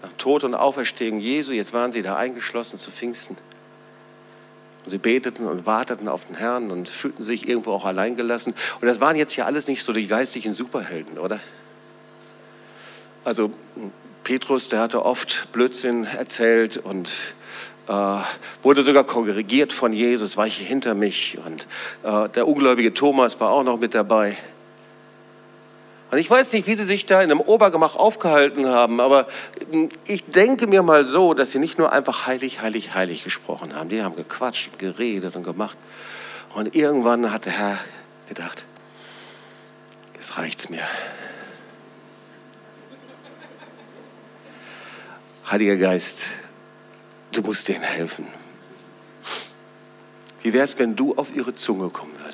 nach 0.02 0.12
Tod 0.18 0.44
und 0.44 0.54
Auferstehung 0.54 1.22
Jesu, 1.22 1.54
jetzt 1.54 1.72
waren 1.72 1.94
sie 1.94 2.02
da 2.02 2.18
eingeschlossen 2.18 2.78
zu 2.78 2.92
Pfingsten. 2.92 3.38
Und 4.86 4.92
sie 4.92 4.98
beteten 5.00 5.48
und 5.48 5.66
warteten 5.66 6.08
auf 6.08 6.26
den 6.26 6.36
Herrn 6.36 6.72
und 6.72 6.88
fühlten 6.88 7.24
sich 7.24 7.48
irgendwo 7.48 7.72
auch 7.74 7.86
alleingelassen. 7.86 8.54
Und 8.80 8.88
das 8.88 9.02
waren 9.02 9.16
jetzt 9.16 9.36
ja 9.36 9.46
alles 9.46 9.68
nicht 9.68 9.84
so 9.84 9.94
die 9.94 10.08
geistlichen 10.08 10.54
Superhelden, 10.54 11.18
oder? 11.18 11.40
Also 13.24 13.52
Petrus, 14.24 14.70
der 14.70 14.80
hatte 14.80 15.04
oft 15.04 15.52
Blödsinn 15.52 16.06
erzählt 16.06 16.78
und 16.78 17.10
äh, 17.88 18.18
wurde 18.62 18.84
sogar 18.84 19.04
kongregiert 19.04 19.74
von 19.74 19.94
Jesus, 19.94 20.38
weiche 20.38 20.64
hinter 20.64 20.94
mich. 20.94 21.38
Und 21.44 21.68
äh, 22.04 22.30
der 22.30 22.48
ungläubige 22.48 22.94
Thomas 22.94 23.40
war 23.40 23.50
auch 23.50 23.64
noch 23.64 23.80
mit 23.80 23.96
dabei. 23.96 24.38
Und 26.12 26.20
ich 26.20 26.30
weiß 26.30 26.54
nicht, 26.54 26.68
wie 26.68 26.76
sie 26.76 26.84
sich 26.84 27.06
da 27.06 27.22
in 27.22 27.32
einem 27.32 27.42
Obergemach 27.42 27.96
aufgehalten 27.96 28.68
haben, 28.68 29.00
aber 29.00 29.28
ich 30.08 30.24
denke 30.26 30.68
mir 30.68 30.84
mal 30.84 31.04
so, 31.04 31.34
dass 31.34 31.52
sie 31.52 31.60
nicht 31.60 31.80
nur 31.80 31.92
einfach 31.92 32.28
heilig, 32.28 32.62
heilig, 32.62 32.94
heilig 32.94 33.24
gesprochen 33.24 33.76
haben. 33.76 33.90
Die 33.90 34.04
haben 34.04 34.16
gequatscht, 34.16 34.78
geredet 34.78 35.36
und 35.36 35.44
gemacht. 35.44 35.78
Und 36.54 36.76
irgendwann 36.76 37.32
hat 37.32 37.46
der 37.46 37.54
Herr 37.54 37.80
gedacht, 38.30 38.66
jetzt 40.14 40.38
reicht's 40.38 40.70
mir. 40.70 40.88
Heiliger 45.50 45.76
Geist, 45.76 46.30
du 47.32 47.42
musst 47.42 47.68
denen 47.68 47.84
helfen. 47.84 48.28
Wie 50.42 50.54
wäre 50.54 50.64
es, 50.64 50.78
wenn 50.78 50.96
du 50.96 51.16
auf 51.16 51.36
ihre 51.36 51.54
Zunge 51.54 51.90
kommen 51.90 52.14
würdest? 52.18 52.25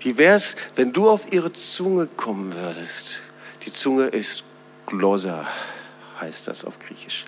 Wie 0.00 0.16
wäre 0.16 0.36
es, 0.36 0.56
wenn 0.76 0.92
du 0.92 1.10
auf 1.10 1.30
ihre 1.32 1.52
Zunge 1.52 2.06
kommen 2.06 2.54
würdest? 2.56 3.18
Die 3.66 3.72
Zunge 3.72 4.06
ist 4.06 4.44
Glosa, 4.86 5.46
heißt 6.20 6.48
das 6.48 6.64
auf 6.64 6.78
Griechisch. 6.78 7.26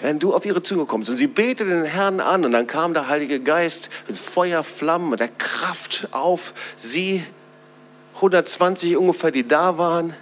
Wenn 0.00 0.20
du 0.20 0.32
auf 0.32 0.46
ihre 0.46 0.62
Zunge 0.62 0.86
kommst 0.86 1.10
und 1.10 1.16
sie 1.16 1.26
betete 1.26 1.68
den 1.68 1.84
Herrn 1.84 2.20
an 2.20 2.44
und 2.44 2.52
dann 2.52 2.68
kam 2.68 2.94
der 2.94 3.08
Heilige 3.08 3.40
Geist 3.40 3.90
mit 4.06 4.16
Feuerflammen, 4.16 5.10
mit 5.10 5.18
der 5.18 5.28
Kraft 5.28 6.08
auf 6.12 6.54
sie, 6.76 7.24
120 8.14 8.96
ungefähr, 8.96 9.32
die 9.32 9.46
da 9.46 9.76
waren. 9.78 10.14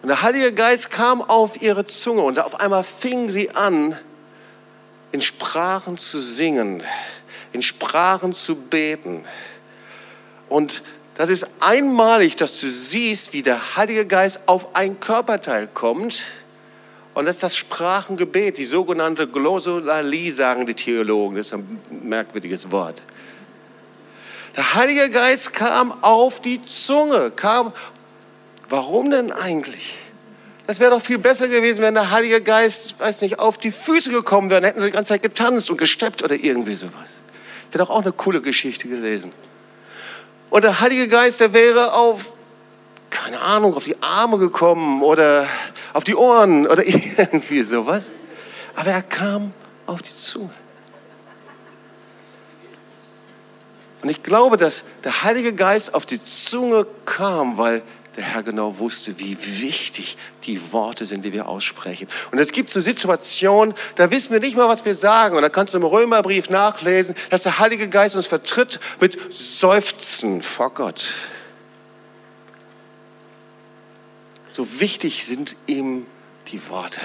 Und 0.00 0.08
der 0.08 0.22
Heilige 0.22 0.54
Geist 0.54 0.90
kam 0.90 1.20
auf 1.20 1.60
ihre 1.60 1.86
Zunge 1.86 2.22
und 2.22 2.38
auf 2.38 2.58
einmal 2.60 2.84
fing 2.84 3.28
sie 3.28 3.50
an, 3.50 3.98
in 5.12 5.20
Sprachen 5.20 5.98
zu 5.98 6.18
singen 6.20 6.82
in 7.52 7.62
Sprachen 7.62 8.32
zu 8.32 8.56
beten. 8.56 9.24
Und 10.48 10.82
das 11.14 11.28
ist 11.28 11.46
einmalig, 11.60 12.36
dass 12.36 12.60
du 12.60 12.68
siehst, 12.68 13.32
wie 13.32 13.42
der 13.42 13.76
Heilige 13.76 14.06
Geist 14.06 14.40
auf 14.46 14.74
ein 14.74 14.98
Körperteil 15.00 15.68
kommt. 15.68 16.22
Und 17.14 17.26
das 17.26 17.36
ist 17.36 17.42
das 17.42 17.56
Sprachengebet, 17.56 18.56
die 18.56 18.64
sogenannte 18.64 19.28
Glossolalie, 19.28 20.32
sagen 20.32 20.66
die 20.66 20.74
Theologen. 20.74 21.36
Das 21.36 21.48
ist 21.48 21.54
ein 21.54 21.80
merkwürdiges 22.02 22.72
Wort. 22.72 23.02
Der 24.56 24.74
Heilige 24.74 25.10
Geist 25.10 25.52
kam 25.52 25.92
auf 26.02 26.40
die 26.40 26.62
Zunge, 26.62 27.30
kam. 27.30 27.72
Warum 28.68 29.10
denn 29.10 29.32
eigentlich? 29.32 29.94
Das 30.66 30.80
wäre 30.80 30.92
doch 30.92 31.02
viel 31.02 31.18
besser 31.18 31.48
gewesen, 31.48 31.82
wenn 31.82 31.94
der 31.94 32.10
Heilige 32.10 32.40
Geist, 32.40 32.98
weiß 32.98 33.22
nicht, 33.22 33.38
auf 33.38 33.58
die 33.58 33.70
Füße 33.70 34.10
gekommen 34.10 34.48
wäre. 34.48 34.60
Dann 34.60 34.68
hätten 34.68 34.80
sie 34.80 34.86
die 34.86 34.92
ganze 34.92 35.10
Zeit 35.10 35.22
getanzt 35.22 35.70
und 35.70 35.76
gesteppt 35.76 36.22
oder 36.22 36.36
irgendwie 36.36 36.74
sowas. 36.74 37.21
Wäre 37.72 37.84
doch 37.86 37.90
auch 37.90 38.02
eine 38.02 38.12
coole 38.12 38.42
Geschichte 38.42 38.86
gewesen. 38.86 39.32
Und 40.50 40.62
der 40.62 40.80
Heilige 40.80 41.08
Geist, 41.08 41.40
der 41.40 41.54
wäre 41.54 41.94
auf, 41.94 42.34
keine 43.08 43.40
Ahnung, 43.40 43.74
auf 43.74 43.84
die 43.84 43.96
Arme 44.02 44.36
gekommen 44.36 45.02
oder 45.02 45.46
auf 45.94 46.04
die 46.04 46.14
Ohren 46.14 46.66
oder 46.66 46.86
irgendwie 46.86 47.62
sowas. 47.62 48.10
Aber 48.76 48.90
er 48.90 49.02
kam 49.02 49.54
auf 49.86 50.02
die 50.02 50.14
Zunge. 50.14 50.50
Und 54.02 54.10
ich 54.10 54.22
glaube, 54.22 54.56
dass 54.56 54.84
der 55.04 55.22
Heilige 55.22 55.54
Geist 55.54 55.94
auf 55.94 56.04
die 56.04 56.22
Zunge 56.22 56.86
kam, 57.06 57.56
weil 57.56 57.82
der 58.16 58.24
Herr 58.24 58.42
genau 58.42 58.78
wusste, 58.78 59.18
wie 59.18 59.36
wichtig 59.62 60.16
die 60.44 60.72
Worte 60.72 61.06
sind, 61.06 61.24
die 61.24 61.32
wir 61.32 61.48
aussprechen. 61.48 62.08
Und 62.30 62.38
es 62.38 62.52
gibt 62.52 62.70
so 62.70 62.80
Situationen, 62.80 63.74
da 63.94 64.10
wissen 64.10 64.32
wir 64.32 64.40
nicht 64.40 64.56
mal, 64.56 64.68
was 64.68 64.84
wir 64.84 64.94
sagen. 64.94 65.36
Und 65.36 65.42
da 65.42 65.48
kannst 65.48 65.72
du 65.72 65.78
im 65.78 65.84
Römerbrief 65.84 66.50
nachlesen, 66.50 67.14
dass 67.30 67.44
der 67.44 67.58
Heilige 67.58 67.88
Geist 67.88 68.16
uns 68.16 68.26
vertritt 68.26 68.80
mit 69.00 69.32
Seufzen 69.32 70.42
vor 70.42 70.70
Gott. 70.70 71.04
So 74.50 74.80
wichtig 74.80 75.24
sind 75.24 75.56
ihm 75.66 76.06
die 76.48 76.68
Worte. 76.68 77.00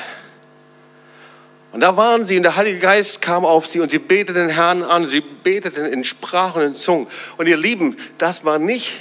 Und 1.71 1.81
da 1.81 1.95
waren 1.95 2.25
sie 2.25 2.37
und 2.37 2.43
der 2.43 2.55
Heilige 2.55 2.79
Geist 2.79 3.21
kam 3.21 3.45
auf 3.45 3.67
sie 3.67 3.79
und 3.79 3.91
sie 3.91 3.99
beteten 3.99 4.33
den 4.33 4.49
Herrn 4.49 4.83
an, 4.83 5.07
sie 5.07 5.21
beteten 5.21 5.85
in 5.85 6.03
Sprachen 6.03 6.61
und 6.61 6.67
in 6.69 6.75
Zungen. 6.75 7.07
Und 7.37 7.47
ihr 7.47 7.57
Lieben, 7.57 7.95
das 8.17 8.43
war 8.43 8.59
nicht, 8.59 8.91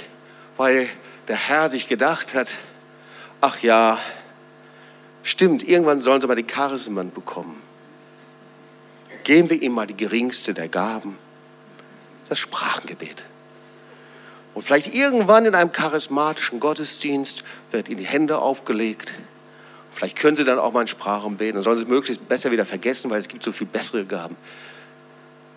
weil 0.57 0.87
der 1.27 1.35
Herr 1.35 1.69
sich 1.69 1.87
gedacht 1.87 2.33
hat, 2.33 2.49
ach 3.41 3.61
ja, 3.61 3.99
stimmt, 5.23 5.67
irgendwann 5.67 6.01
sollen 6.01 6.21
sie 6.21 6.27
mal 6.27 6.35
die 6.35 6.43
Charismen 6.43 7.11
bekommen. 7.11 7.61
Geben 9.23 9.49
wir 9.49 9.61
ihm 9.61 9.73
mal 9.73 9.87
die 9.87 9.97
geringste 9.97 10.53
der 10.53 10.69
Gaben, 10.69 11.17
das 12.29 12.39
Sprachengebet. 12.39 13.23
Und 14.53 14.63
vielleicht 14.63 14.93
irgendwann 14.93 15.45
in 15.45 15.53
einem 15.53 15.71
charismatischen 15.71 16.59
Gottesdienst 16.59 17.43
wird 17.71 17.89
ihnen 17.89 17.99
die 17.99 18.05
Hände 18.05 18.39
aufgelegt. 18.39 19.13
Vielleicht 19.91 20.17
können 20.17 20.37
sie 20.37 20.45
dann 20.45 20.59
auch 20.59 20.73
mal 20.73 20.81
in 20.81 20.87
Sprachen 20.87 21.37
beten 21.37 21.57
und 21.57 21.63
sollen 21.63 21.77
sie 21.77 21.83
es 21.83 21.89
möglichst 21.89 22.27
besser 22.27 22.51
wieder 22.51 22.65
vergessen, 22.65 23.11
weil 23.11 23.19
es 23.19 23.27
gibt 23.27 23.43
so 23.43 23.51
viel 23.51 23.67
bessere 23.67 24.05
Gaben. 24.05 24.35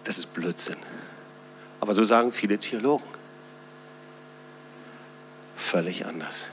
Das 0.04 0.18
ist 0.18 0.34
Blödsinn. 0.34 0.76
Aber 1.80 1.94
so 1.94 2.04
sagen 2.04 2.32
viele 2.32 2.58
Theologen 2.58 3.19
völlig 5.60 6.06
anders. 6.06 6.50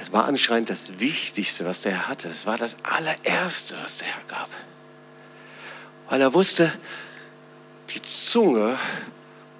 Es 0.00 0.12
war 0.12 0.26
anscheinend 0.26 0.70
das 0.70 0.98
Wichtigste, 0.98 1.64
was 1.64 1.82
der 1.82 1.92
Herr 1.92 2.08
hatte. 2.08 2.28
Es 2.28 2.46
war 2.46 2.58
das 2.58 2.76
allererste, 2.82 3.76
was 3.82 3.98
der 3.98 4.08
Herr 4.08 4.24
gab. 4.26 4.48
Weil 6.08 6.20
er 6.20 6.34
wusste, 6.34 6.72
die 7.90 8.02
Zunge, 8.02 8.76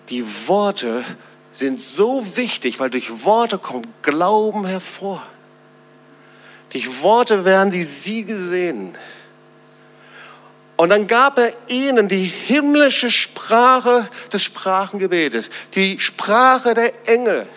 die 0.08 0.24
Worte 0.46 1.04
sind 1.52 1.80
so 1.80 2.36
wichtig, 2.36 2.80
weil 2.80 2.90
durch 2.90 3.24
Worte 3.24 3.58
kommt 3.58 3.86
Glauben 4.02 4.66
hervor. 4.66 5.22
Durch 6.70 7.00
Worte 7.00 7.44
werden 7.44 7.70
die 7.70 7.84
Siege 7.84 8.38
sehen. 8.38 8.98
Und 10.76 10.88
dann 10.88 11.06
gab 11.06 11.38
er 11.38 11.52
ihnen 11.68 12.08
die 12.08 12.24
himmlische 12.24 13.10
Sprache 13.10 14.08
des 14.32 14.42
Sprachengebetes, 14.42 15.50
die 15.74 16.00
Sprache 16.00 16.74
der 16.74 17.08
Engel. 17.08 17.48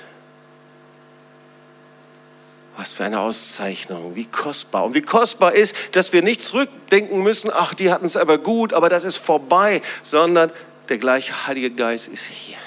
Was 2.77 2.93
für 2.93 3.03
eine 3.03 3.19
Auszeichnung, 3.19 4.15
wie 4.15 4.25
kostbar. 4.25 4.85
Und 4.85 4.93
wie 4.93 5.01
kostbar 5.01 5.53
ist, 5.53 5.75
dass 5.95 6.13
wir 6.13 6.21
nicht 6.21 6.43
zurückdenken 6.43 7.23
müssen, 7.23 7.49
ach, 7.51 7.73
die 7.73 7.91
hatten 7.91 8.05
es 8.05 8.15
aber 8.15 8.37
gut, 8.37 8.71
aber 8.71 8.87
das 8.87 9.03
ist 9.03 9.17
vorbei, 9.17 9.81
sondern 10.03 10.51
der 10.87 10.99
gleiche 10.99 11.47
Heilige 11.47 11.71
Geist 11.71 12.07
ist 12.07 12.25
hier. 12.25 12.57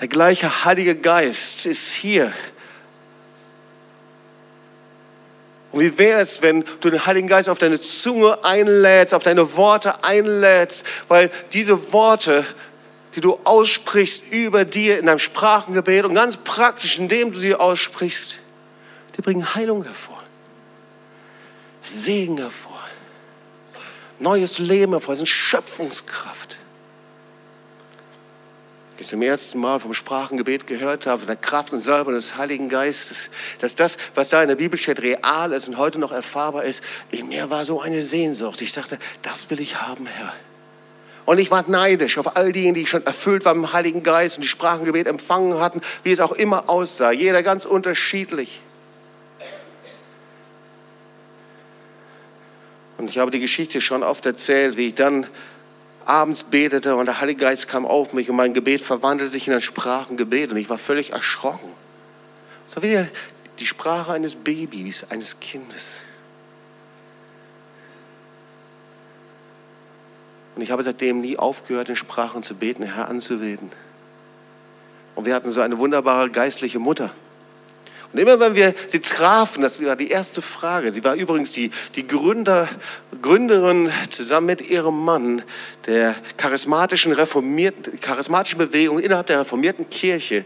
Der 0.00 0.08
gleiche 0.08 0.64
Heilige 0.64 0.96
Geist 0.96 1.66
ist 1.66 1.92
hier. 1.92 2.32
Und 5.70 5.80
wie 5.80 5.98
wäre 5.98 6.20
es, 6.20 6.42
wenn 6.42 6.64
du 6.80 6.90
den 6.90 7.06
Heiligen 7.06 7.28
Geist 7.28 7.48
auf 7.48 7.58
deine 7.58 7.80
Zunge 7.80 8.42
einlädst, 8.42 9.14
auf 9.14 9.22
deine 9.22 9.54
Worte 9.56 10.02
einlädst, 10.02 10.84
weil 11.08 11.30
diese 11.52 11.92
Worte, 11.92 12.44
die 13.14 13.20
du 13.20 13.38
aussprichst 13.44 14.32
über 14.32 14.64
dir 14.64 14.98
in 14.98 15.06
deinem 15.06 15.18
Sprachengebet 15.18 16.04
und 16.04 16.14
ganz 16.14 16.36
praktisch, 16.36 16.98
indem 16.98 17.32
du 17.32 17.38
sie 17.38 17.54
aussprichst, 17.54 18.38
die 19.16 19.22
bringen 19.22 19.54
Heilung 19.54 19.84
hervor, 19.84 20.22
Segen 21.80 22.38
hervor, 22.38 22.80
neues 24.18 24.58
Leben 24.58 24.92
hervor, 24.92 25.16
sind 25.16 25.28
Schöpfungskraft. 25.28 26.58
Ich 28.98 29.08
zum 29.08 29.20
ersten 29.20 29.58
Mal 29.58 29.80
vom 29.80 29.94
Sprachengebet 29.94 30.68
gehört 30.68 31.06
habe, 31.06 31.18
von 31.18 31.26
der 31.26 31.36
Kraft 31.36 31.72
und 31.72 31.80
Salbung 31.80 32.14
des 32.14 32.36
Heiligen 32.36 32.68
Geistes, 32.68 33.30
dass 33.58 33.74
das, 33.74 33.98
was 34.14 34.28
da 34.28 34.40
in 34.42 34.48
der 34.48 34.54
Bibel 34.54 34.78
steht, 34.78 35.02
real 35.02 35.52
ist 35.52 35.66
und 35.66 35.76
heute 35.76 35.98
noch 35.98 36.12
erfahrbar 36.12 36.62
ist, 36.62 36.84
in 37.10 37.26
mir 37.26 37.50
war 37.50 37.64
so 37.64 37.80
eine 37.80 38.00
Sehnsucht. 38.00 38.62
Ich 38.62 38.72
sagte, 38.72 38.98
das 39.22 39.50
will 39.50 39.60
ich 39.60 39.82
haben, 39.82 40.06
Herr. 40.06 40.32
Und 41.24 41.38
ich 41.38 41.50
war 41.50 41.64
neidisch 41.68 42.18
auf 42.18 42.36
all 42.36 42.52
diejenigen, 42.52 42.84
die 42.84 42.86
schon 42.86 43.06
erfüllt 43.06 43.44
waren 43.44 43.58
im 43.58 43.72
Heiligen 43.72 44.02
Geist 44.02 44.38
und 44.38 44.42
die 44.42 44.48
Sprachengebet 44.48 45.06
empfangen 45.06 45.60
hatten, 45.60 45.80
wie 46.02 46.10
es 46.10 46.20
auch 46.20 46.32
immer 46.32 46.68
aussah. 46.68 47.12
Jeder 47.12 47.42
ganz 47.42 47.64
unterschiedlich. 47.64 48.60
Und 52.98 53.08
ich 53.08 53.18
habe 53.18 53.30
die 53.30 53.40
Geschichte 53.40 53.80
schon 53.80 54.02
oft 54.02 54.26
erzählt, 54.26 54.76
wie 54.76 54.88
ich 54.88 54.94
dann 54.94 55.26
abends 56.04 56.44
betete 56.44 56.96
und 56.96 57.06
der 57.06 57.20
Heilige 57.20 57.40
Geist 57.40 57.68
kam 57.68 57.86
auf 57.86 58.12
mich 58.12 58.28
und 58.28 58.36
mein 58.36 58.54
Gebet 58.54 58.82
verwandelte 58.82 59.30
sich 59.30 59.46
in 59.46 59.54
ein 59.54 59.60
Sprachengebet 59.60 60.50
und 60.50 60.56
ich 60.56 60.68
war 60.68 60.78
völlig 60.78 61.12
erschrocken. 61.12 61.70
War 62.74 62.82
wie 62.82 63.04
die 63.58 63.66
Sprache 63.66 64.12
eines 64.12 64.36
Babys, 64.36 65.06
eines 65.10 65.38
Kindes. 65.40 66.04
Und 70.54 70.62
ich 70.62 70.70
habe 70.70 70.82
seitdem 70.82 71.20
nie 71.20 71.38
aufgehört, 71.38 71.88
in 71.88 71.96
Sprachen 71.96 72.42
zu 72.42 72.54
beten, 72.54 72.82
Herr 72.82 73.08
anzubeten. 73.08 73.70
Und 75.14 75.26
wir 75.26 75.34
hatten 75.34 75.50
so 75.50 75.60
eine 75.60 75.78
wunderbare 75.78 76.30
geistliche 76.30 76.78
Mutter. 76.78 77.10
Und 78.12 78.18
immer 78.18 78.38
wenn 78.40 78.54
wir 78.54 78.74
sie 78.86 79.00
trafen, 79.00 79.62
das 79.62 79.82
war 79.84 79.96
die 79.96 80.10
erste 80.10 80.42
Frage. 80.42 80.92
Sie 80.92 81.02
war 81.02 81.14
übrigens 81.14 81.52
die, 81.52 81.70
die 81.96 82.06
Gründer, 82.06 82.68
Gründerin 83.22 83.90
zusammen 84.10 84.48
mit 84.48 84.68
ihrem 84.68 85.02
Mann 85.02 85.42
der 85.86 86.14
charismatischen, 86.36 87.12
reformierten, 87.12 87.98
charismatischen 88.00 88.58
Bewegung 88.58 88.98
innerhalb 88.98 89.28
der 89.28 89.40
reformierten 89.40 89.88
Kirche 89.88 90.44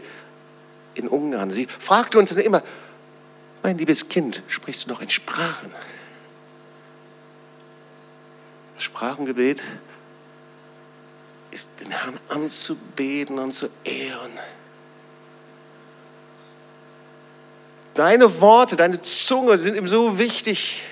in 0.93 1.09
Ungarn. 1.09 1.51
Sie 1.51 1.67
fragte 1.67 2.17
uns 2.17 2.29
dann 2.29 2.39
immer, 2.39 2.63
mein 3.63 3.77
liebes 3.77 4.07
Kind, 4.07 4.43
sprichst 4.47 4.85
du 4.85 4.91
noch 4.91 5.01
in 5.01 5.09
Sprachen? 5.09 5.73
Das 8.75 8.83
Sprachengebet 8.83 9.61
ist 11.57 11.79
den 11.79 11.89
Herrn 11.89 12.19
anzubeten 12.29 13.39
und 13.39 13.53
zu 13.53 13.67
ehren. 13.83 14.31
Deine 17.95 18.41
Worte, 18.41 18.75
deine 18.75 19.01
Zunge 19.01 19.57
sind 19.57 19.75
ihm 19.75 19.87
so 19.87 20.19
wichtig, 20.19 20.83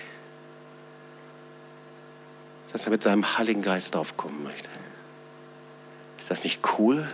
dass 2.72 2.86
er 2.86 2.90
mit 2.90 3.06
deinem 3.06 3.38
Heiligen 3.38 3.62
Geist 3.62 3.94
draufkommen 3.94 4.44
möchte. 4.44 4.68
Ist 6.18 6.32
das 6.32 6.44
nicht 6.44 6.62
cool? 6.80 7.08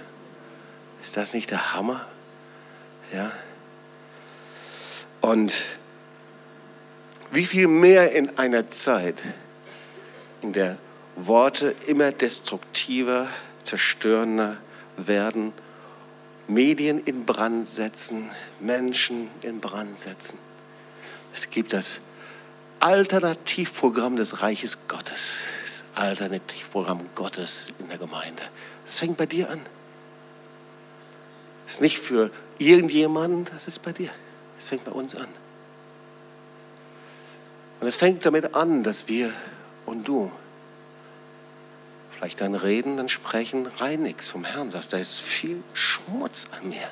Ist 1.04 1.18
das 1.18 1.34
nicht 1.34 1.52
der 1.52 1.74
Hammer? 1.74 2.06
Ja. 3.12 3.34
Und 5.20 5.52
wie 7.32 7.46
viel 7.46 7.68
mehr 7.68 8.14
in 8.14 8.38
einer 8.38 8.70
Zeit, 8.70 9.22
in 10.42 10.54
der 10.54 10.78
Worte 11.16 11.76
immer 11.88 12.12
destruktiver, 12.12 13.28
zerstörender 13.64 14.58
werden 14.98 15.54
Medien 16.48 17.04
in 17.04 17.26
Brand 17.26 17.68
setzen, 17.68 18.30
Menschen 18.60 19.30
in 19.42 19.60
Brand 19.60 19.98
setzen. 19.98 20.38
Es 21.34 21.50
gibt 21.50 21.74
das 21.74 22.02
Alternativprogramm 22.80 24.16
des 24.16 24.42
Reiches 24.42 24.88
Gottes, 24.88 25.40
das 25.62 25.84
Alternativprogramm 25.96 27.10
Gottes 27.16 27.74
in 27.80 27.88
der 27.90 27.98
Gemeinde. 27.98 28.44
Das 28.86 29.00
fängt 29.00 29.18
bei 29.18 29.26
dir 29.26 29.50
an. 29.50 29.62
Das 31.66 31.76
ist 31.76 31.82
nicht 31.82 32.00
für 32.00 32.32
irgendjemanden, 32.58 33.46
das 33.46 33.68
ist 33.68 33.82
bei 33.82 33.94
dir. 33.94 34.10
Das 34.58 34.68
fängt 34.68 34.84
bei 34.84 34.92
uns 34.92 35.16
an. 35.16 35.28
Und 37.80 37.88
es 37.88 37.96
fängt 37.96 38.26
damit 38.26 38.56
an, 38.56 38.84
dass 38.84 39.08
wir 39.08 39.32
und 39.86 40.08
du 40.08 40.32
vielleicht 42.22 42.42
dein 42.42 42.54
Reden, 42.54 42.98
dein 42.98 43.10
Sprechen 43.10 43.66
reinigst 43.66 44.30
vom 44.30 44.46
Herrn, 44.46 44.70
sagst, 44.70 44.94
da 44.94 44.98
ist 44.98 45.20
viel 45.20 45.64
Schmutz 45.74 46.50
an 46.52 46.70
mir. 46.70 46.88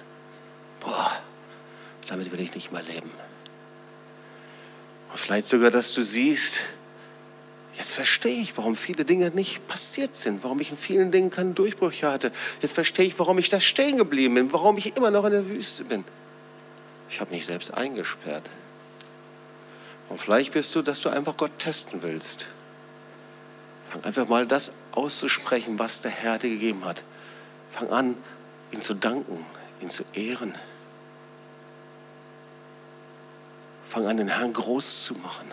Boah, 0.80 1.12
damit 2.08 2.32
will 2.32 2.40
ich 2.40 2.56
nicht 2.56 2.72
mehr 2.72 2.82
leben. 2.82 3.12
Und 5.12 5.20
vielleicht 5.20 5.46
sogar, 5.46 5.70
dass 5.70 5.94
du 5.94 6.02
siehst, 6.02 6.62
jetzt 7.78 7.92
verstehe 7.92 8.42
ich, 8.42 8.58
warum 8.58 8.76
viele 8.76 9.06
Dinge 9.06 9.30
nicht 9.30 9.68
passiert 9.68 10.16
sind, 10.16 10.44
warum 10.44 10.62
ich 10.62 10.72
in 10.72 10.78
vielen 10.78 11.12
Dingen 11.12 11.30
keine 11.30 11.52
Durchbrüche 11.52 12.12
hatte. 12.12 12.32
Jetzt 12.62 12.74
verstehe 12.74 13.06
ich, 13.06 13.20
warum 13.20 13.38
ich 13.38 13.50
da 13.50 13.60
stehen 13.60 13.98
geblieben 13.98 14.34
bin, 14.34 14.52
warum 14.52 14.80
ich 14.80 14.98
immer 14.98 15.12
noch 15.12 15.26
in 15.26 15.32
der 15.34 15.48
Wüste 15.48 15.84
bin. 15.84 16.06
Ich 17.08 17.22
habe 17.22 17.30
mich 17.30 17.46
selbst 17.46 17.72
eingesperrt. 17.72 18.50
Und 20.10 20.20
vielleicht 20.20 20.54
bist 20.54 20.74
du, 20.74 20.82
dass 20.82 21.02
du 21.02 21.10
einfach 21.10 21.38
Gott 21.38 21.52
testen 21.60 22.02
willst. 22.02 22.48
Fang 23.90 24.04
einfach 24.04 24.28
mal 24.28 24.46
das 24.46 24.74
auszusprechen, 24.92 25.80
was 25.80 26.02
der 26.02 26.12
Herr 26.12 26.38
dir 26.38 26.50
gegeben 26.50 26.86
hat. 26.86 27.04
Fang 27.72 27.90
an, 27.90 28.18
ihn 28.72 28.82
zu 28.82 28.94
danken, 28.94 29.44
ihn 29.82 29.90
zu 29.90 30.04
ehren. 30.14 30.54
Fang 33.88 34.06
an, 34.06 34.18
den 34.18 34.28
Herrn 34.28 34.54
groß 34.54 35.06
zu 35.06 35.16
machen, 35.16 35.48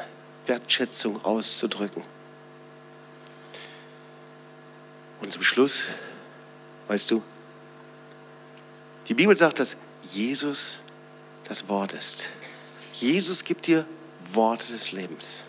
Wertschätzung 0.45 1.25
auszudrücken. 1.25 2.03
Und 5.21 5.33
zum 5.33 5.43
Schluss, 5.43 5.87
weißt 6.89 7.11
du, 7.11 7.23
die 9.09 9.15
Bibel 9.15 9.35
sagt, 9.35 9.61
dass 9.61 9.79
Jesus 10.03 10.81
das 11.45 11.69
Wort 11.69 11.95
ist. 11.95 12.31
Jesus 12.93 13.45
gibt 13.45 13.67
dir 13.67 13.87
Worte 14.33 14.67
des 14.67 14.93
Lebens. 14.93 15.45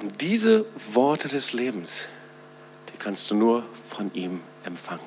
Und 0.00 0.22
diese 0.22 0.64
Worte 0.92 1.28
des 1.28 1.52
Lebens, 1.52 2.08
die 2.92 2.96
kannst 2.96 3.30
du 3.30 3.34
nur 3.34 3.64
von 3.74 4.12
ihm 4.14 4.40
empfangen, 4.64 5.00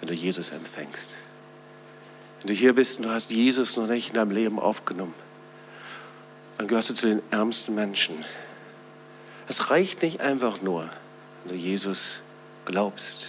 wenn 0.00 0.08
du 0.08 0.14
Jesus 0.14 0.50
empfängst. 0.50 1.16
Wenn 2.40 2.48
du 2.48 2.54
hier 2.54 2.74
bist 2.74 2.98
und 2.98 3.06
du 3.06 3.10
hast 3.10 3.32
Jesus 3.32 3.76
noch 3.76 3.88
nicht 3.88 4.08
in 4.08 4.14
deinem 4.14 4.30
Leben 4.30 4.60
aufgenommen, 4.60 5.14
dann 6.58 6.68
gehörst 6.68 6.90
du 6.90 6.94
zu 6.94 7.08
den 7.08 7.22
ärmsten 7.30 7.74
Menschen. 7.74 8.24
Es 9.48 9.70
reicht 9.70 10.02
nicht 10.02 10.20
einfach 10.20 10.62
nur, 10.62 10.88
wenn 11.44 11.56
du 11.56 11.60
Jesus 11.60 12.20
glaubst, 12.64 13.26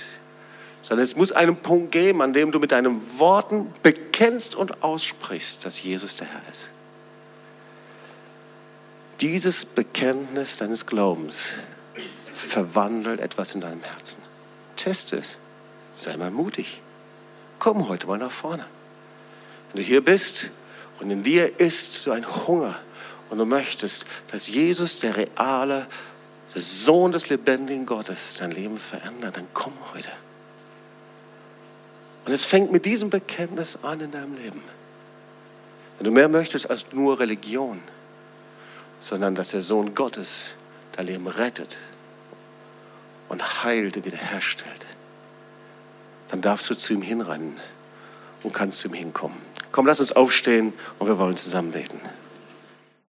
sondern 0.84 1.04
es 1.04 1.16
muss 1.16 1.32
einen 1.32 1.58
Punkt 1.58 1.92
geben, 1.92 2.22
an 2.22 2.34
dem 2.34 2.52
du 2.52 2.60
mit 2.60 2.72
deinen 2.72 3.02
Worten 3.20 3.74
bekennst 3.82 4.56
und 4.56 4.84
aussprichst, 4.84 5.66
dass 5.66 5.82
Jesus 5.82 6.16
der 6.16 6.28
Herr 6.28 6.42
ist. 6.52 6.70
Dieses 9.22 9.66
Bekenntnis 9.66 10.58
deines 10.58 10.86
Glaubens 10.86 11.54
verwandelt 12.34 13.20
etwas 13.20 13.56
in 13.56 13.62
deinem 13.62 13.82
Herzen. 13.82 14.22
Teste 14.76 15.18
es. 15.18 15.40
Sei 15.92 16.16
mal 16.18 16.30
mutig. 16.30 16.82
Komm 17.58 17.90
heute 17.90 18.06
mal 18.06 18.20
nach 18.20 18.32
vorne. 18.32 18.66
Wenn 19.72 19.82
du 19.82 19.88
hier 19.88 20.04
bist 20.04 20.52
und 21.00 21.10
in 21.10 21.24
dir 21.24 21.60
ist 21.60 22.04
so 22.04 22.12
ein 22.12 22.26
Hunger 22.48 22.78
und 23.30 23.40
du 23.40 23.46
möchtest, 23.46 24.06
dass 24.32 24.48
Jesus, 24.48 25.00
der 25.00 25.18
reale, 25.18 25.88
der 26.54 26.62
Sohn 26.62 27.12
des 27.12 27.30
lebendigen 27.30 27.88
Gottes, 27.88 28.36
dein 28.40 28.52
Leben 28.52 28.78
verändert, 28.78 29.38
dann 29.38 29.48
komm 29.54 29.74
heute. 29.94 30.12
Und 32.26 32.34
es 32.34 32.46
fängt 32.46 32.72
mit 32.72 32.86
diesem 32.86 33.10
Bekenntnis 33.10 33.80
an 33.82 34.00
in 34.00 34.12
deinem 34.12 34.36
Leben. 34.36 34.62
Wenn 35.98 36.06
du 36.06 36.12
mehr 36.12 36.30
möchtest 36.30 36.70
als 36.70 36.94
nur 36.94 37.20
Religion, 37.20 37.82
sondern 39.00 39.36
dass 39.36 39.50
der 39.52 39.62
Sohn 39.62 39.96
Gottes 39.96 40.52
dein 40.94 41.08
Leben 41.08 41.28
rettet 41.28 41.78
und 43.30 43.64
heilt 43.64 43.98
und 43.98 44.06
wiederherstellt, 44.06 44.86
dann 46.30 46.42
darfst 46.42 46.70
du 46.70 46.76
zu 46.76 46.94
ihm 46.94 47.02
hinrennen 47.02 47.58
und 48.44 48.54
kannst 48.54 48.80
zu 48.80 48.88
ihm 48.88 48.94
hinkommen. 48.94 49.38
Komm, 49.72 49.86
lass 49.86 50.00
uns 50.00 50.12
aufstehen 50.12 50.74
und 51.00 51.08
wir 51.08 51.18
wollen 51.20 51.38
zusammen 51.38 51.72
beten. 51.72 52.00